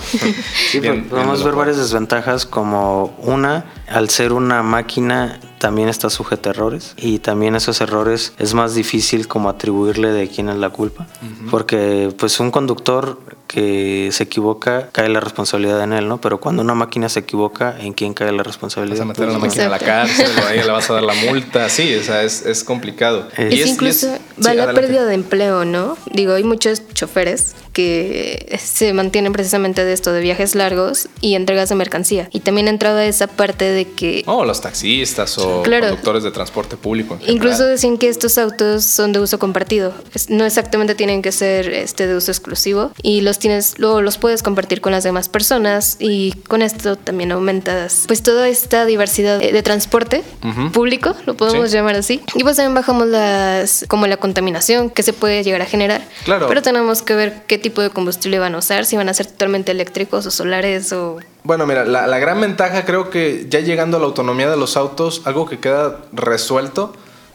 Sí, 0.72 0.80
bien- 0.80 1.02
pues, 1.02 1.10
podemos 1.12 1.36
bien 1.40 1.46
ver 1.46 1.54
lo- 1.54 1.60
varias 1.60 1.78
desventajas 1.78 2.46
como 2.46 3.16
una, 3.20 3.66
al 3.88 4.10
ser 4.10 4.34
una 4.34 4.64
máquina 4.64 5.40
también 5.60 5.90
está 5.90 6.10
sujeta 6.10 6.50
a 6.50 6.54
errores 6.54 6.94
y 6.98 7.20
también 7.20 7.56
esos 7.56 7.82
errores 7.82 8.34
es 8.40 8.54
más 8.56 8.74
difícil 8.74 9.28
como 9.28 9.48
atribuirle 9.50 10.10
de 10.10 10.28
quién 10.28 10.50
es 10.50 10.56
la 10.58 10.70
culpa 10.72 11.06
porque 11.52 12.12
pues 12.18 12.40
un 12.40 12.50
conductor 12.50 13.20
que 13.52 14.10
se 14.14 14.24
equivoca 14.24 14.88
cae 14.94 15.10
la 15.10 15.20
responsabilidad 15.20 15.84
en 15.84 15.92
él, 15.92 16.08
¿no? 16.08 16.22
Pero 16.22 16.40
cuando 16.40 16.62
una 16.62 16.74
máquina 16.74 17.10
se 17.10 17.20
equivoca, 17.20 17.76
¿en 17.82 17.92
quién 17.92 18.14
cae 18.14 18.32
la 18.32 18.44
responsabilidad? 18.44 19.00
Vas 19.00 19.02
a 19.02 19.06
meter 19.06 19.24
a 19.30 19.32
la 19.34 19.40
Pues, 19.40 19.50
máquina 19.58 19.66
a 19.66 19.70
la 19.70 19.80
cárcel 19.80 20.28
o 20.42 20.48
a 20.48 20.54
ella 20.54 20.66
le 20.66 20.72
vas 20.72 20.90
a 20.90 20.94
dar 20.94 21.04
la 21.04 21.14
multa. 21.14 21.68
Sí, 21.70 21.94
o 21.96 22.04
sea, 22.04 22.24
es, 22.24 22.46
es 22.46 22.64
complicado. 22.64 23.28
Es 23.38 23.54
Y 23.54 23.62
Es, 23.62 23.68
incluso 23.68 24.08
y 24.08 24.42
va 24.44 24.52
sí, 24.52 24.56
la 24.58 24.74
pérdida 24.74 25.04
de 25.06 25.16
empleo, 25.16 25.66
¿no? 25.66 25.98
Digo, 26.14 26.34
hay 26.34 26.44
muchos 26.46 26.82
choferes 26.94 27.56
que 27.74 28.58
se 28.62 28.92
mantienen 28.94 29.32
precisamente 29.34 29.84
de 29.86 29.94
esto, 29.94 30.12
de 30.12 30.20
viajes 30.22 30.56
largos 30.56 31.08
y 31.22 31.36
entregas 31.36 31.70
de 31.70 31.76
mercancía. 31.76 32.30
Y 32.32 32.42
también 32.42 32.68
ha 32.68 32.70
entrado 32.70 32.98
a 32.98 33.06
esa 33.06 33.28
parte 33.28 33.66
de 33.66 33.86
que 33.86 34.24
Oh, 34.28 34.44
los 34.46 34.60
taxistas 34.62 35.38
o 35.38 35.64
Claro. 35.64 35.88
conductores 35.88 36.24
de 36.24 36.32
transporte 36.32 36.76
público. 36.78 37.18
Incluso 37.28 37.66
decían 37.66 37.98
que 37.98 38.10
estos 38.10 38.38
autos 38.38 38.84
son 38.84 39.14
de 39.14 39.20
uso 39.20 39.40
compartido. 39.40 39.94
No 40.30 40.46
exactamente 40.46 40.96
tienen 40.96 41.22
que 41.22 41.32
ser 41.32 41.70
este 41.70 42.08
de 42.08 42.16
uso 42.16 42.32
exclusivo 42.32 42.92
y 43.04 43.22
los 43.22 43.40
tienes 43.42 43.78
luego 43.78 44.02
los 44.02 44.18
puedes 44.18 44.42
compartir 44.44 44.80
con 44.80 44.94
las 44.94 45.04
demás 45.04 45.28
personas 45.28 45.98
y 46.00 46.32
con 46.48 46.62
esto 46.62 46.96
también 46.96 47.32
aumentas 47.34 48.06
pues 48.08 48.24
toda 48.24 48.48
esta 48.48 48.86
diversidad 48.86 49.40
de, 49.40 49.62
transporte 49.64 50.24
público, 50.72 51.16
lo 51.26 51.36
podemos 51.36 51.70
Sí. 51.70 51.76
llamar 51.78 51.96
así. 51.96 52.22
Y 52.36 52.44
pues 52.44 52.56
también 52.56 52.74
bajamos 52.74 53.08
las 53.08 53.86
como 53.88 54.08
la 54.08 54.18
contaminación 54.18 54.90
que 54.90 55.04
se 55.04 55.14
puede 55.14 55.44
llegar 55.44 55.62
a 55.62 55.66
generar. 55.66 56.02
Claro. 56.24 56.48
Pero 56.48 56.62
tenemos 56.62 57.02
que 57.02 57.16
ver 57.16 57.44
qué 57.48 57.58
tipo 57.58 57.82
de 57.82 57.90
combustible 57.90 58.40
van 58.40 58.56
a 58.56 58.60
usar, 58.60 58.86
si 58.86 58.96
van 58.96 59.10
a 59.10 59.14
ser 59.14 59.26
totalmente 59.26 59.72
eléctricos 59.72 60.26
o 60.26 60.32
solares 60.32 60.94
o 60.94 61.20
Bueno, 61.44 61.66
mira, 61.66 61.86
la, 61.86 62.08
la 62.08 62.20
gran 62.20 62.40
ventaja 62.40 62.86
creo 62.86 63.10
que 63.10 63.48
ya 63.50 63.60
llegando 63.60 63.98
a 63.98 64.00
la 64.00 64.06
autonomía 64.06 64.50
de 64.50 64.58
los 64.58 64.78
autos, 64.78 65.22
algo 65.26 65.48
que 65.50 65.60
queda 65.60 65.98
resuelto 66.14 66.94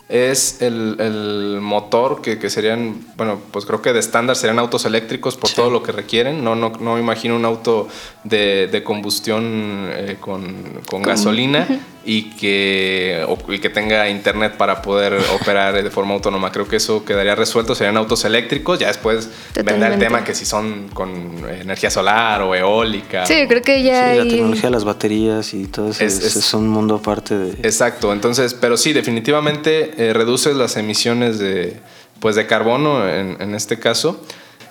es 0.09 0.62
el, 0.62 0.97
el 1.01 1.59
motor, 1.61 2.23
que, 2.23 2.38
que 2.38 2.49
serían, 2.49 3.05
bueno, 3.16 3.40
pues 3.51 3.64
creo 3.66 3.83
que 3.83 3.92
de 3.92 3.99
estándar 3.99 4.37
serían 4.37 4.59
autos 4.61 4.85
eléctricos 4.85 5.37
por 5.37 5.51
todo 5.51 5.69
lo 5.71 5.83
que 5.83 5.90
requieren. 5.92 6.45
No, 6.45 6.55
no, 6.55 6.71
no 6.81 6.95
me 6.95 7.01
imagino 7.01 7.35
un 7.35 7.45
auto 7.45 7.88
de, 8.23 8.69
de 8.69 8.83
combustión 8.85 9.88
eh, 9.92 10.16
con, 10.21 10.81
con 10.88 11.03
gasolina 11.03 11.66
y 12.05 12.31
que, 12.37 13.25
o- 13.27 13.53
y 13.53 13.59
que 13.59 13.69
tenga 13.69 14.09
internet 14.09 14.53
para 14.57 14.81
poder 14.81 15.14
operar 15.40 15.83
de 15.83 15.90
forma 15.90 16.14
autónoma. 16.14 16.53
Creo 16.53 16.69
que 16.69 16.77
eso 16.77 17.05
quedaría 17.05 17.35
resuelto. 17.35 17.75
Serían 17.75 17.97
autos 17.97 18.25
eléctricos. 18.25 18.79
Ya 18.79 18.87
después 18.87 19.29
vendrá 19.57 19.92
el 19.92 19.99
tema 19.99 20.23
que 20.23 20.37
si 20.37 20.45
son 20.45 20.87
con 20.95 21.11
energía 21.61 21.90
solar 21.90 22.42
o 22.42 22.55
eólica. 22.55 23.27
Sí, 23.27 23.47
creo 23.49 23.61
que 23.61 23.79
Sí, 23.79 23.83
ya 23.87 24.14
la 24.14 24.23
hay- 24.23 24.29
tecnología 24.29 24.62
de 24.62 24.71
las 24.71 24.85
baterías 24.85 25.53
y 25.53 25.64
todo 25.66 25.90
eso 25.90 26.05
Es- 26.05 26.19
es, 26.19 26.25
es- 26.27 26.37
es 26.37 26.55
un 26.55 26.69
mundo 26.69 26.95
aparte 26.95 27.37
de... 27.37 27.51
Exacto, 27.66 28.12
entonces, 28.12 28.55
pero 28.55 28.77
sí, 28.77 28.92
definitivamente 28.92 29.95
eh, 29.96 30.12
reduces 30.12 30.56
las 30.56 30.76
emisiones 30.76 31.38
de, 31.38 31.80
pues, 32.20 32.37
de 32.37 32.46
carbono 32.46 33.09
en, 33.09 33.37
en 33.40 33.54
este 33.54 33.78
caso. 33.78 34.20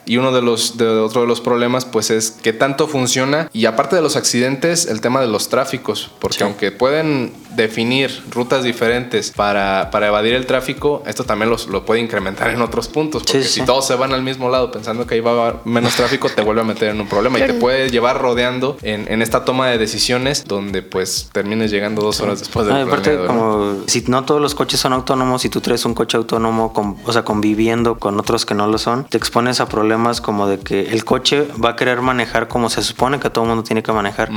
Y 0.05 0.17
uno 0.17 0.31
de 0.31 0.41
los, 0.41 0.77
de 0.77 0.87
otro 0.87 1.21
de 1.21 1.27
los 1.27 1.41
problemas, 1.41 1.85
pues, 1.85 2.09
es 2.11 2.31
que 2.31 2.53
tanto 2.53 2.87
funciona. 2.87 3.49
Y 3.53 3.65
aparte 3.65 3.95
de 3.95 4.01
los 4.01 4.15
accidentes, 4.15 4.85
el 4.85 5.01
tema 5.01 5.21
de 5.21 5.27
los 5.27 5.49
tráficos. 5.49 6.11
Porque 6.19 6.37
Sí. 6.37 6.43
aunque 6.43 6.71
pueden 6.71 7.33
definir 7.55 8.23
rutas 8.31 8.63
diferentes 8.63 9.31
para, 9.31 9.89
para 9.91 10.07
evadir 10.07 10.33
el 10.33 10.45
tráfico, 10.45 11.01
esto 11.07 11.23
también 11.23 11.49
los, 11.49 11.67
lo 11.67 11.85
puede 11.85 12.01
incrementar 12.01 12.49
en 12.49 12.61
otros 12.61 12.87
puntos. 12.87 13.23
Porque 13.23 13.43
Sí, 13.43 13.61
si 13.61 13.65
todos 13.65 13.87
se 13.87 13.95
van 13.95 14.13
al 14.13 14.21
mismo 14.23 14.49
lado 14.49 14.71
pensando 14.71 15.07
que 15.07 15.15
ahí 15.15 15.21
va 15.21 15.31
a 15.31 15.47
haber 15.47 15.55
menos 15.65 15.95
tráfico, 15.95 16.29
te 16.29 16.41
vuelve 16.41 16.61
a 16.61 16.65
meter 16.65 16.89
en 16.89 16.99
un 16.99 17.07
problema. 17.07 17.39
Y 17.39 17.43
te 17.43 17.53
puede 17.53 17.89
llevar 17.89 18.21
rodeando 18.21 18.77
en, 18.81 19.11
en 19.11 19.21
esta 19.21 19.45
toma 19.45 19.69
de 19.69 19.77
decisiones 19.77 20.43
donde, 20.45 20.81
pues, 20.81 21.29
termines 21.31 21.71
llegando 21.71 22.01
dos 22.01 22.19
horas 22.19 22.39
después 22.39 22.67
del 22.67 22.77
y 22.77 22.81
aparte, 22.81 23.15
¿no? 23.15 23.25
como 23.27 23.75
si 23.87 24.03
no 24.07 24.25
todos 24.25 24.41
los 24.41 24.53
coches 24.55 24.79
son 24.79 24.93
autónomos 24.93 25.45
y 25.45 25.49
tú 25.49 25.61
traes 25.61 25.85
un 25.85 25.93
coche 25.93 26.17
autónomo, 26.17 26.73
con, 26.73 26.97
o 27.05 27.13
sea, 27.13 27.23
conviviendo 27.23 27.97
con 27.97 28.19
otros 28.19 28.45
que 28.45 28.53
no 28.53 28.67
lo 28.67 28.77
son, 28.77 29.05
te 29.05 29.17
expones 29.17 29.59
a 29.61 29.67
problemas 29.67 29.94
como 30.21 30.47
de 30.47 30.59
que 30.59 30.89
el 30.91 31.03
coche 31.05 31.47
va 31.63 31.71
a 31.71 31.75
querer 31.75 32.01
manejar 32.01 32.47
como 32.47 32.69
se 32.69 32.81
supone 32.83 33.19
que 33.19 33.29
todo 33.29 33.43
el 33.45 33.49
mundo 33.49 33.63
tiene 33.63 33.81
que 33.83 33.91
manejar, 33.91 34.29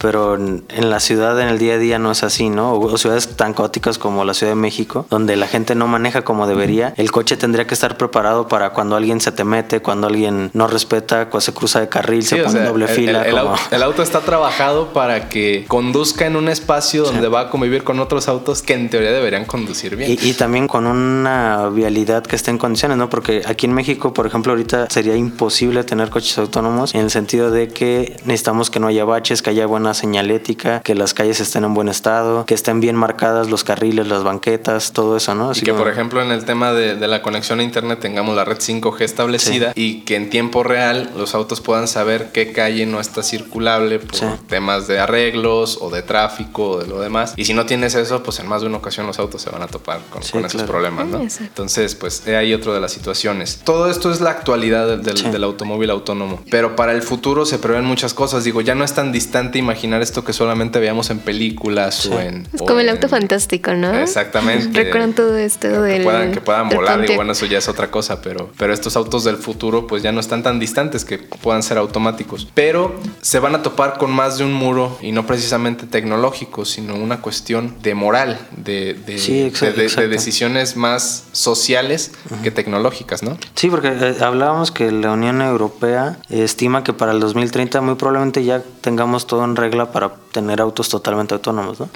pero 0.00 0.34
en, 0.36 0.64
en 0.68 0.90
la 0.90 1.00
ciudad, 1.00 1.40
en 1.40 1.48
el 1.48 1.58
día 1.58 1.74
a 1.74 1.78
día, 1.78 1.98
no 1.98 2.10
es 2.10 2.22
así, 2.22 2.50
¿no? 2.50 2.72
O, 2.72 2.92
o 2.92 2.98
ciudades 2.98 3.36
tan 3.36 3.54
caóticas 3.54 3.98
como 3.98 4.24
la 4.24 4.34
Ciudad 4.34 4.52
de 4.52 4.56
México, 4.56 5.06
donde 5.10 5.36
la 5.36 5.46
gente 5.48 5.74
no 5.74 5.86
maneja 5.86 6.22
como 6.22 6.46
debería, 6.46 6.94
el 6.96 7.10
coche 7.10 7.36
tendría 7.36 7.66
que 7.66 7.74
estar 7.74 7.96
preparado 7.96 8.48
para 8.48 8.70
cuando 8.70 8.96
alguien 8.96 9.20
se 9.20 9.32
te 9.32 9.44
mete, 9.44 9.80
cuando 9.80 10.06
alguien 10.06 10.50
no 10.54 10.66
respeta, 10.66 11.26
cuando 11.30 11.40
se 11.40 11.52
cruza 11.52 11.80
de 11.80 11.88
carril, 11.88 12.22
Sí, 12.22 12.30
se 12.36 12.36
pone 12.42 12.50
sea, 12.52 12.68
doble 12.68 12.84
el- 12.86 12.90
fila. 12.90 13.22
El, 13.22 13.36
como- 13.36 13.50
auto, 13.52 13.62
el 13.70 13.82
auto 13.82 14.02
está 14.02 14.20
trabajado 14.20 14.92
para 14.92 15.28
que 15.28 15.64
conduzca 15.68 16.26
en 16.26 16.36
un 16.36 16.48
espacio 16.48 17.04
donde 17.04 17.28
va 17.28 17.40
a 17.42 17.50
convivir 17.50 17.84
con 17.84 17.98
otros 18.00 18.28
autos 18.28 18.62
que 18.62 18.74
en 18.74 18.88
teoría 18.90 19.12
deberían 19.12 19.44
conducir 19.44 19.96
bien. 19.96 20.10
Y, 20.12 20.28
y 20.28 20.32
también 20.34 20.68
con 20.68 20.86
una 20.86 21.68
vialidad 21.70 22.22
que 22.24 22.36
esté 22.36 22.50
en 22.50 22.58
condiciones, 22.58 22.96
¿no? 22.98 23.08
Porque 23.10 23.42
aquí 23.46 23.66
en 23.66 23.72
México, 23.74 24.12
por 24.12 24.26
ejemplo, 24.26 24.52
ahorita 24.52 24.86
sería 24.98 25.14
imposible 25.14 25.84
tener 25.84 26.10
coches 26.10 26.36
autónomos 26.38 26.92
en 26.92 27.02
el 27.02 27.12
sentido 27.12 27.52
de 27.52 27.68
que 27.68 28.16
necesitamos 28.24 28.68
que 28.68 28.80
no 28.80 28.88
haya 28.88 29.04
baches, 29.04 29.42
que 29.42 29.50
haya 29.50 29.64
buena 29.64 29.94
señalética, 29.94 30.80
que 30.80 30.96
las 30.96 31.14
calles 31.14 31.38
estén 31.38 31.62
en 31.62 31.72
buen 31.72 31.88
estado, 31.88 32.44
Que 32.46 32.54
estén 32.54 32.80
bien 32.80 32.96
marcadas 32.96 33.48
los 33.48 33.62
carriles, 33.62 34.08
las 34.08 34.24
banquetas, 34.24 34.92
todo 34.92 35.16
eso, 35.16 35.36
¿no? 35.36 35.52
y 35.54 35.60
que, 35.60 35.72
por 35.72 35.88
ejemplo, 35.88 36.20
en 36.20 36.32
el 36.32 36.44
tema 36.44 36.72
de, 36.72 36.96
la 37.06 37.22
conexión 37.22 37.60
a 37.60 37.62
Internet 37.62 38.00
tengamos 38.00 38.34
la 38.34 38.44
red 38.44 38.56
5G 38.56 39.02
establecida 39.02 39.72
y 39.76 40.00
que 40.00 40.16
en 40.16 40.30
tiempo 40.30 40.64
real 40.64 41.10
los 41.16 41.32
autos 41.36 41.60
puedan 41.60 41.86
saber 41.86 42.30
qué 42.32 42.50
calle 42.50 42.84
no 42.84 42.98
está 42.98 43.22
circulable 43.22 44.00
por 44.00 44.38
temas 44.48 44.88
de 44.88 44.98
arreglos 44.98 45.78
o 45.80 45.90
de 45.90 46.02
tráfico 46.02 46.70
o 46.70 46.80
de 46.80 46.88
lo 46.88 46.98
demás. 47.00 47.34
Y 47.36 47.44
si 47.44 47.54
no 47.54 47.66
tienes 47.66 47.94
eso, 47.94 48.24
pues 48.24 48.40
en 48.40 48.48
más 48.48 48.62
de 48.62 48.66
una 48.66 48.78
ocasión 48.78 49.06
los 49.06 49.20
autos 49.20 49.42
se 49.42 49.50
van 49.50 49.62
a 49.62 49.68
topar 49.68 50.00
con, 50.10 50.22
esos 50.44 50.62
problemas, 50.64 51.06
¿no? 51.06 51.20
Entonces, 51.20 51.94
pues 51.94 52.26
hay 52.26 52.52
otro 52.52 52.74
de 52.74 52.80
las 52.80 52.90
situaciones. 52.90 53.60
Todo 53.62 53.88
esto 53.88 54.10
es 54.10 54.20
la 54.20 54.30
actualidad 54.30 54.87
del, 54.96 55.32
del 55.32 55.44
automóvil 55.44 55.90
autónomo. 55.90 56.42
Pero 56.50 56.76
para 56.76 56.92
el 56.92 57.02
futuro 57.02 57.44
se 57.46 57.58
prevén 57.58 57.84
muchas 57.84 58.14
cosas. 58.14 58.44
Digo, 58.44 58.60
ya 58.60 58.74
no 58.74 58.84
es 58.84 58.94
tan 58.94 59.12
distante 59.12 59.58
imaginar 59.58 60.02
esto 60.02 60.24
que 60.24 60.32
solamente 60.32 60.78
veíamos 60.78 61.10
en 61.10 61.18
películas 61.20 62.06
o 62.06 62.20
en... 62.20 62.46
Es 62.52 62.62
como 62.62 62.80
el 62.80 62.88
auto 62.88 63.08
fantástico, 63.08 63.74
¿no? 63.74 63.94
Exactamente. 63.94 64.84
Recuerdan 64.84 65.12
todo 65.12 65.36
esto 65.36 65.68
que 65.68 65.78
del... 65.78 66.02
Puedan, 66.04 66.32
que 66.32 66.40
puedan 66.40 66.68
volar, 66.68 67.08
y 67.08 67.14
bueno, 67.14 67.32
eso 67.32 67.46
ya 67.46 67.58
es 67.58 67.68
otra 67.68 67.90
cosa, 67.90 68.20
pero, 68.22 68.50
pero 68.56 68.72
estos 68.72 68.96
autos 68.96 69.24
del 69.24 69.36
futuro 69.36 69.86
pues 69.86 70.02
ya 70.02 70.12
no 70.12 70.20
están 70.20 70.42
tan 70.42 70.58
distantes 70.58 71.04
que 71.04 71.18
puedan 71.18 71.62
ser 71.62 71.78
automáticos. 71.78 72.48
Pero 72.54 72.98
se 73.20 73.38
van 73.38 73.54
a 73.54 73.62
topar 73.62 73.98
con 73.98 74.10
más 74.10 74.38
de 74.38 74.44
un 74.44 74.52
muro 74.52 74.98
y 75.02 75.12
no 75.12 75.26
precisamente 75.26 75.86
tecnológico, 75.86 76.64
sino 76.64 76.94
una 76.94 77.20
cuestión 77.20 77.76
de 77.82 77.94
moral, 77.94 78.38
de, 78.56 78.94
de, 78.94 80.08
decisiones 80.08 80.76
más 80.76 81.24
sociales 81.32 82.12
que 82.42 82.50
tecnológicas, 82.50 83.22
¿no? 83.22 83.36
Sí, 83.54 83.68
porque 83.68 83.88
eh, 83.88 84.16
hablábamos 84.68 84.70
que 84.70 84.90
la 84.92 85.12
Unión 85.12 85.42
Europea 85.42 86.18
estima 86.28 86.84
que 86.84 86.92
para 86.92 87.12
el 87.12 87.20
2030 87.20 87.80
muy 87.80 87.94
probablemente 87.94 88.44
ya 88.44 88.62
tengamos 88.80 89.26
todo 89.26 89.44
en 89.44 89.56
regla 89.56 89.92
para 89.92 90.12
tener 90.32 90.60
autos 90.60 90.88
totalmente 90.88 91.34
autónomos, 91.34 91.80
¿no? 91.80 91.88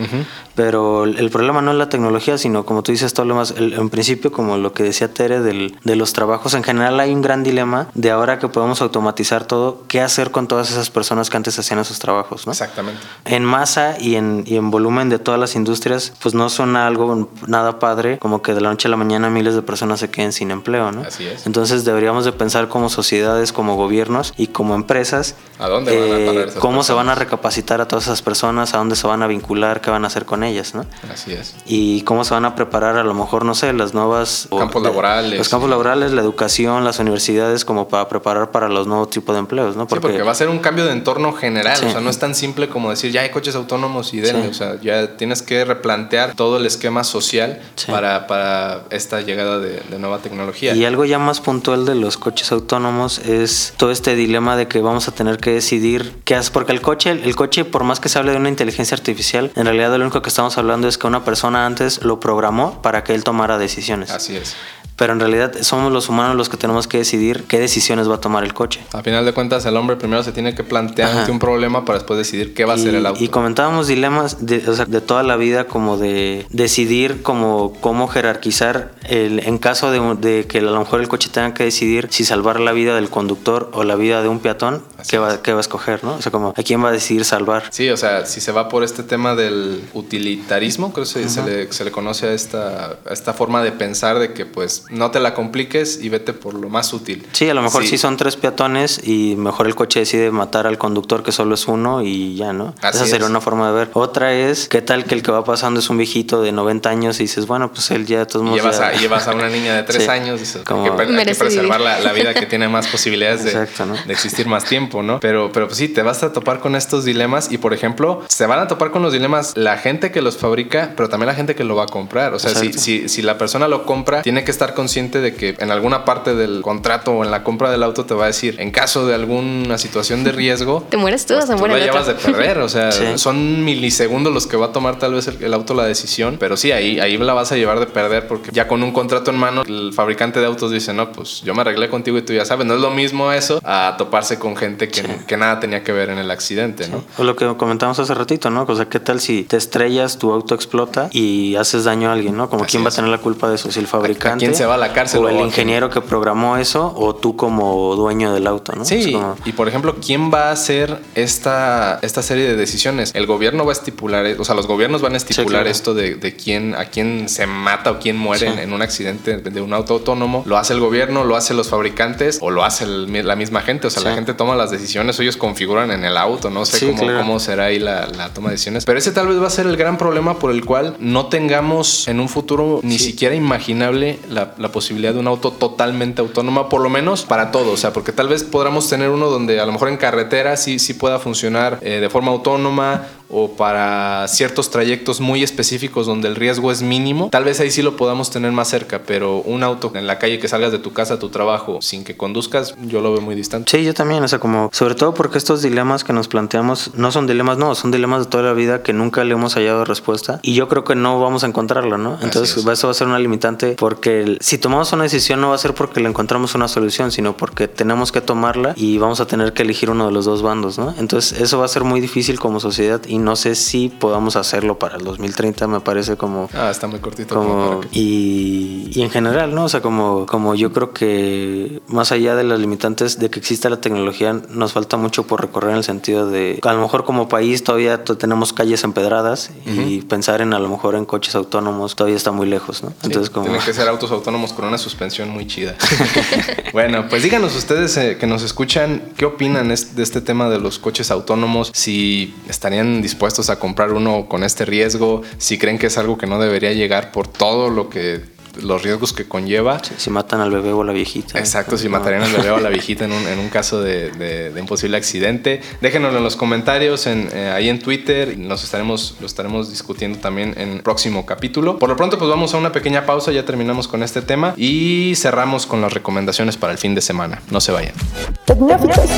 Pero 0.54 1.04
el 1.04 1.30
problema 1.30 1.62
no 1.62 1.70
es 1.70 1.76
la 1.76 1.88
tecnología, 1.88 2.38
sino 2.38 2.64
como 2.64 2.82
tú 2.82 2.92
dices, 2.92 3.14
todo 3.14 3.26
lo 3.26 3.34
más, 3.34 3.54
en 3.56 3.90
principio, 3.90 4.32
como 4.32 4.56
lo 4.56 4.72
que 4.72 4.82
decía 4.82 5.12
Tere 5.12 5.40
del, 5.40 5.76
de 5.84 5.96
los 5.96 6.12
trabajos, 6.12 6.54
en 6.54 6.62
general 6.62 6.98
hay 7.00 7.12
un 7.12 7.22
gran 7.22 7.42
dilema 7.42 7.88
de 7.94 8.10
ahora 8.10 8.38
que 8.38 8.48
podemos 8.48 8.80
automatizar 8.82 9.44
todo, 9.44 9.84
¿qué 9.86 10.00
hacer 10.00 10.30
con 10.30 10.48
todas 10.48 10.70
esas 10.70 10.90
personas 10.90 11.30
que 11.30 11.36
antes 11.36 11.58
hacían 11.58 11.78
esos 11.78 11.98
trabajos, 11.98 12.46
¿no? 12.46 12.52
Exactamente. 12.52 13.00
En 13.24 13.44
masa 13.44 13.96
y 13.98 14.16
en, 14.16 14.44
y 14.46 14.56
en 14.56 14.70
volumen 14.70 15.08
de 15.08 15.18
todas 15.18 15.38
las 15.38 15.54
industrias, 15.54 16.12
pues 16.20 16.34
no 16.34 16.48
suena 16.48 16.86
algo 16.86 17.30
nada 17.46 17.78
padre, 17.78 18.18
como 18.18 18.42
que 18.42 18.54
de 18.54 18.60
la 18.60 18.70
noche 18.70 18.88
a 18.88 18.90
la 18.90 18.96
mañana 18.96 19.30
miles 19.30 19.54
de 19.54 19.62
personas 19.62 20.00
se 20.00 20.10
queden 20.10 20.32
sin 20.32 20.50
empleo, 20.50 20.90
¿no? 20.92 21.02
Así 21.02 21.26
es. 21.26 21.46
Entonces 21.46 21.84
deberíamos 21.84 22.24
de 22.24 22.32
pensar 22.32 22.61
como 22.68 22.88
sociedades, 22.88 23.52
como 23.52 23.76
gobiernos 23.76 24.34
y 24.36 24.48
como 24.48 24.74
empresas, 24.74 25.36
¿a 25.62 25.68
dónde 25.68 25.96
van 25.96 26.10
a 26.10 26.40
eh, 26.42 26.52
cómo 26.58 26.82
se 26.82 26.92
van 26.92 27.08
a 27.08 27.14
recapacitar 27.14 27.80
a 27.80 27.86
todas 27.86 28.06
esas 28.06 28.20
personas, 28.20 28.74
a 28.74 28.78
dónde 28.78 28.96
se 28.96 29.06
van 29.06 29.22
a 29.22 29.28
vincular, 29.28 29.80
qué 29.80 29.92
van 29.92 30.02
a 30.02 30.08
hacer 30.08 30.24
con 30.24 30.42
ellas, 30.42 30.74
¿no? 30.74 30.84
Así 31.12 31.32
es. 31.32 31.54
Y 31.66 32.02
cómo 32.02 32.24
se 32.24 32.34
van 32.34 32.44
a 32.44 32.56
preparar 32.56 32.96
a 32.96 33.04
lo 33.04 33.14
mejor, 33.14 33.44
no 33.44 33.54
sé, 33.54 33.72
las 33.72 33.94
nuevas... 33.94 34.48
Campos 34.50 34.82
laborales. 34.82 35.38
Los 35.38 35.48
campos 35.48 35.70
laborales, 35.70 36.10
la 36.10 36.20
educación, 36.20 36.84
las 36.84 36.98
universidades, 36.98 37.64
como 37.64 37.86
para 37.86 38.08
preparar 38.08 38.50
para 38.50 38.68
los 38.68 38.88
nuevos 38.88 39.10
tipos 39.10 39.36
de 39.36 39.38
empleos, 39.38 39.76
¿no? 39.76 39.86
Porque, 39.86 40.08
sí, 40.08 40.12
porque 40.12 40.22
va 40.22 40.32
a 40.32 40.34
ser 40.34 40.48
un 40.48 40.58
cambio 40.58 40.84
de 40.84 40.92
entorno 40.92 41.32
general, 41.32 41.78
o 41.84 41.90
sea, 41.90 42.00
no 42.00 42.10
es 42.10 42.18
tan 42.18 42.34
simple 42.34 42.68
como 42.68 42.90
decir, 42.90 43.12
ya 43.12 43.20
hay 43.20 43.30
coches 43.30 43.54
autónomos 43.54 44.12
y 44.14 44.20
denle, 44.20 44.48
o 44.48 44.54
sea, 44.54 44.80
ya 44.80 45.16
tienes 45.16 45.42
que 45.42 45.64
replantear 45.64 46.34
todo 46.34 46.56
el 46.56 46.66
esquema 46.66 47.04
social 47.04 47.60
para, 47.86 48.26
para 48.26 48.82
esta 48.90 49.20
llegada 49.20 49.60
de, 49.60 49.80
de 49.88 49.98
nueva 50.00 50.18
tecnología. 50.18 50.74
Y 50.74 50.84
algo 50.84 51.04
ya 51.04 51.20
más 51.20 51.40
puntual 51.40 51.84
de 51.84 51.94
los 51.94 52.16
coches 52.16 52.50
autónomos 52.50 53.20
es 53.20 53.74
todo 53.76 53.92
este 53.92 54.16
dilema 54.16 54.56
de 54.56 54.66
que 54.66 54.80
vamos 54.80 55.06
a 55.06 55.12
tener 55.12 55.38
que 55.38 55.51
decidir 55.52 56.14
qué 56.24 56.34
hacer, 56.34 56.52
porque 56.52 56.72
el 56.72 56.80
coche, 56.80 57.10
el 57.10 57.36
coche, 57.36 57.64
por 57.64 57.84
más 57.84 58.00
que 58.00 58.08
se 58.08 58.18
hable 58.18 58.32
de 58.32 58.38
una 58.38 58.48
inteligencia 58.48 58.96
artificial, 58.96 59.50
en 59.54 59.64
realidad 59.64 59.90
lo 59.96 60.04
único 60.04 60.22
que 60.22 60.28
estamos 60.28 60.58
hablando 60.58 60.88
es 60.88 60.98
que 60.98 61.06
una 61.06 61.24
persona 61.24 61.66
antes 61.66 62.02
lo 62.02 62.20
programó 62.20 62.82
para 62.82 63.04
que 63.04 63.14
él 63.14 63.24
tomara 63.24 63.58
decisiones. 63.58 64.10
Así 64.10 64.36
es 64.36 64.56
pero 65.02 65.14
en 65.14 65.18
realidad 65.18 65.52
somos 65.62 65.92
los 65.92 66.08
humanos 66.08 66.36
los 66.36 66.48
que 66.48 66.56
tenemos 66.56 66.86
que 66.86 66.98
decidir 66.98 67.42
qué 67.48 67.58
decisiones 67.58 68.08
va 68.08 68.14
a 68.14 68.20
tomar 68.20 68.44
el 68.44 68.54
coche. 68.54 68.78
A 68.92 69.02
final 69.02 69.24
de 69.24 69.32
cuentas, 69.32 69.66
el 69.66 69.76
hombre 69.76 69.96
primero 69.96 70.22
se 70.22 70.30
tiene 70.30 70.54
que 70.54 70.62
plantear 70.62 71.10
ante 71.10 71.32
un 71.32 71.40
problema 71.40 71.84
para 71.84 71.98
después 71.98 72.18
decidir 72.18 72.54
qué 72.54 72.64
va 72.64 72.74
a 72.74 72.78
ser 72.78 72.94
el 72.94 73.04
auto. 73.04 73.20
Y 73.20 73.26
comentábamos 73.26 73.88
dilemas 73.88 74.46
de, 74.46 74.60
de 74.60 75.00
toda 75.00 75.24
la 75.24 75.34
vida, 75.34 75.64
como 75.64 75.96
de 75.96 76.46
decidir 76.50 77.20
como, 77.22 77.72
cómo 77.80 78.06
jerarquizar 78.06 78.92
el, 79.08 79.40
en 79.40 79.58
caso 79.58 79.90
de, 79.90 79.98
de, 80.20 80.46
que 80.46 80.58
a 80.58 80.62
lo 80.62 80.78
mejor 80.78 81.00
el 81.00 81.08
coche 81.08 81.30
tenga 81.32 81.52
que 81.52 81.64
decidir 81.64 82.06
si 82.12 82.24
salvar 82.24 82.60
la 82.60 82.70
vida 82.70 82.94
del 82.94 83.10
conductor 83.10 83.70
o 83.72 83.82
la 83.82 83.96
vida 83.96 84.22
de 84.22 84.28
un 84.28 84.38
peatón, 84.38 84.84
qué 85.08 85.18
va, 85.18 85.42
qué 85.42 85.50
va, 85.50 85.58
a 85.58 85.62
escoger, 85.62 86.04
¿no? 86.04 86.14
O 86.14 86.22
sea, 86.22 86.30
como 86.30 86.54
a 86.56 86.62
quién 86.62 86.80
va 86.84 86.90
a 86.90 86.92
decidir 86.92 87.24
salvar. 87.24 87.64
Sí, 87.70 87.90
o 87.90 87.96
sea, 87.96 88.24
si 88.24 88.40
se 88.40 88.52
va 88.52 88.68
por 88.68 88.84
este 88.84 89.02
tema 89.02 89.34
del 89.34 89.82
utilitarismo, 89.94 90.92
creo 90.92 91.06
que 91.06 91.28
se, 91.28 91.42
le, 91.42 91.72
se 91.72 91.84
le 91.84 91.90
conoce 91.90 92.28
a 92.28 92.32
esta, 92.34 92.98
a 93.04 93.12
esta 93.12 93.34
forma 93.34 93.64
de 93.64 93.72
pensar 93.72 94.20
de 94.20 94.32
que 94.32 94.46
pues 94.46 94.84
no 94.92 95.10
te 95.10 95.20
la 95.20 95.34
compliques 95.34 95.98
y 96.00 96.08
vete 96.08 96.32
por 96.32 96.54
lo 96.54 96.68
más 96.68 96.92
útil. 96.92 97.26
Sí, 97.32 97.48
a 97.48 97.54
lo 97.54 97.62
mejor 97.62 97.84
sí, 97.84 97.98
son 97.98 98.16
tres 98.16 98.36
peatones 98.36 99.00
y 99.02 99.34
mejor 99.36 99.66
el 99.66 99.74
coche 99.74 100.00
decide 100.00 100.30
matar 100.30 100.66
al 100.66 100.78
conductor 100.78 101.22
que 101.22 101.32
solo 101.32 101.54
es 101.54 101.66
uno 101.66 102.02
y 102.02 102.36
ya, 102.36 102.52
¿no? 102.52 102.74
Esa 102.82 103.06
sería 103.06 103.26
una 103.26 103.40
forma 103.40 103.68
de 103.68 103.74
ver. 103.74 103.90
Otra 103.94 104.32
es, 104.32 104.68
¿qué 104.68 104.82
tal 104.82 105.04
que 105.04 105.14
el 105.14 105.22
que 105.22 105.32
va 105.32 105.44
pasando 105.44 105.80
es 105.80 105.90
un 105.90 105.96
viejito 105.96 106.42
de 106.42 106.52
90 106.52 106.88
años 106.88 107.20
y 107.20 107.24
dices, 107.24 107.46
bueno, 107.46 107.72
pues 107.72 107.90
él 107.90 108.06
ya 108.06 108.20
de 108.20 108.26
todos 108.26 108.44
modos... 108.44 108.60
Llevas, 108.60 108.80
A, 108.80 108.92
llevas 108.92 109.26
a 109.28 109.34
una 109.34 109.48
niña 109.48 109.74
de 109.76 109.82
3 109.84 110.08
años 110.08 110.36
y 110.36 110.40
dices, 110.40 110.62
Como... 110.64 110.84
hay, 110.98 111.06
que, 111.06 111.34
preservar 111.34 111.80
la, 111.80 112.12
vida 112.12 112.34
que 112.34 112.46
tiene 112.46 112.68
más 112.68 112.86
posibilidades 112.88 113.44
de, 113.44 113.52
de, 113.52 114.12
existir 114.12 114.46
más 114.46 114.64
tiempo, 114.64 115.02
¿no? 115.02 115.20
Pero, 115.20 115.50
pero 115.52 115.66
pues 115.66 115.78
sí, 115.78 115.88
te 115.88 116.02
vas 116.02 116.22
a 116.22 116.32
topar 116.32 116.60
con 116.60 116.76
estos 116.76 117.04
dilemas 117.04 117.50
y, 117.50 117.58
por 117.58 117.72
ejemplo, 117.72 118.22
se 118.28 118.46
van 118.46 118.58
a 118.58 118.68
topar 118.68 118.90
con 118.90 119.02
los 119.02 119.12
dilemas 119.12 119.52
la 119.56 119.78
gente 119.78 120.10
que 120.10 120.20
los 120.20 120.36
fabrica, 120.36 120.92
pero 120.96 121.08
también 121.08 121.28
la 121.28 121.34
gente 121.34 121.54
que 121.54 121.64
lo 121.64 121.76
va 121.76 121.84
a 121.84 121.86
comprar. 121.86 122.34
O 122.34 122.38
sea, 122.38 122.54
si, 122.54 122.72
si, 122.72 123.08
si 123.08 123.22
la 123.22 123.38
persona 123.38 123.68
lo 123.68 123.84
compra, 123.86 124.22
tiene 124.22 124.44
que 124.44 124.50
estar 124.50 124.71
consciente 124.74 125.20
de 125.20 125.34
que 125.34 125.56
en 125.58 125.70
alguna 125.70 126.04
parte 126.04 126.34
del 126.34 126.62
contrato 126.62 127.12
o 127.12 127.24
en 127.24 127.30
la 127.30 127.42
compra 127.42 127.70
del 127.70 127.82
auto 127.82 128.04
te 128.04 128.14
va 128.14 128.24
a 128.24 128.26
decir, 128.28 128.56
en 128.60 128.70
caso 128.70 129.06
de 129.06 129.14
alguna 129.14 129.78
situación 129.78 130.24
de 130.24 130.32
riesgo, 130.32 130.86
te 130.88 130.96
mueres 130.96 131.26
tú, 131.26 131.34
pues, 131.34 131.48
tú 131.48 131.66
la 131.66 131.78
llevas 131.78 132.06
de 132.06 132.14
perder. 132.14 132.58
O 132.58 132.68
sea, 132.68 132.92
son 133.18 133.64
milisegundos 133.64 134.32
los 134.32 134.46
que 134.46 134.56
va 134.56 134.66
a 134.66 134.72
tomar 134.72 134.98
tal 134.98 135.14
vez 135.14 135.28
el, 135.28 135.54
auto 135.54 135.74
la 135.74 135.84
decisión, 135.84 136.36
pero 136.38 136.56
sí, 136.56 136.72
ahí, 136.72 137.00
ahí 137.00 137.16
la 137.18 137.34
vas 137.34 137.52
a 137.52 137.56
llevar 137.56 137.80
de 137.80 137.86
perder 137.86 138.26
porque 138.26 138.50
ya 138.52 138.68
con 138.68 138.82
un 138.82 138.92
contrato 138.92 139.30
en 139.30 139.38
mano, 139.38 139.62
el 139.62 139.92
fabricante 139.92 140.40
de 140.40 140.46
autos 140.46 140.70
dice, 140.70 140.92
no, 140.92 141.12
pues 141.12 141.42
yo 141.42 141.54
me 141.54 141.60
arreglé 141.60 141.88
contigo 141.88 142.18
y 142.18 142.22
tú 142.22 142.32
ya 142.32 142.44
sabes, 142.44 142.66
no 142.66 142.74
es 142.74 142.80
lo 142.80 142.90
mismo 142.90 143.32
eso 143.32 143.60
a 143.64 143.94
toparse 143.98 144.38
con 144.38 144.56
gente 144.56 144.88
que, 144.88 145.02
que 145.26 145.36
nada 145.36 145.60
tenía 145.60 145.82
que 145.82 145.92
ver 145.92 146.10
en 146.10 146.18
el 146.18 146.30
accidente, 146.30 146.88
¿no? 146.88 147.04
O 147.18 147.24
lo 147.24 147.36
que 147.36 147.46
comentamos 147.56 147.98
hace 147.98 148.14
ratito, 148.14 148.50
¿no? 148.50 148.64
O 148.66 148.76
sea, 148.76 148.86
¿qué 148.86 149.00
tal 149.00 149.20
si 149.20 149.44
te 149.44 149.56
estrellas, 149.56 150.18
tu 150.18 150.32
auto 150.32 150.54
explota 150.54 151.08
y 151.12 151.56
haces 151.56 151.84
daño 151.84 152.10
a 152.10 152.12
alguien, 152.12 152.36
¿no? 152.36 152.48
Como 152.48 152.64
quién 152.64 152.84
va 152.84 152.88
a 152.88 152.92
tener 152.92 153.10
la 153.10 153.18
culpa 153.18 153.48
de 153.48 153.56
eso, 153.56 153.70
si 153.70 153.80
el 153.80 153.86
fabricante. 153.86 154.44
quién 154.44 154.54
se 154.54 154.61
va 154.66 154.74
a 154.74 154.78
la 154.78 154.92
cárcel? 154.92 155.24
O 155.24 155.28
el 155.28 155.40
ingeniero 155.40 155.90
que 155.90 156.00
programó 156.00 156.56
eso 156.56 156.92
o 156.96 157.14
tú 157.14 157.36
como 157.36 157.94
dueño 157.96 158.32
del 158.32 158.46
auto, 158.46 158.72
¿no? 158.74 158.84
Sí, 158.84 159.16
y 159.44 159.52
por 159.52 159.68
ejemplo, 159.68 159.96
¿quién 160.04 160.32
va 160.32 160.48
a 160.48 160.52
hacer 160.52 160.98
esta, 161.14 161.98
esta 162.02 162.22
serie 162.22 162.44
de 162.44 162.56
decisiones? 162.56 163.12
El 163.14 163.26
gobierno 163.26 163.64
va 163.64 163.72
a 163.72 163.74
estipular, 163.74 164.24
o 164.38 164.44
sea, 164.44 164.54
los 164.54 164.66
gobiernos 164.66 165.02
van 165.02 165.14
a 165.14 165.16
estipular 165.16 165.66
esto 165.66 165.94
de, 165.94 166.16
de, 166.16 166.36
quién, 166.36 166.74
a 166.74 166.86
quién 166.86 167.28
se 167.28 167.46
mata 167.46 167.90
o 167.90 167.98
quién 167.98 168.16
muere 168.16 168.62
en, 168.62 168.72
un 168.72 168.82
accidente 168.82 169.38
de 169.38 169.60
un 169.60 169.72
auto 169.72 169.94
autónomo. 169.94 170.42
¿Lo 170.46 170.58
hace 170.58 170.72
el 170.72 170.80
gobierno, 170.80 171.24
lo 171.24 171.36
hacen 171.36 171.56
los 171.56 171.68
fabricantes 171.68 172.38
o 172.40 172.50
lo 172.50 172.64
hace 172.64 172.86
la 172.86 173.36
misma 173.36 173.62
gente? 173.62 173.86
O 173.86 173.90
sea, 173.90 174.02
la 174.02 174.14
gente 174.14 174.34
toma 174.34 174.56
las 174.56 174.70
decisiones, 174.70 175.18
ellos 175.20 175.36
configuran 175.36 175.90
en 175.90 176.04
el 176.04 176.16
auto, 176.16 176.50
no 176.50 176.64
sé 176.64 176.94
cómo, 176.94 177.12
cómo, 177.18 177.40
será 177.40 177.64
ahí 177.64 177.78
la, 177.78 178.06
la, 178.06 178.32
toma 178.32 178.48
de 178.48 178.54
decisiones. 178.54 178.84
Pero 178.84 178.98
ese 178.98 179.12
tal 179.12 179.28
vez 179.28 179.40
va 179.40 179.46
a 179.46 179.50
ser 179.50 179.66
el 179.66 179.76
gran 179.76 179.98
problema 179.98 180.38
por 180.38 180.50
el 180.50 180.64
cual 180.64 180.96
no 180.98 181.26
tengamos 181.26 182.08
en 182.08 182.20
un 182.20 182.28
futuro 182.28 182.80
ni 182.82 182.98
siquiera 182.98 183.34
imaginable 183.34 184.18
la, 184.28 184.51
la 184.58 184.70
posibilidad 184.70 185.12
de 185.12 185.20
un 185.20 185.26
auto 185.26 185.52
totalmente 185.52 186.20
autónoma, 186.20 186.68
por 186.68 186.80
lo 186.80 186.88
menos 186.88 187.24
para 187.24 187.50
todo. 187.50 187.72
O 187.72 187.76
sea, 187.76 187.92
porque 187.92 188.12
tal 188.12 188.28
vez 188.28 188.44
podamos 188.44 188.88
tener 188.88 189.10
uno 189.10 189.28
donde 189.28 189.60
a 189.60 189.66
lo 189.66 189.72
mejor 189.72 189.88
en 189.88 189.96
carretera 189.96 190.56
sí, 190.56 190.78
sí 190.78 190.94
pueda 190.94 191.18
funcionar 191.18 191.78
eh, 191.82 192.00
de 192.00 192.10
forma 192.10 192.30
autónoma 192.30 193.06
o 193.32 193.52
para 193.52 194.28
ciertos 194.28 194.70
trayectos 194.70 195.20
muy 195.20 195.42
específicos 195.42 196.06
donde 196.06 196.28
el 196.28 196.36
riesgo 196.36 196.70
es 196.70 196.82
mínimo, 196.82 197.28
tal 197.30 197.44
vez 197.44 197.58
ahí 197.60 197.70
sí 197.70 197.82
lo 197.82 197.96
podamos 197.96 198.30
tener 198.30 198.52
más 198.52 198.68
cerca, 198.68 199.02
pero 199.06 199.38
un 199.38 199.62
auto 199.62 199.90
en 199.94 200.06
la 200.06 200.18
calle 200.18 200.38
que 200.38 200.48
salgas 200.48 200.70
de 200.70 200.78
tu 200.78 200.92
casa 200.92 201.14
a 201.14 201.18
tu 201.18 201.30
trabajo 201.30 201.80
sin 201.80 202.04
que 202.04 202.16
conduzcas, 202.16 202.74
yo 202.86 203.00
lo 203.00 203.12
veo 203.12 203.22
muy 203.22 203.34
distante. 203.34 203.70
Sí, 203.70 203.84
yo 203.84 203.94
también, 203.94 204.22
o 204.22 204.28
sea, 204.28 204.38
como 204.38 204.70
sobre 204.72 204.94
todo 204.94 205.14
porque 205.14 205.38
estos 205.38 205.62
dilemas 205.62 206.04
que 206.04 206.12
nos 206.12 206.28
planteamos 206.28 206.94
no 206.94 207.10
son 207.10 207.26
dilemas, 207.26 207.58
no, 207.58 207.74
son 207.74 207.90
dilemas 207.90 208.24
de 208.24 208.30
toda 208.30 208.44
la 208.44 208.52
vida 208.52 208.82
que 208.82 208.92
nunca 208.92 209.24
le 209.24 209.32
hemos 209.32 209.54
hallado 209.54 209.84
respuesta 209.84 210.38
y 210.42 210.54
yo 210.54 210.68
creo 210.68 210.84
que 210.84 210.94
no 210.94 211.20
vamos 211.20 211.44
a 211.44 211.46
encontrarlo, 211.46 211.98
¿no? 211.98 212.18
Entonces 212.22 212.56
eso 212.56 212.66
va 212.66 212.90
a 212.90 212.94
ser 212.94 213.06
una 213.06 213.18
limitante 213.18 213.76
porque 213.78 214.36
si 214.40 214.58
tomamos 214.58 214.92
una 214.92 215.04
decisión 215.04 215.40
no 215.40 215.50
va 215.50 215.54
a 215.54 215.58
ser 215.58 215.74
porque 215.74 216.00
le 216.00 216.08
encontramos 216.08 216.54
una 216.54 216.68
solución, 216.68 217.10
sino 217.10 217.36
porque 217.36 217.68
tenemos 217.68 218.12
que 218.12 218.20
tomarla 218.20 218.74
y 218.76 218.98
vamos 218.98 219.20
a 219.20 219.26
tener 219.26 219.52
que 219.52 219.62
elegir 219.62 219.90
uno 219.90 220.06
de 220.06 220.12
los 220.12 220.24
dos 220.24 220.42
bandos, 220.42 220.78
¿no? 220.78 220.94
Entonces 220.98 221.40
eso 221.40 221.58
va 221.58 221.64
a 221.64 221.68
ser 221.68 221.84
muy 221.84 222.00
difícil 222.00 222.38
como 222.38 222.60
sociedad 222.60 223.00
y 223.06 223.21
no 223.22 223.36
sé 223.36 223.54
si 223.54 223.88
podamos 223.88 224.36
hacerlo 224.36 224.78
para 224.78 224.96
el 224.96 225.04
2030, 225.04 225.66
me 225.66 225.80
parece 225.80 226.16
como... 226.16 226.48
Ah, 226.54 226.70
está 226.70 226.86
muy 226.86 227.00
cortito. 227.00 227.34
Como, 227.34 227.80
y, 227.92 228.90
y, 228.92 229.02
en 229.02 229.10
general, 229.10 229.54
¿no? 229.54 229.64
O 229.64 229.68
sea, 229.68 229.80
como, 229.80 230.26
como 230.26 230.54
yo 230.54 230.72
creo 230.72 230.92
que 230.92 231.80
más 231.88 232.12
allá 232.12 232.34
de 232.34 232.44
las 232.44 232.60
limitantes 232.60 233.18
de 233.18 233.30
que 233.30 233.38
exista 233.38 233.70
la 233.70 233.80
tecnología, 233.80 234.32
nos 234.50 234.72
falta 234.72 234.96
mucho 234.96 235.26
por 235.26 235.40
recorrer 235.40 235.70
en 235.70 235.76
el 235.78 235.84
sentido 235.84 236.28
de, 236.28 236.58
a 236.62 236.72
lo 236.72 236.80
mejor 236.80 237.04
como 237.04 237.28
país 237.28 237.64
todavía 237.64 238.04
tenemos 238.04 238.52
calles 238.52 238.84
empedradas 238.84 239.50
y 239.66 240.02
pensar 240.02 240.40
en 240.40 240.52
a 240.52 240.58
lo 240.58 240.68
mejor 240.68 240.94
en 240.94 241.04
coches 241.04 241.34
autónomos 241.34 241.96
todavía 241.96 242.16
está 242.16 242.32
muy 242.32 242.46
lejos, 242.46 242.82
¿no? 242.82 242.92
Entonces, 243.02 243.30
como... 243.30 243.46
Tienen 243.46 243.62
que 243.64 243.72
ser 243.72 243.88
autos 243.88 244.10
autónomos 244.10 244.52
con 244.52 244.66
una 244.66 244.78
suspensión 244.78 245.28
muy 245.30 245.46
chida. 245.46 245.76
bueno, 246.72 247.08
pues 247.08 247.22
díganos 247.22 247.54
ustedes 247.56 247.96
eh, 247.96 248.16
que 248.18 248.26
nos 248.26 248.42
escuchan, 248.42 249.02
¿qué 249.16 249.24
opinan 249.24 249.68
de 249.68 250.02
este 250.02 250.20
tema 250.20 250.48
de 250.48 250.58
los 250.58 250.78
coches 250.78 251.10
autónomos? 251.10 251.70
Si 251.74 252.34
estarían 252.48 253.02
dispuestos 253.02 253.11
a 253.50 253.58
comprar 253.58 253.92
uno 253.92 254.26
con 254.28 254.44
este 254.44 254.64
riesgo, 254.64 255.22
si 255.38 255.58
creen 255.58 255.78
que 255.78 255.86
es 255.86 255.98
algo 255.98 256.18
que 256.18 256.26
no 256.26 256.40
debería 256.40 256.72
llegar 256.72 257.12
por 257.12 257.28
todo 257.28 257.70
lo 257.70 257.88
que 257.88 258.20
los 258.60 258.82
riesgos 258.82 259.12
que 259.12 259.26
conlleva. 259.26 259.80
si 259.82 260.10
matan 260.10 260.40
al 260.40 260.50
bebé 260.50 260.72
o 260.72 260.84
la 260.84 260.92
viejita. 260.92 261.38
Exacto, 261.38 261.76
si 261.76 261.88
matarían 261.88 262.22
al 262.22 262.32
bebé 262.32 262.50
o 262.50 262.60
la 262.60 262.68
viejita 262.70 263.04
en 263.04 263.12
un, 263.12 263.26
en 263.26 263.38
un 263.38 263.48
caso 263.48 263.80
de, 263.80 264.10
de, 264.10 264.60
un 264.60 264.66
posible 264.66 264.96
accidente. 264.96 265.60
Déjenoslo 265.80 266.18
en 266.18 266.24
los 266.24 266.36
comentarios, 266.36 267.06
en, 267.06 267.28
eh, 267.32 267.50
ahí 267.50 267.68
en 267.68 267.78
Twitter. 267.78 268.36
Nos 268.38 268.64
estaremos, 268.64 269.16
lo 269.20 269.26
estaremos 269.26 269.70
discutiendo 269.70 270.18
también 270.18 270.54
en 270.56 270.72
el 270.72 270.82
próximo 270.82 271.26
capítulo. 271.26 271.78
Por 271.78 271.88
lo 271.88 271.96
pronto, 271.96 272.18
pues 272.18 272.30
vamos 272.30 272.54
a 272.54 272.58
una 272.58 272.72
pequeña 272.72 273.06
pausa, 273.06 273.32
ya 273.32 273.44
terminamos 273.44 273.88
con 273.88 274.02
este 274.02 274.22
tema 274.22 274.54
y 274.56 275.14
cerramos 275.16 275.66
con 275.66 275.80
las 275.80 275.92
recomendaciones 275.92 276.56
para 276.56 276.72
el 276.72 276.78
fin 276.78 276.94
de 276.94 277.00
semana. 277.00 277.42
No 277.50 277.60
se 277.60 277.72
vayan. 277.72 277.94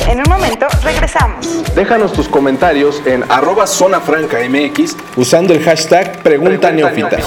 En 0.07 0.17
un 0.19 0.29
momento 0.29 0.67
regresamos. 0.83 1.47
Déjanos 1.75 2.13
tus 2.13 2.27
comentarios 2.27 3.01
en 3.05 3.23
arroba 3.29 3.67
zona 3.67 3.99
franca 3.99 4.37
MX 4.47 4.95
usando 5.17 5.53
el 5.53 5.63
hashtag 5.63 6.23
Pregunta, 6.23 6.71
Neófita. 6.71 7.17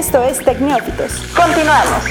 Esto 0.00 0.22
es 0.24 0.42
Tecnófitos. 0.42 1.12
Continuamos. 1.36 2.04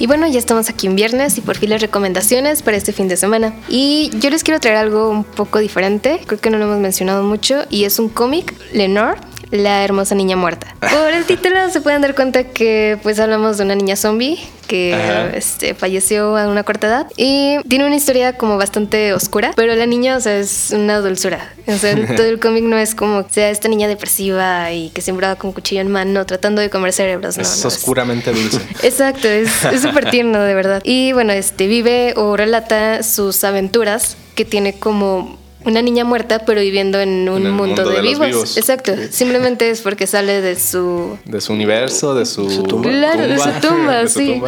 Y 0.00 0.08
bueno, 0.08 0.26
ya 0.26 0.40
estamos 0.40 0.68
aquí 0.68 0.88
en 0.88 0.96
viernes 0.96 1.38
y 1.38 1.42
por 1.42 1.56
fin 1.56 1.70
las 1.70 1.80
recomendaciones 1.80 2.62
para 2.62 2.76
este 2.76 2.92
fin 2.92 3.06
de 3.06 3.16
semana. 3.16 3.54
Y 3.68 4.10
yo 4.18 4.30
les 4.30 4.42
quiero 4.42 4.58
traer 4.58 4.78
algo 4.78 5.10
un 5.10 5.22
poco 5.22 5.60
diferente, 5.60 6.22
creo 6.26 6.40
que 6.40 6.50
no 6.50 6.58
lo 6.58 6.64
hemos 6.64 6.80
mencionado 6.80 7.22
mucho, 7.22 7.62
y 7.70 7.84
es 7.84 8.00
un 8.00 8.08
cómic, 8.08 8.52
Lenore, 8.72 9.20
la 9.50 9.84
hermosa 9.84 10.14
niña 10.14 10.36
muerta. 10.36 10.74
Por 10.80 11.12
el 11.12 11.24
título 11.24 11.70
se 11.70 11.80
pueden 11.80 12.02
dar 12.02 12.14
cuenta 12.14 12.44
que 12.44 12.98
pues 13.02 13.18
hablamos 13.18 13.58
de 13.58 13.64
una 13.64 13.74
niña 13.74 13.96
zombie 13.96 14.38
que 14.70 14.96
este, 15.34 15.74
falleció 15.74 16.36
a 16.36 16.46
una 16.46 16.62
corta 16.62 16.86
edad 16.86 17.06
y 17.16 17.56
tiene 17.66 17.86
una 17.86 17.96
historia 17.96 18.36
como 18.36 18.56
bastante 18.56 19.12
oscura, 19.12 19.52
pero 19.56 19.74
la 19.74 19.84
niña, 19.84 20.16
o 20.16 20.20
sea, 20.20 20.38
es 20.38 20.70
una 20.70 21.00
dulzura. 21.00 21.52
O 21.66 21.76
sea, 21.76 21.96
todo 22.16 22.26
el 22.26 22.38
cómic 22.38 22.62
no 22.62 22.78
es 22.78 22.94
como 22.94 23.28
sea 23.28 23.50
esta 23.50 23.66
niña 23.66 23.88
depresiva 23.88 24.70
y 24.70 24.90
que 24.90 25.00
siempre 25.00 25.26
va 25.26 25.34
con 25.34 25.50
cuchillo 25.50 25.80
en 25.80 25.90
mano 25.90 26.24
tratando 26.24 26.62
de 26.62 26.70
comer 26.70 26.92
cerebros. 26.92 27.36
No, 27.36 27.42
es 27.42 27.64
oscuramente 27.64 28.32
dulce. 28.32 28.60
Exacto, 28.84 29.26
es 29.26 29.50
súper 29.82 30.08
tierno 30.08 30.40
de 30.40 30.54
verdad. 30.54 30.82
Y 30.84 31.12
bueno, 31.14 31.32
este 31.32 31.66
vive 31.66 32.14
o 32.16 32.36
relata 32.36 33.02
sus 33.02 33.42
aventuras 33.42 34.16
que 34.36 34.44
tiene 34.44 34.74
como 34.78 35.39
una 35.64 35.82
niña 35.82 36.04
muerta, 36.04 36.40
pero 36.46 36.60
viviendo 36.60 37.00
en 37.00 37.28
un 37.28 37.50
mundo, 37.50 37.88
de, 37.88 38.00
vivos. 38.00 38.56
Exacto. 38.56 38.92
Simplemente 39.10 39.70
es 39.70 39.80
porque 39.82 40.06
sale 40.06 40.40
de 40.40 40.56
su. 40.56 41.18
De 41.24 41.40
su 41.40 41.52
universo, 41.52 42.14
de 42.14 42.26
su. 42.26 42.62
tumba. 42.62 42.88
Claro, 42.90 43.26
de 43.26 43.38
su 43.38 43.50
tumba, 43.60 44.06
sí. 44.06 44.40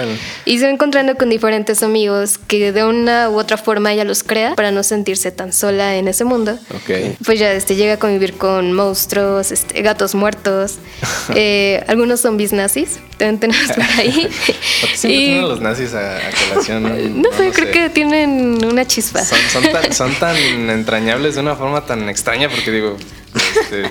Y 0.45 0.59
se 0.59 0.65
va 0.65 0.71
encontrando 0.71 1.15
con 1.17 1.29
diferentes 1.29 1.83
amigos 1.83 2.39
que 2.39 2.73
de 2.73 2.85
una 2.85 3.29
u 3.31 3.39
otra 3.39 3.57
forma 3.57 3.93
ella 3.93 4.05
los 4.05 4.23
crea 4.23 4.55
para 4.55 4.71
no 4.71 4.83
sentirse 4.83 5.31
tan 5.31 5.53
sola 5.53 5.97
en 5.97 6.09
ese 6.09 6.25
mundo. 6.25 6.59
Ok. 6.75 7.17
Pues 7.25 7.39
ya 7.39 7.53
este, 7.53 7.77
llega 7.77 7.95
a 7.95 7.99
convivir 7.99 8.35
con 8.35 8.73
monstruos, 8.73 9.53
este, 9.53 9.83
gatos 9.83 10.15
muertos, 10.15 10.79
eh, 11.35 11.85
algunos 11.89 12.21
zombies 12.21 12.53
nazis. 12.53 12.99
También 13.23 13.39
tenemos 13.39 13.71
por 13.77 13.85
ahí. 14.01 14.29
y... 15.05 15.41
los 15.41 15.61
nazis 15.61 15.95
a, 15.95 16.19
colación? 16.49 17.23
No, 17.23 17.31
sé, 17.33 17.53
creo 17.53 17.71
que 17.71 17.89
tienen 17.89 18.65
una 18.65 18.85
chispa. 18.85 19.25
Son, 19.25 19.39
son 19.53 19.63
tan, 19.71 19.93
son 19.93 20.15
tan 20.17 20.37
de 21.37 21.41
una 21.41 21.55
forma 21.55 21.87
tan 21.87 22.09
extraña 22.09 22.49
porque 22.49 22.73
digo, 22.73 22.97
este, 23.35 23.91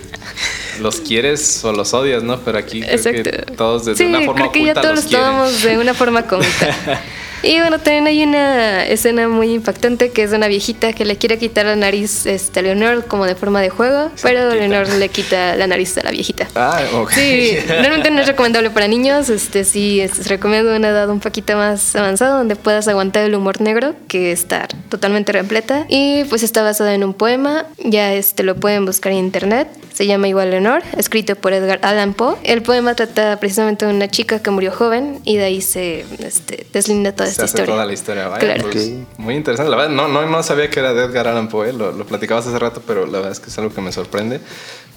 los 0.79 1.01
quieres 1.01 1.63
o 1.63 1.71
los 1.71 1.93
odias, 1.93 2.23
¿no? 2.23 2.39
Pero 2.39 2.57
aquí 2.57 2.81
creo 2.81 3.23
que 3.23 3.23
todos 3.55 3.85
de, 3.85 4.05
una 4.05 4.21
forma 4.21 4.33
creo 4.35 4.51
que 4.51 4.63
ya 4.65 4.73
todos 4.73 4.95
los, 4.95 5.07
tomamos 5.07 5.63
de 5.63 5.77
una 5.77 5.93
forma 5.93 6.23
cómica. 6.23 7.01
Y 7.43 7.57
bueno, 7.59 7.79
también 7.79 8.05
hay 8.05 8.23
una 8.23 8.85
escena 8.85 9.27
muy 9.27 9.53
impactante 9.53 10.11
que 10.11 10.23
es 10.23 10.31
de 10.31 10.37
una 10.37 10.47
viejita 10.47 10.93
que 10.93 11.05
le 11.05 11.17
quiere 11.17 11.39
quitar 11.39 11.65
la 11.65 11.75
nariz 11.75 12.27
este, 12.27 12.59
a 12.59 12.63
Leonor 12.63 13.05
como 13.05 13.25
de 13.25 13.33
forma 13.33 13.61
de 13.61 13.69
juego, 13.69 14.11
pero 14.21 14.53
Leonor 14.53 14.87
le 14.87 15.09
quita 15.09 15.55
la 15.55 15.65
nariz 15.65 15.97
a 15.97 16.03
la 16.03 16.11
viejita. 16.11 16.47
Ah, 16.55 16.79
ok. 16.93 17.11
Sí, 17.11 17.57
realmente 17.67 18.11
no 18.11 18.21
es 18.21 18.27
recomendable 18.27 18.69
para 18.69 18.87
niños, 18.87 19.29
este 19.29 19.63
sí, 19.63 20.03
se 20.13 20.29
recomienda 20.29 20.75
una 20.75 20.89
edad 20.89 21.09
un 21.09 21.19
poquito 21.19 21.55
más 21.55 21.95
avanzada 21.95 22.37
donde 22.37 22.55
puedas 22.55 22.87
aguantar 22.87 23.23
el 23.23 23.33
humor 23.33 23.59
negro, 23.59 23.95
que 24.07 24.31
está 24.31 24.67
totalmente 24.89 25.31
repleta. 25.31 25.85
Y 25.89 26.25
pues 26.25 26.43
está 26.43 26.61
basada 26.61 26.93
en 26.93 27.03
un 27.03 27.15
poema, 27.15 27.65
ya 27.83 28.13
este 28.13 28.43
lo 28.43 28.55
pueden 28.55 28.85
buscar 28.85 29.13
en 29.13 29.17
internet, 29.31 29.69
se 29.93 30.05
llama 30.07 30.27
igual 30.27 30.51
Leonor, 30.51 30.83
escrito 30.97 31.37
por 31.37 31.53
Edgar 31.53 31.79
Allan 31.83 32.13
Poe. 32.13 32.35
El 32.43 32.61
poema 32.61 32.95
trata 32.95 33.39
precisamente 33.39 33.85
de 33.85 33.93
una 33.93 34.09
chica 34.09 34.41
que 34.43 34.51
murió 34.51 34.71
joven 34.71 35.19
y 35.23 35.37
de 35.37 35.45
ahí 35.45 35.61
se 35.61 36.05
este, 36.19 36.65
deslinda 36.73 37.13
toda 37.13 37.29
se 37.29 37.41
hace 37.41 37.63
toda 37.63 37.85
la 37.85 37.93
historia. 37.93 38.27
Vaya, 38.27 38.57
pues, 38.61 38.91
Muy 39.17 39.35
interesante. 39.35 39.71
La 39.71 39.77
verdad, 39.77 39.93
no, 39.93 40.09
no, 40.09 40.25
no 40.25 40.43
sabía 40.43 40.69
que 40.69 40.81
era 40.81 40.93
de 40.93 41.05
Edgar 41.05 41.29
Allan 41.29 41.47
Poe. 41.47 41.71
Lo, 41.71 41.93
lo, 41.93 42.05
platicabas 42.05 42.45
hace 42.45 42.59
rato, 42.59 42.81
pero 42.85 43.05
la 43.05 43.19
verdad 43.19 43.31
es 43.31 43.39
que 43.39 43.49
es 43.49 43.57
algo 43.57 43.73
que 43.73 43.79
me 43.79 43.93
sorprende. 43.93 44.41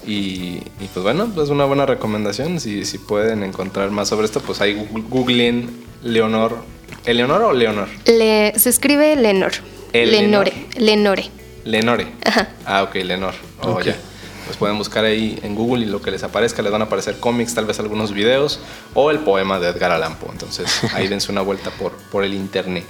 Y, 0.05 0.59
y 0.81 0.89
pues 0.93 1.01
bueno, 1.03 1.23
es 1.23 1.29
pues 1.33 1.49
una 1.49 1.63
buena 1.63 1.85
recomendación. 1.85 2.59
Si, 2.59 2.83
si 2.83 2.97
pueden 2.97 3.41
encontrar 3.43 3.91
más 3.91 4.09
sobre 4.09 4.25
esto, 4.25 4.41
pues 4.41 4.59
ahí 4.59 4.85
googleen 5.09 5.69
Leonor. 6.03 6.57
¿Eleonor 7.05 7.41
o 7.41 7.53
Leonor? 7.53 7.87
Le, 8.05 8.53
se 8.59 8.69
escribe 8.69 9.15
Lenor. 9.15 9.53
Lenore. 9.93 10.51
Lenore. 10.75 11.29
Lenore. 11.63 12.07
Ajá. 12.25 12.49
Ah, 12.65 12.83
ok, 12.83 12.95
Lenor. 12.95 13.33
Oh, 13.61 13.79
ya 13.79 13.95
pues 14.45 14.57
pueden 14.57 14.77
buscar 14.77 15.05
ahí 15.05 15.39
en 15.43 15.55
Google 15.55 15.85
y 15.85 15.89
lo 15.89 16.01
que 16.01 16.11
les 16.11 16.23
aparezca 16.23 16.61
les 16.61 16.71
van 16.71 16.81
a 16.81 16.85
aparecer 16.85 17.19
cómics, 17.19 17.53
tal 17.53 17.65
vez 17.65 17.79
algunos 17.79 18.13
videos 18.13 18.59
o 18.93 19.11
el 19.11 19.19
poema 19.19 19.59
de 19.59 19.69
Edgar 19.69 19.91
Allan 19.91 20.15
Poe. 20.15 20.31
Entonces 20.31 20.83
ahí 20.93 21.07
dense 21.07 21.31
una 21.31 21.41
vuelta 21.41 21.71
por, 21.71 21.91
por 22.11 22.23
el 22.23 22.33
internet. 22.33 22.85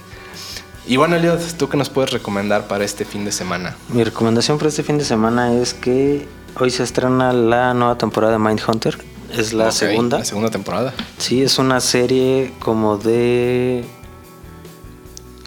Y 0.86 0.96
bueno, 0.98 1.16
Eliot, 1.16 1.40
¿tú 1.56 1.68
qué 1.68 1.76
nos 1.76 1.90
puedes 1.90 2.12
recomendar 2.12 2.68
para 2.68 2.84
este 2.84 3.04
fin 3.04 3.24
de 3.24 3.32
semana? 3.32 3.76
Mi 3.88 4.04
recomendación 4.04 4.56
para 4.56 4.68
este 4.68 4.84
fin 4.84 4.98
de 4.98 5.04
semana 5.04 5.52
es 5.52 5.74
que 5.74 6.28
hoy 6.60 6.70
se 6.70 6.84
estrena 6.84 7.32
la 7.32 7.74
nueva 7.74 7.98
temporada 7.98 8.34
de 8.34 8.38
Mindhunter. 8.38 8.96
Es 9.32 9.52
la 9.52 9.72
segunda. 9.72 10.18
La 10.18 10.24
segunda 10.24 10.50
temporada. 10.50 10.94
Sí, 11.18 11.42
es 11.42 11.58
una 11.58 11.80
serie 11.80 12.52
como 12.60 12.98
de 12.98 13.84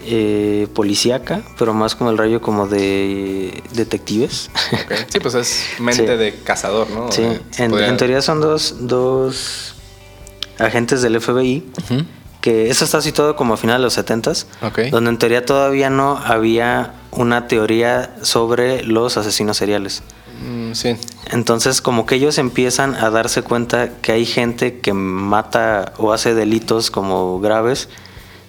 eh, 0.04 0.68
policíaca, 0.74 1.42
pero 1.58 1.74
más 1.74 1.94
como 1.94 2.10
el 2.10 2.18
rayo 2.18 2.40
como 2.40 2.66
de 2.66 3.62
detectives. 3.72 4.50
Sí, 5.08 5.20
pues 5.20 5.34
es 5.34 5.64
mente 5.80 6.16
de 6.16 6.34
cazador, 6.34 6.88
¿no? 6.90 7.10
Sí, 7.12 7.22
en, 7.58 7.96
teoría 7.96 8.22
son 8.22 8.40
dos, 8.40 8.76
dos 8.80 9.74
agentes 10.58 11.02
del 11.02 11.20
FBI. 11.20 11.64
Que 12.40 12.70
eso 12.70 12.86
está 12.86 13.02
situado 13.02 13.36
como 13.36 13.52
a 13.52 13.56
finales 13.58 13.80
de 13.80 13.84
los 13.84 13.92
70 13.92 14.32
donde 14.90 15.10
en 15.10 15.18
teoría 15.18 15.44
todavía 15.44 15.90
no 15.90 16.16
había 16.16 16.94
una 17.10 17.48
teoría 17.48 18.16
sobre 18.22 18.82
los 18.82 19.18
asesinos 19.18 19.58
seriales. 19.58 20.02
Mm, 20.42 20.72
sí. 20.72 20.96
Entonces, 21.30 21.82
como 21.82 22.06
que 22.06 22.14
ellos 22.14 22.38
empiezan 22.38 22.94
a 22.94 23.10
darse 23.10 23.42
cuenta 23.42 23.90
que 24.00 24.12
hay 24.12 24.24
gente 24.24 24.80
que 24.80 24.94
mata 24.94 25.92
o 25.98 26.12
hace 26.14 26.34
delitos 26.34 26.90
como 26.90 27.40
graves 27.40 27.90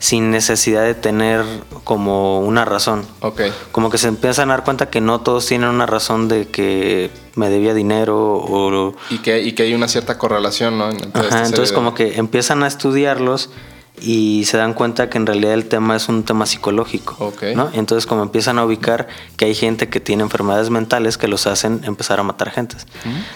sin 0.02 0.32
necesidad 0.32 0.82
de 0.84 0.96
tener 0.96 1.46
como 1.84 2.40
una 2.40 2.66
razón. 2.66 3.06
Ok. 3.20 3.42
Como 3.72 3.92
que 3.92 4.00
se 4.00 4.08
empiezan 4.08 4.50
a 4.50 4.56
dar 4.56 4.64
cuenta 4.64 4.90
que 4.90 5.00
no 5.00 5.22
todos 5.22 5.46
tienen 5.46 5.70
una 5.70 5.86
razón 5.86 6.28
de 6.28 6.48
que 6.48 7.12
me 7.36 7.52
debía 7.52 7.76
dinero 7.76 8.18
o... 8.18 8.96
Y 9.12 9.20
que, 9.20 9.44
y 9.44 9.52
que 9.52 9.62
hay 9.62 9.76
una 9.76 9.88
cierta 9.88 10.18
correlación, 10.18 10.80
¿no? 10.80 10.86
Ajá, 11.14 11.46
entonces 11.46 11.72
como 11.72 11.94
que 11.94 12.18
empiezan 12.18 12.64
a 12.64 12.68
estudiarlos 12.68 13.52
y 14.00 14.46
se 14.46 14.58
dan 14.58 14.74
cuenta 14.74 15.10
que 15.10 15.18
en 15.18 15.28
realidad 15.28 15.54
el 15.54 15.66
tema 15.66 15.96
es 15.96 16.10
un 16.10 16.24
tema 16.24 16.46
psicológico. 16.46 17.34
¿no? 17.56 17.70
Entonces 17.74 18.08
como 18.08 18.24
empiezan 18.24 18.58
a 18.58 18.66
ubicar 18.66 19.08
que 19.38 19.46
hay 19.46 19.54
gente 19.54 19.90
que 19.90 20.00
tiene 20.00 20.24
enfermedades 20.24 20.70
mentales 20.70 21.18
que 21.18 21.28
los 21.28 21.46
hacen 21.46 21.82
empezar 21.84 22.20
a 22.20 22.24
matar 22.24 22.52
gentes. 22.52 22.88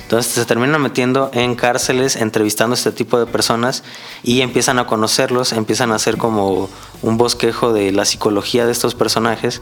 Entonces 0.04 0.32
se 0.32 0.46
terminan 0.46 0.82
metiendo 0.82 1.30
en 1.34 1.56
cárceles, 1.56 2.16
entrevistando 2.16 2.74
a 2.74 2.78
este 2.78 2.92
tipo 2.92 3.20
de 3.20 3.26
personas 3.26 3.84
y 4.24 4.42
empiezan 4.42 4.80
a 4.80 4.88
conocerlos, 4.88 5.54
empiezan 5.54 5.92
a 5.92 5.96
hacer 5.96 6.18
como 6.18 6.70
un 7.02 7.18
bosquejo 7.18 7.74
de 7.74 7.92
la 7.92 8.06
psicología 8.06 8.66
de 8.66 8.72
estos 8.72 8.96
personajes 8.96 9.62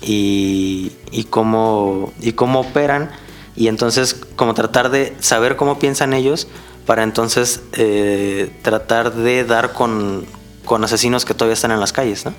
y, 0.00 0.92
cómo, 1.30 2.12
y 2.20 2.32
cómo 2.32 2.60
operan 2.60 3.10
y 3.54 3.66
entonces 3.66 4.14
como 4.36 4.54
tratar 4.54 4.90
de 4.90 5.16
saber 5.18 5.56
cómo 5.56 5.80
piensan 5.80 6.14
ellos 6.14 6.46
para 6.88 7.02
entonces 7.02 7.60
eh, 7.74 8.50
tratar 8.62 9.12
de 9.12 9.44
dar 9.44 9.74
con, 9.74 10.24
con 10.64 10.82
asesinos 10.84 11.26
que 11.26 11.34
todavía 11.34 11.52
están 11.52 11.70
en 11.70 11.80
las 11.80 11.92
calles, 11.92 12.24
¿no? 12.24 12.32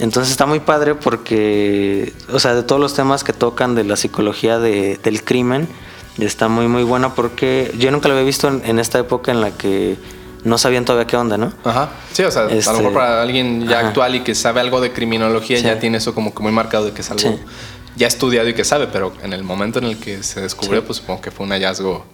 Entonces 0.00 0.32
está 0.32 0.44
muy 0.44 0.58
padre 0.58 0.96
porque, 0.96 2.12
o 2.32 2.40
sea, 2.40 2.54
de 2.56 2.64
todos 2.64 2.80
los 2.80 2.94
temas 2.94 3.22
que 3.22 3.32
tocan 3.32 3.76
de 3.76 3.84
la 3.84 3.94
psicología 3.96 4.58
de- 4.58 4.98
del 5.04 5.22
crimen, 5.22 5.68
está 6.18 6.48
muy, 6.48 6.66
muy 6.66 6.82
buena 6.82 7.14
porque 7.14 7.72
yo 7.78 7.92
nunca 7.92 8.08
lo 8.08 8.14
había 8.14 8.26
visto 8.26 8.48
en, 8.48 8.60
en 8.64 8.80
esta 8.80 8.98
época 8.98 9.30
en 9.30 9.40
la 9.40 9.52
que 9.52 9.96
no 10.42 10.58
sabían 10.58 10.84
todavía 10.84 11.06
qué 11.06 11.16
onda, 11.16 11.38
¿no? 11.38 11.52
Ajá. 11.64 11.90
Sí, 12.12 12.24
o 12.24 12.30
sea, 12.32 12.42
a 12.46 12.50
Este, 12.50 12.72
lo 12.72 12.78
mejor 12.78 12.92
para 12.94 13.22
alguien 13.22 13.68
ya 13.68 13.78
ajá. 13.78 13.88
actual 13.88 14.16
y 14.16 14.20
que 14.20 14.34
sabe 14.34 14.58
algo 14.60 14.80
de 14.80 14.92
criminología 14.92 15.58
Sí. 15.58 15.62
ya 15.62 15.78
tiene 15.78 15.98
eso 15.98 16.12
como 16.12 16.34
que 16.34 16.42
muy 16.42 16.50
marcado 16.50 16.86
de 16.86 16.92
que 16.92 17.02
es 17.02 17.10
algo 17.12 17.22
Sí. 17.22 17.38
ya 17.94 18.08
estudiado 18.08 18.48
y 18.48 18.54
que 18.54 18.64
sabe, 18.64 18.88
pero 18.88 19.12
en 19.22 19.32
el 19.32 19.44
momento 19.44 19.78
en 19.78 19.84
el 19.84 19.96
que 19.98 20.24
se 20.24 20.40
descubrió, 20.40 20.84
pues 20.84 20.98
supongo 20.98 21.20
que 21.20 21.30
fue 21.30 21.46
un 21.46 21.52
hallazgo 21.52 22.04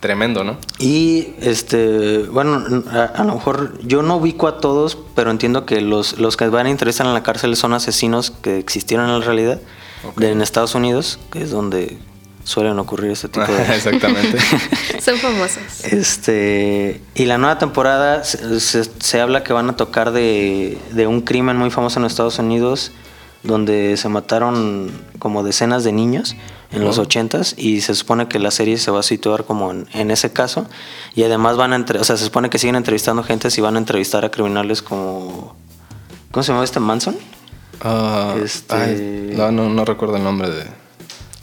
tremendo, 0.00 0.44
¿no? 0.44 0.56
Y 0.78 1.28
este, 1.40 2.18
bueno, 2.24 2.62
a, 2.90 3.04
a 3.04 3.24
lo 3.24 3.34
mejor 3.34 3.78
yo 3.82 4.02
no 4.02 4.16
ubico 4.16 4.46
a 4.46 4.58
todos, 4.60 4.96
pero 5.14 5.30
entiendo 5.30 5.66
que 5.66 5.80
los, 5.80 6.18
los 6.18 6.36
que 6.36 6.48
van 6.48 6.66
a 6.66 6.70
entrevistar 6.70 7.06
en 7.06 7.14
la 7.14 7.22
cárcel 7.22 7.56
son 7.56 7.72
asesinos 7.72 8.30
que 8.30 8.58
existieron 8.58 9.08
en 9.08 9.18
la 9.20 9.24
realidad 9.24 9.60
de, 10.16 10.30
en 10.30 10.42
Estados 10.42 10.74
Unidos, 10.74 11.18
que 11.32 11.42
es 11.42 11.50
donde 11.50 11.98
suelen 12.44 12.78
ocurrir 12.78 13.10
este 13.10 13.28
tipo 13.28 13.46
de... 13.50 13.62
Exactamente. 13.74 14.38
Son 15.00 15.16
famosos. 15.18 15.58
Este, 15.82 17.00
y 17.14 17.24
la 17.24 17.38
nueva 17.38 17.58
temporada 17.58 18.22
se, 18.22 18.60
se- 18.60 18.84
se 19.00 19.20
habla 19.20 19.42
que 19.42 19.52
van 19.52 19.68
a 19.68 19.76
tocar 19.76 20.12
de, 20.12 20.78
de 20.92 21.06
un 21.08 21.22
crimen 21.22 21.56
muy 21.56 21.70
famoso 21.70 21.98
en 21.98 22.06
Estados 22.06 22.38
Unidos 22.38 22.92
donde 23.42 23.96
se 23.96 24.08
mataron 24.08 24.90
como 25.18 25.42
decenas 25.42 25.82
de 25.84 25.92
niños 25.92 26.36
en 26.72 26.84
los 26.84 26.98
Oh. 26.98 27.02
ochentas 27.02 27.54
y 27.56 27.80
se 27.80 27.94
supone 27.94 28.28
que 28.28 28.38
la 28.38 28.50
serie 28.50 28.76
se 28.78 28.90
va 28.90 29.00
a 29.00 29.02
situar 29.02 29.44
como 29.44 29.70
en, 29.70 29.86
en 29.94 30.10
ese 30.10 30.32
caso 30.32 30.66
y 31.14 31.22
además 31.22 31.56
van 31.56 31.72
a 31.72 31.76
entre, 31.76 31.98
o 32.00 32.04
sea 32.04 32.16
se 32.16 32.24
supone 32.24 32.50
que 32.50 32.58
siguen 32.58 32.76
entrevistando 32.76 33.22
gente 33.22 33.48
y 33.56 33.60
van 33.60 33.76
a 33.76 33.78
entrevistar 33.78 34.24
a 34.24 34.30
criminales 34.30 34.82
como 34.82 35.54
¿cómo 36.32 36.42
se 36.42 36.52
llama 36.52 36.64
este 36.64 36.80
Manson? 36.80 37.16
Ah, 37.82 38.34
Este- 38.42 38.74
ay, 38.74 39.32
no, 39.36 39.50
no, 39.52 39.68
no 39.68 39.84
recuerdo 39.84 40.16
el 40.16 40.24
nombre 40.24 40.50
de 40.50 40.64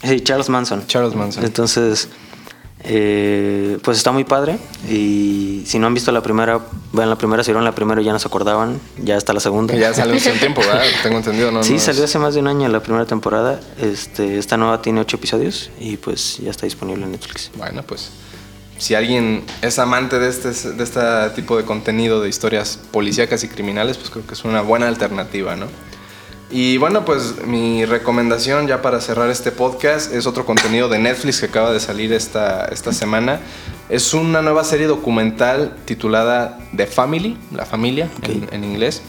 Sí, 0.02 0.20
Charles 0.20 0.50
Manson. 0.50 0.86
Charles 0.86 1.14
Manson. 1.14 1.44
Entonces, 1.44 2.10
eh, 2.84 3.78
pues 3.82 3.96
está 3.96 4.12
muy 4.12 4.24
padre. 4.24 4.58
Y 4.88 5.64
si 5.66 5.78
no 5.78 5.86
han 5.86 5.94
visto 5.94 6.12
la 6.12 6.22
primera, 6.22 6.60
vean 6.92 7.08
la 7.08 7.16
primera, 7.16 7.42
si 7.42 7.50
vieron 7.50 7.64
la 7.64 7.74
primera 7.74 8.00
y 8.00 8.04
ya 8.04 8.12
no 8.12 8.18
se 8.18 8.28
acordaban, 8.28 8.80
ya 9.02 9.16
está 9.16 9.32
la 9.32 9.40
segunda. 9.40 9.74
Ya 9.74 9.94
salió 9.94 10.16
hace 10.16 10.32
un 10.32 10.38
tiempo, 10.38 10.60
¿verdad? 10.60 10.82
Tengo 11.02 11.16
entendido, 11.16 11.50
¿no? 11.50 11.62
sí, 11.62 11.74
no 11.74 11.78
salió 11.78 12.04
hace 12.04 12.18
más 12.18 12.34
de 12.34 12.40
un 12.40 12.48
año 12.48 12.68
la 12.68 12.80
primera 12.80 13.06
temporada. 13.06 13.60
Este, 13.80 14.38
esta 14.38 14.56
nueva 14.56 14.82
tiene 14.82 15.00
ocho 15.00 15.16
episodios 15.16 15.70
y 15.80 15.96
pues 15.96 16.38
ya 16.38 16.50
está 16.50 16.66
disponible 16.66 17.04
en 17.04 17.12
Netflix. 17.12 17.50
Bueno, 17.56 17.82
pues 17.82 18.10
si 18.78 18.94
alguien 18.94 19.44
es 19.62 19.78
amante 19.78 20.18
de 20.18 20.28
este, 20.28 20.72
de 20.72 20.84
este 20.84 21.00
tipo 21.34 21.56
de 21.56 21.64
contenido 21.64 22.20
de 22.20 22.28
historias 22.28 22.78
policíacas 22.90 23.44
y 23.44 23.48
criminales, 23.48 23.96
pues 23.96 24.10
creo 24.10 24.26
que 24.26 24.34
es 24.34 24.44
una 24.44 24.60
buena 24.60 24.88
alternativa, 24.88 25.56
¿no? 25.56 25.66
Y 26.50 26.76
bueno, 26.76 27.04
pues 27.04 27.44
mi 27.46 27.84
recomendación 27.84 28.68
ya 28.68 28.80
para 28.82 29.00
cerrar 29.00 29.30
este 29.30 29.50
podcast 29.50 30.12
es 30.12 30.26
otro 30.26 30.44
contenido 30.46 30.88
de 30.88 30.98
Netflix 30.98 31.40
que 31.40 31.46
acaba 31.46 31.72
de 31.72 31.80
salir 31.80 32.12
esta, 32.12 32.66
esta 32.66 32.92
semana. 32.92 33.40
Es 33.88 34.14
una 34.14 34.40
nueva 34.40 34.62
serie 34.62 34.86
documental 34.86 35.74
titulada 35.84 36.58
The 36.76 36.86
Family, 36.86 37.36
la 37.52 37.64
familia 37.66 38.08
en, 38.22 38.48
en 38.52 38.62
inglés, 38.64 39.02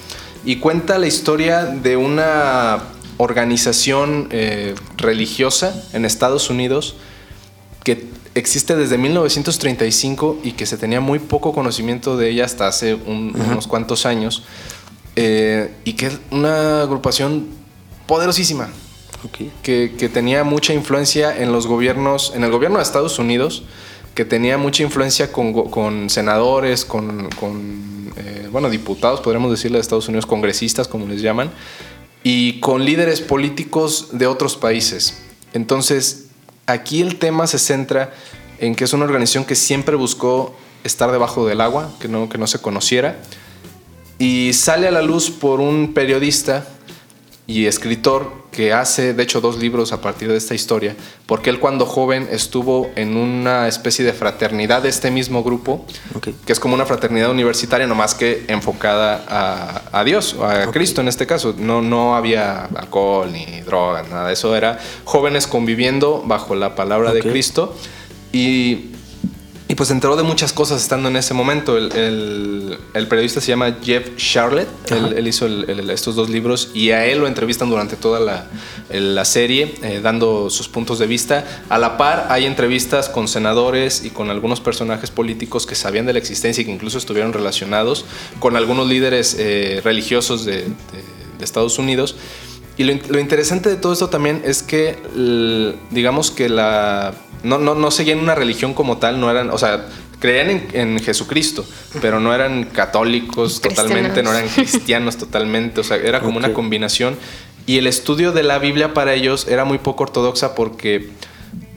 y 0.43 0.55
cuenta 0.57 0.97
la 0.97 1.07
historia 1.07 1.65
de 1.65 1.97
una 1.97 2.79
organización 3.17 4.27
eh, 4.31 4.73
religiosa 4.97 5.83
en 5.93 6.05
Estados 6.05 6.49
Unidos 6.49 6.95
que 7.83 8.07
existe 8.33 8.75
desde 8.75 8.97
1935 8.97 10.39
y 10.43 10.53
que 10.53 10.65
se 10.65 10.77
tenía 10.77 10.99
muy 10.99 11.19
poco 11.19 11.53
conocimiento 11.53 12.17
de 12.17 12.29
ella 12.31 12.45
hasta 12.45 12.67
hace 12.67 12.95
un- 12.95 13.33
unos 13.51 13.67
cuantos 13.67 14.05
años. 14.05 14.43
Eh, 15.15 15.73
y 15.83 15.93
que 15.93 16.07
es 16.07 16.19
una 16.31 16.81
agrupación 16.81 17.47
poderosísima, 18.07 18.69
Ok. 19.23 19.49
que, 19.63 19.95
que 19.97 20.09
tenía 20.09 20.43
mucha 20.43 20.73
influencia 20.73 21.35
en 21.35 21.51
los 21.51 21.67
gobiernos, 21.67 22.33
en 22.35 22.43
el 22.43 22.51
gobierno 22.51 22.77
de 22.77 22.83
Estados 22.83 23.17
Unidos, 23.17 23.63
que 24.13 24.23
tenía 24.25 24.57
mucha 24.57 24.83
influencia 24.83 25.31
con, 25.31 25.69
con 25.69 26.09
senadores, 26.09 26.85
con, 26.85 27.29
con, 27.39 28.11
eh, 28.15 28.47
bueno, 28.51 28.69
diputados, 28.69 29.19
podríamos 29.19 29.51
decirle 29.51 29.77
de 29.77 29.81
Estados 29.81 30.07
Unidos, 30.07 30.25
congresistas, 30.25 30.87
como 30.87 31.05
les 31.05 31.21
llaman, 31.21 31.51
y 32.23 32.59
con 32.59 32.85
líderes 32.85 33.21
políticos 33.21 34.09
de 34.13 34.27
otros 34.27 34.55
países. 34.55 35.17
Entonces, 35.53 36.27
aquí 36.65 37.01
el 37.01 37.17
tema 37.17 37.45
se 37.47 37.59
centra 37.59 38.13
en 38.59 38.75
que 38.75 38.85
es 38.85 38.93
una 38.93 39.05
organización 39.05 39.43
que 39.43 39.55
siempre 39.55 39.95
buscó 39.95 40.55
estar 40.83 41.11
debajo 41.11 41.45
del 41.45 41.59
agua, 41.61 41.91
que 41.99 42.07
no, 42.07 42.29
que 42.29 42.37
no 42.37 42.47
se 42.47 42.59
conociera, 42.59 43.19
y 44.19 44.53
sale 44.53 44.87
a 44.87 44.91
la 44.91 45.01
luz 45.01 45.29
por 45.29 45.59
un 45.59 45.93
periodista 45.93 46.65
y 47.47 47.65
escritor 47.67 48.45
que 48.51 48.71
hace, 48.73 49.13
de 49.13 49.21
hecho, 49.21 49.41
dos 49.41 49.57
libros 49.59 49.91
a 49.91 49.99
partir 50.01 50.29
de 50.29 50.37
esta 50.37 50.55
historia, 50.55 50.95
porque 51.25 51.49
él 51.49 51.59
cuando 51.59 51.85
joven 51.85 52.27
estuvo 52.31 52.89
en 52.95 53.17
una 53.17 53.67
especie 53.67 54.05
de 54.05 54.13
fraternidad 54.13 54.81
de 54.81 54.89
este 54.89 55.11
mismo 55.11 55.43
grupo, 55.43 55.85
Ok. 56.15 56.29
que 56.45 56.53
es 56.53 56.59
como 56.59 56.73
una 56.73 56.85
fraternidad 56.85 57.29
universitaria, 57.29 57.85
nomás 57.85 58.15
que 58.15 58.45
enfocada 58.47 59.25
a, 59.27 59.99
a 59.99 60.03
Dios, 60.05 60.37
a 60.41 60.71
Cristo 60.71 61.01
en 61.01 61.09
este 61.09 61.27
caso. 61.27 61.53
No, 61.57 61.81
no 61.81 62.15
había 62.15 62.65
alcohol 62.65 63.31
ni 63.31 63.61
drogas, 63.61 64.09
nada 64.09 64.27
de 64.27 64.33
eso. 64.33 64.55
Era 64.55 64.79
jóvenes 65.03 65.45
conviviendo 65.47 66.23
bajo 66.25 66.55
la 66.55 66.73
palabra 66.75 67.11
de 67.13 67.21
Cristo. 67.21 67.75
Y 68.31 68.94
y 69.67 69.73
pues 69.75 69.87
se 69.87 69.93
enteró 69.93 70.15
de 70.15 70.21
muchas 70.23 70.53
cosas 70.53 70.81
estando 70.81 71.09
en 71.09 71.15
ese 71.15 71.33
momento. 71.33 71.75
El, 71.77 71.91
el- 71.93 72.77
el 72.93 73.07
periodista 73.07 73.41
se 73.41 73.47
llama 73.47 73.77
Jeff 73.83 74.15
Charlotte. 74.15 74.67
Él, 74.91 75.15
él 75.17 75.27
hizo 75.27 75.47
el- 75.47 75.89
estos 75.89 76.15
dos 76.15 76.29
libros 76.29 76.69
y 76.73 76.91
a 76.91 77.05
él 77.07 77.19
lo 77.19 77.27
entrevistan 77.27 77.69
durante 77.69 77.95
toda 77.95 78.19
la, 78.19 78.45
la 78.91 79.25
serie, 79.25 79.73
eh, 79.81 80.01
dando 80.03 80.49
sus 80.51 80.67
puntos 80.67 80.99
de 80.99 81.07
vista. 81.07 81.63
A 81.69 81.77
la 81.79 81.97
par 81.97 82.27
hay 82.29 82.45
entrevistas 82.45 83.09
con 83.09 83.27
senadores 83.27 84.05
y 84.05 84.11
con 84.11 84.29
algunos 84.29 84.59
personajes 84.61 85.09
políticos 85.09 85.65
que 85.65 85.73
sabían 85.75 86.05
de 86.05 86.13
la 86.13 86.19
existencia 86.19 86.61
y 86.61 86.65
que 86.65 86.71
incluso 86.71 86.97
estuvieron 86.99 87.33
relacionados 87.33 88.05
con 88.39 88.55
algunos 88.55 88.87
líderes 88.87 89.35
eh, 89.39 89.81
religiosos 89.83 90.45
de, 90.45 90.57
de- 90.57 90.65
de 91.39 91.43
Estados 91.43 91.79
Unidos. 91.79 92.15
Y 92.77 92.83
lo, 92.83 92.93
lo 93.09 93.19
interesante 93.19 93.69
de 93.69 93.75
todo 93.77 93.93
esto 93.93 94.09
también 94.09 94.41
es 94.45 94.63
que, 94.63 94.97
digamos 95.91 96.31
que 96.31 96.49
la. 96.49 97.13
No, 97.43 97.57
no, 97.59 97.75
no 97.75 97.91
seguían 97.91 98.19
una 98.19 98.35
religión 98.35 98.73
como 98.73 98.97
tal, 98.97 99.19
no 99.19 99.29
eran. 99.29 99.49
O 99.51 99.57
sea, 99.57 99.87
creían 100.19 100.49
en, 100.49 100.67
en 100.73 100.99
Jesucristo, 100.99 101.65
pero 102.01 102.19
no 102.19 102.33
eran 102.33 102.65
católicos 102.65 103.61
totalmente, 103.61 104.23
no 104.23 104.33
eran 104.33 104.49
cristianos 104.49 105.17
totalmente. 105.17 105.81
O 105.81 105.83
sea, 105.83 105.97
era 105.97 106.19
como 106.19 106.37
una 106.37 106.53
combinación. 106.53 107.17
Y 107.67 107.77
el 107.77 107.87
estudio 107.87 108.31
de 108.31 108.43
la 108.43 108.59
Biblia 108.59 108.93
para 108.93 109.13
ellos 109.13 109.47
era 109.47 109.65
muy 109.65 109.79
poco 109.79 110.03
ortodoxa 110.03 110.53
porque 110.53 111.09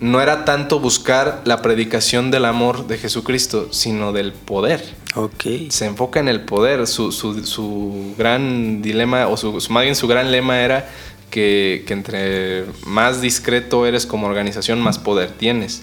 no 0.00 0.20
era 0.20 0.44
tanto 0.44 0.80
buscar 0.80 1.42
la 1.44 1.62
predicación 1.62 2.30
del 2.30 2.44
amor 2.44 2.86
de 2.86 2.98
Jesucristo, 2.98 3.68
sino 3.72 4.12
del 4.12 4.32
poder 4.32 4.82
Ok. 5.14 5.44
se 5.70 5.86
enfoca 5.86 6.20
en 6.20 6.28
el 6.28 6.42
poder. 6.42 6.86
Su, 6.86 7.12
su- 7.12 7.44
su 7.46 8.14
gran 8.18 8.82
dilema, 8.82 9.28
o 9.28 9.36
su, 9.36 9.60
su- 9.60 9.72
más 9.72 9.82
bien 9.84 9.94
su 9.96 10.06
gran 10.06 10.30
lema 10.30 10.60
era 10.60 10.88
que, 11.30 11.84
que 11.86 11.92
entre 11.92 12.64
más 12.86 13.20
discreto 13.20 13.86
eres 13.86 14.06
como 14.06 14.26
organización, 14.26 14.80
más 14.80 14.98
poder 14.98 15.30
tienes. 15.30 15.82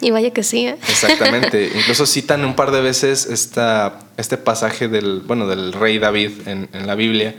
Y 0.00 0.10
vaya 0.10 0.30
que 0.30 0.42
sí, 0.42 0.66
¿eh? 0.66 0.76
Exactamente. 0.88 1.70
Incluso 1.76 2.06
citan 2.06 2.44
un 2.44 2.54
par 2.56 2.70
de 2.70 2.80
veces 2.80 3.26
esta, 3.26 3.98
este 4.16 4.36
pasaje 4.38 4.88
del, 4.88 5.20
bueno, 5.20 5.46
del 5.46 5.72
rey 5.72 5.98
David 5.98 6.30
en, 6.46 6.68
en 6.72 6.86
la 6.86 6.94
Biblia, 6.94 7.34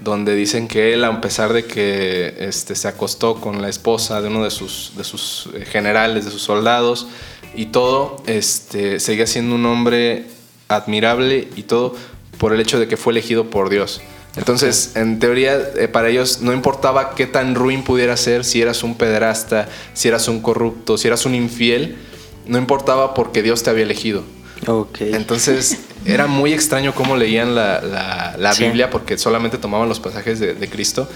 donde 0.00 0.34
dicen 0.36 0.68
que 0.68 0.94
él, 0.94 1.04
a 1.04 1.20
pesar 1.20 1.52
de 1.52 1.64
que 1.64 2.34
este, 2.38 2.76
se 2.76 2.86
acostó 2.86 3.40
con 3.40 3.60
la 3.62 3.68
esposa 3.68 4.20
de 4.20 4.28
uno 4.28 4.44
de 4.44 4.50
sus, 4.50 4.92
de 4.96 5.02
sus 5.04 5.48
eh, 5.54 5.64
generales, 5.64 6.24
de 6.24 6.30
sus 6.30 6.42
soldados, 6.42 7.08
y 7.56 7.66
todo, 7.66 8.22
este, 8.26 9.00
seguía 9.00 9.26
siendo 9.26 9.56
un 9.56 9.66
hombre 9.66 10.26
admirable 10.76 11.48
y 11.56 11.62
todo 11.64 11.94
por 12.38 12.52
el 12.52 12.60
hecho 12.60 12.78
de 12.80 12.88
que 12.88 12.96
fue 12.96 13.12
elegido 13.12 13.50
por 13.50 13.68
Dios. 13.70 14.00
Entonces, 14.36 14.92
en 14.96 15.18
teoría, 15.18 15.60
eh, 15.76 15.88
para 15.88 16.08
ellos 16.08 16.40
no 16.40 16.52
importaba 16.52 17.14
qué 17.14 17.26
tan 17.26 17.54
ruin 17.54 17.82
pudiera 17.84 18.16
ser, 18.16 18.44
si 18.44 18.62
eras 18.62 18.82
un 18.82 18.94
pederasta, 18.94 19.68
si 19.92 20.08
eras 20.08 20.26
un 20.28 20.40
corrupto, 20.40 20.96
si 20.96 21.06
eras 21.06 21.26
un 21.26 21.34
infiel, 21.34 21.96
no 22.46 22.56
importaba 22.58 23.12
porque 23.14 23.42
Dios 23.42 23.62
te 23.62 23.70
había 23.70 23.82
elegido. 23.84 24.22
Entonces, 25.00 25.78
era 26.06 26.26
muy 26.28 26.52
extraño 26.52 26.94
cómo 26.94 27.14
leían 27.16 27.54
la, 27.54 27.80
la- 27.82 28.36
la 28.38 28.52
Sí. 28.54 28.64
Biblia 28.64 28.88
porque 28.90 29.18
solamente 29.18 29.58
tomaban 29.58 29.88
los 29.88 30.00
pasajes 30.00 30.40
de, 30.40 30.54
de 30.54 30.68
Cristo 30.68 31.08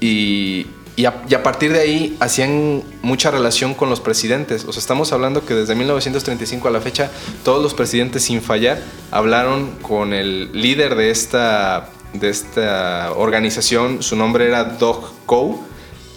y, 0.00 0.66
y 0.96 1.04
a, 1.04 1.42
partir 1.42 1.72
de 1.74 1.80
ahí 1.80 2.16
hacían 2.20 2.82
mucha 3.02 3.30
relación 3.30 3.74
con 3.74 3.90
los 3.90 4.00
presidentes. 4.00 4.64
O 4.64 4.72
sea, 4.72 4.80
estamos 4.80 5.12
hablando 5.12 5.44
que 5.44 5.52
desde 5.54 5.74
1935 5.74 6.68
a 6.68 6.70
la 6.70 6.80
fecha, 6.80 7.10
todos 7.44 7.62
los 7.62 7.74
presidentes 7.74 8.22
sin 8.24 8.40
fallar 8.40 8.80
hablaron 9.10 9.72
con 9.82 10.14
el 10.14 10.50
líder 10.52 10.94
de 10.94 11.10
esta, 11.10 11.90
de 12.14 12.30
esta 12.30 13.12
organización. 13.14 14.02
Su 14.02 14.16
nombre 14.16 14.46
era 14.46 14.64
Doug 14.64 15.04
Coe, 15.26 15.56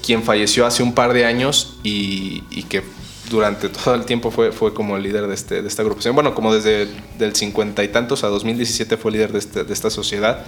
quien 0.05 0.23
falleció 0.23 0.65
hace 0.65 0.81
un 0.81 0.93
par 0.93 1.11
de 1.11 1.25
años 1.25 1.77
y, 1.83 2.45
y 2.49 2.63
que 2.63 2.81
durante 3.29 3.67
todo 3.83 3.95
el 3.95 4.05
tiempo 4.05 4.31
fue, 4.31 4.53
fue 4.53 4.73
como 4.73 4.95
el 4.95 5.03
líder 5.03 5.27
de, 5.27 5.33
este, 5.33 5.61
de 5.61 5.67
esta 5.67 5.81
agrupación. 5.81 6.15
Bueno, 6.15 6.33
como 6.33 6.53
desde 6.55 6.87
del 7.17 7.35
50 7.35 7.83
y 7.83 7.89
tantos 7.89 8.23
a 8.23 8.27
2017 8.27 8.95
fue 8.95 9.11
líder 9.11 9.33
de, 9.33 9.39
este- 9.39 9.65
de 9.65 9.73
esta 9.73 9.89
sociedad. 9.89 10.45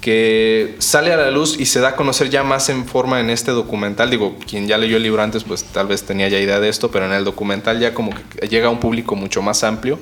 Que 0.00 0.76
sale 0.78 1.12
a 1.12 1.16
la 1.16 1.30
luz 1.30 1.58
y 1.58 1.66
se 1.66 1.80
da 1.80 1.88
a 1.90 1.96
conocer 1.96 2.30
ya 2.30 2.44
más 2.44 2.68
en 2.68 2.86
forma 2.86 3.20
en 3.20 3.30
este 3.30 3.50
documental. 3.50 4.10
Digo, 4.10 4.36
quien 4.48 4.66
ya 4.68 4.78
leyó 4.78 4.96
el 4.96 5.02
libro 5.02 5.22
antes, 5.22 5.44
pues 5.44 5.64
tal 5.64 5.88
vez 5.88 6.04
tenía 6.04 6.28
ya 6.28 6.38
idea 6.38 6.60
de 6.60 6.68
esto, 6.68 6.90
pero 6.90 7.06
en 7.06 7.12
el 7.12 7.24
documental 7.24 7.80
ya 7.80 7.94
como 7.94 8.12
que 8.14 8.46
llega 8.46 8.68
a 8.68 8.70
un 8.70 8.78
público 8.80 9.16
mucho 9.16 9.42
más 9.42 9.64
amplio. 9.64 9.98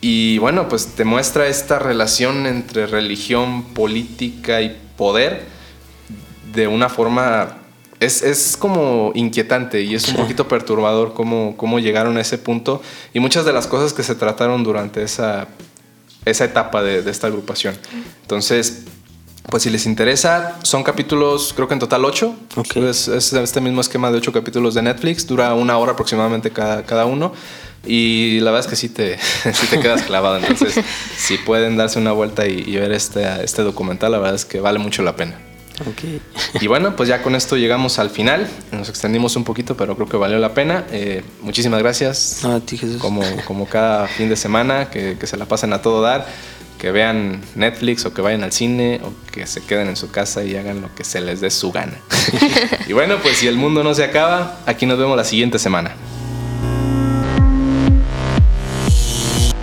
Y 0.00 0.38
bueno, 0.38 0.68
pues 0.68 0.88
te 0.88 1.04
muestra 1.04 1.46
esta 1.46 1.78
relación 1.78 2.46
entre 2.46 2.86
religión, 2.86 3.64
política 3.74 4.60
y 4.60 4.76
poder 4.96 5.44
de 6.52 6.66
una 6.66 6.88
forma... 6.88 7.58
Es, 7.98 8.22
es 8.22 8.58
como 8.58 9.12
inquietante 9.14 9.80
y 9.80 9.94
es 9.94 10.06
un 10.08 10.16
poquito 10.16 10.46
perturbador 10.46 11.14
cómo, 11.14 11.56
cómo 11.56 11.78
llegaron 11.78 12.18
a 12.18 12.20
ese 12.20 12.36
punto 12.36 12.82
y 13.14 13.20
muchas 13.20 13.46
de 13.46 13.54
las 13.54 13.66
cosas 13.66 13.94
que 13.94 14.02
se 14.02 14.14
trataron 14.14 14.62
durante 14.64 15.02
esa, 15.02 15.48
esa 16.26 16.44
etapa 16.44 16.82
de, 16.82 17.00
de 17.00 17.10
esta 17.10 17.28
agrupación. 17.28 17.74
Entonces, 18.20 18.84
pues 19.48 19.62
si 19.62 19.70
les 19.70 19.86
interesa, 19.86 20.58
son 20.62 20.82
capítulos, 20.82 21.52
creo 21.54 21.68
que 21.68 21.74
en 21.74 21.80
total 21.80 22.04
ocho. 22.04 22.34
Es, 22.74 23.08
es, 23.08 23.32
este 23.32 23.60
mismo 23.60 23.80
esquema 23.80 24.10
de 24.10 24.18
ocho 24.18 24.32
capítulos 24.32 24.74
de 24.74 24.82
Netflix. 24.82 25.26
Dura 25.26 25.54
una 25.54 25.78
hora 25.78 25.92
aproximadamente 25.92 26.50
cada, 26.50 26.84
cada 26.84 27.06
uno. 27.06 27.32
Y 27.86 28.40
la 28.40 28.50
verdad 28.50 28.66
es 28.66 28.70
que 28.70 28.76
sí 28.76 28.88
te, 28.88 29.18
sí 29.52 29.66
te 29.68 29.78
quedas 29.78 30.02
clavado. 30.02 30.38
Entonces, 30.38 30.84
si 31.16 31.38
pueden 31.38 31.76
darse 31.76 31.98
una 31.98 32.12
vuelta 32.12 32.46
y, 32.46 32.76
ver 32.76 32.90
este, 32.92 33.24
este 33.44 33.62
documental, 33.62 34.12
la 34.12 34.18
verdad 34.18 34.34
es 34.34 34.44
que 34.44 34.60
vale 34.60 34.78
mucho 34.78 35.02
la 35.02 35.14
pena. 35.14 35.38
Okay. 35.92 36.22
Y 36.58 36.66
bueno, 36.68 36.96
pues 36.96 37.06
ya 37.06 37.22
con 37.22 37.34
esto 37.34 37.56
llegamos 37.56 37.98
al 37.98 38.10
final. 38.10 38.48
Nos 38.72 38.88
extendimos 38.88 39.36
un 39.36 39.44
poquito, 39.44 39.76
pero 39.76 39.94
creo 39.94 40.08
que 40.08 40.16
valió 40.16 40.38
la 40.38 40.54
pena. 40.54 40.86
Eh, 40.90 41.22
muchísimas 41.42 41.80
gracias. 41.80 42.44
A 42.44 42.60
ti, 42.60 42.78
Jesús. 42.78 42.96
Como, 42.96 43.22
como 43.46 43.66
cada 43.68 44.08
fin 44.08 44.28
de 44.28 44.36
semana, 44.36 44.90
que, 44.90 45.18
que 45.20 45.26
se 45.26 45.36
la 45.36 45.44
pasen 45.44 45.72
a 45.74 45.82
todo 45.82 46.00
dar 46.00 46.26
que 46.78 46.92
vean 46.92 47.42
Netflix 47.54 48.04
o 48.06 48.14
que 48.14 48.22
vayan 48.22 48.42
al 48.42 48.52
cine 48.52 49.00
o 49.02 49.12
que 49.32 49.46
se 49.46 49.64
queden 49.64 49.88
en 49.88 49.96
su 49.96 50.10
casa 50.10 50.44
y 50.44 50.56
hagan 50.56 50.82
lo 50.82 50.94
que 50.94 51.04
se 51.04 51.20
les 51.20 51.40
dé 51.40 51.50
su 51.50 51.72
gana. 51.72 51.94
y 52.86 52.92
bueno, 52.92 53.16
pues 53.22 53.38
si 53.38 53.48
el 53.48 53.56
mundo 53.56 53.82
no 53.82 53.94
se 53.94 54.04
acaba, 54.04 54.58
aquí 54.66 54.86
nos 54.86 54.98
vemos 54.98 55.16
la 55.16 55.24
siguiente 55.24 55.58
semana. 55.58 55.92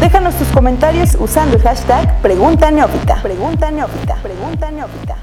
Déjanos 0.00 0.34
tus 0.36 0.48
comentarios 0.48 1.16
usando 1.18 1.56
el 1.56 1.62
hashtag 1.62 2.20
Pregunta 2.20 2.70
Neófita. 2.70 3.22
Pregunta 3.22 3.70
Neófita. 3.70 4.16
Pregunta 4.22 4.70
Neófita. 4.70 5.16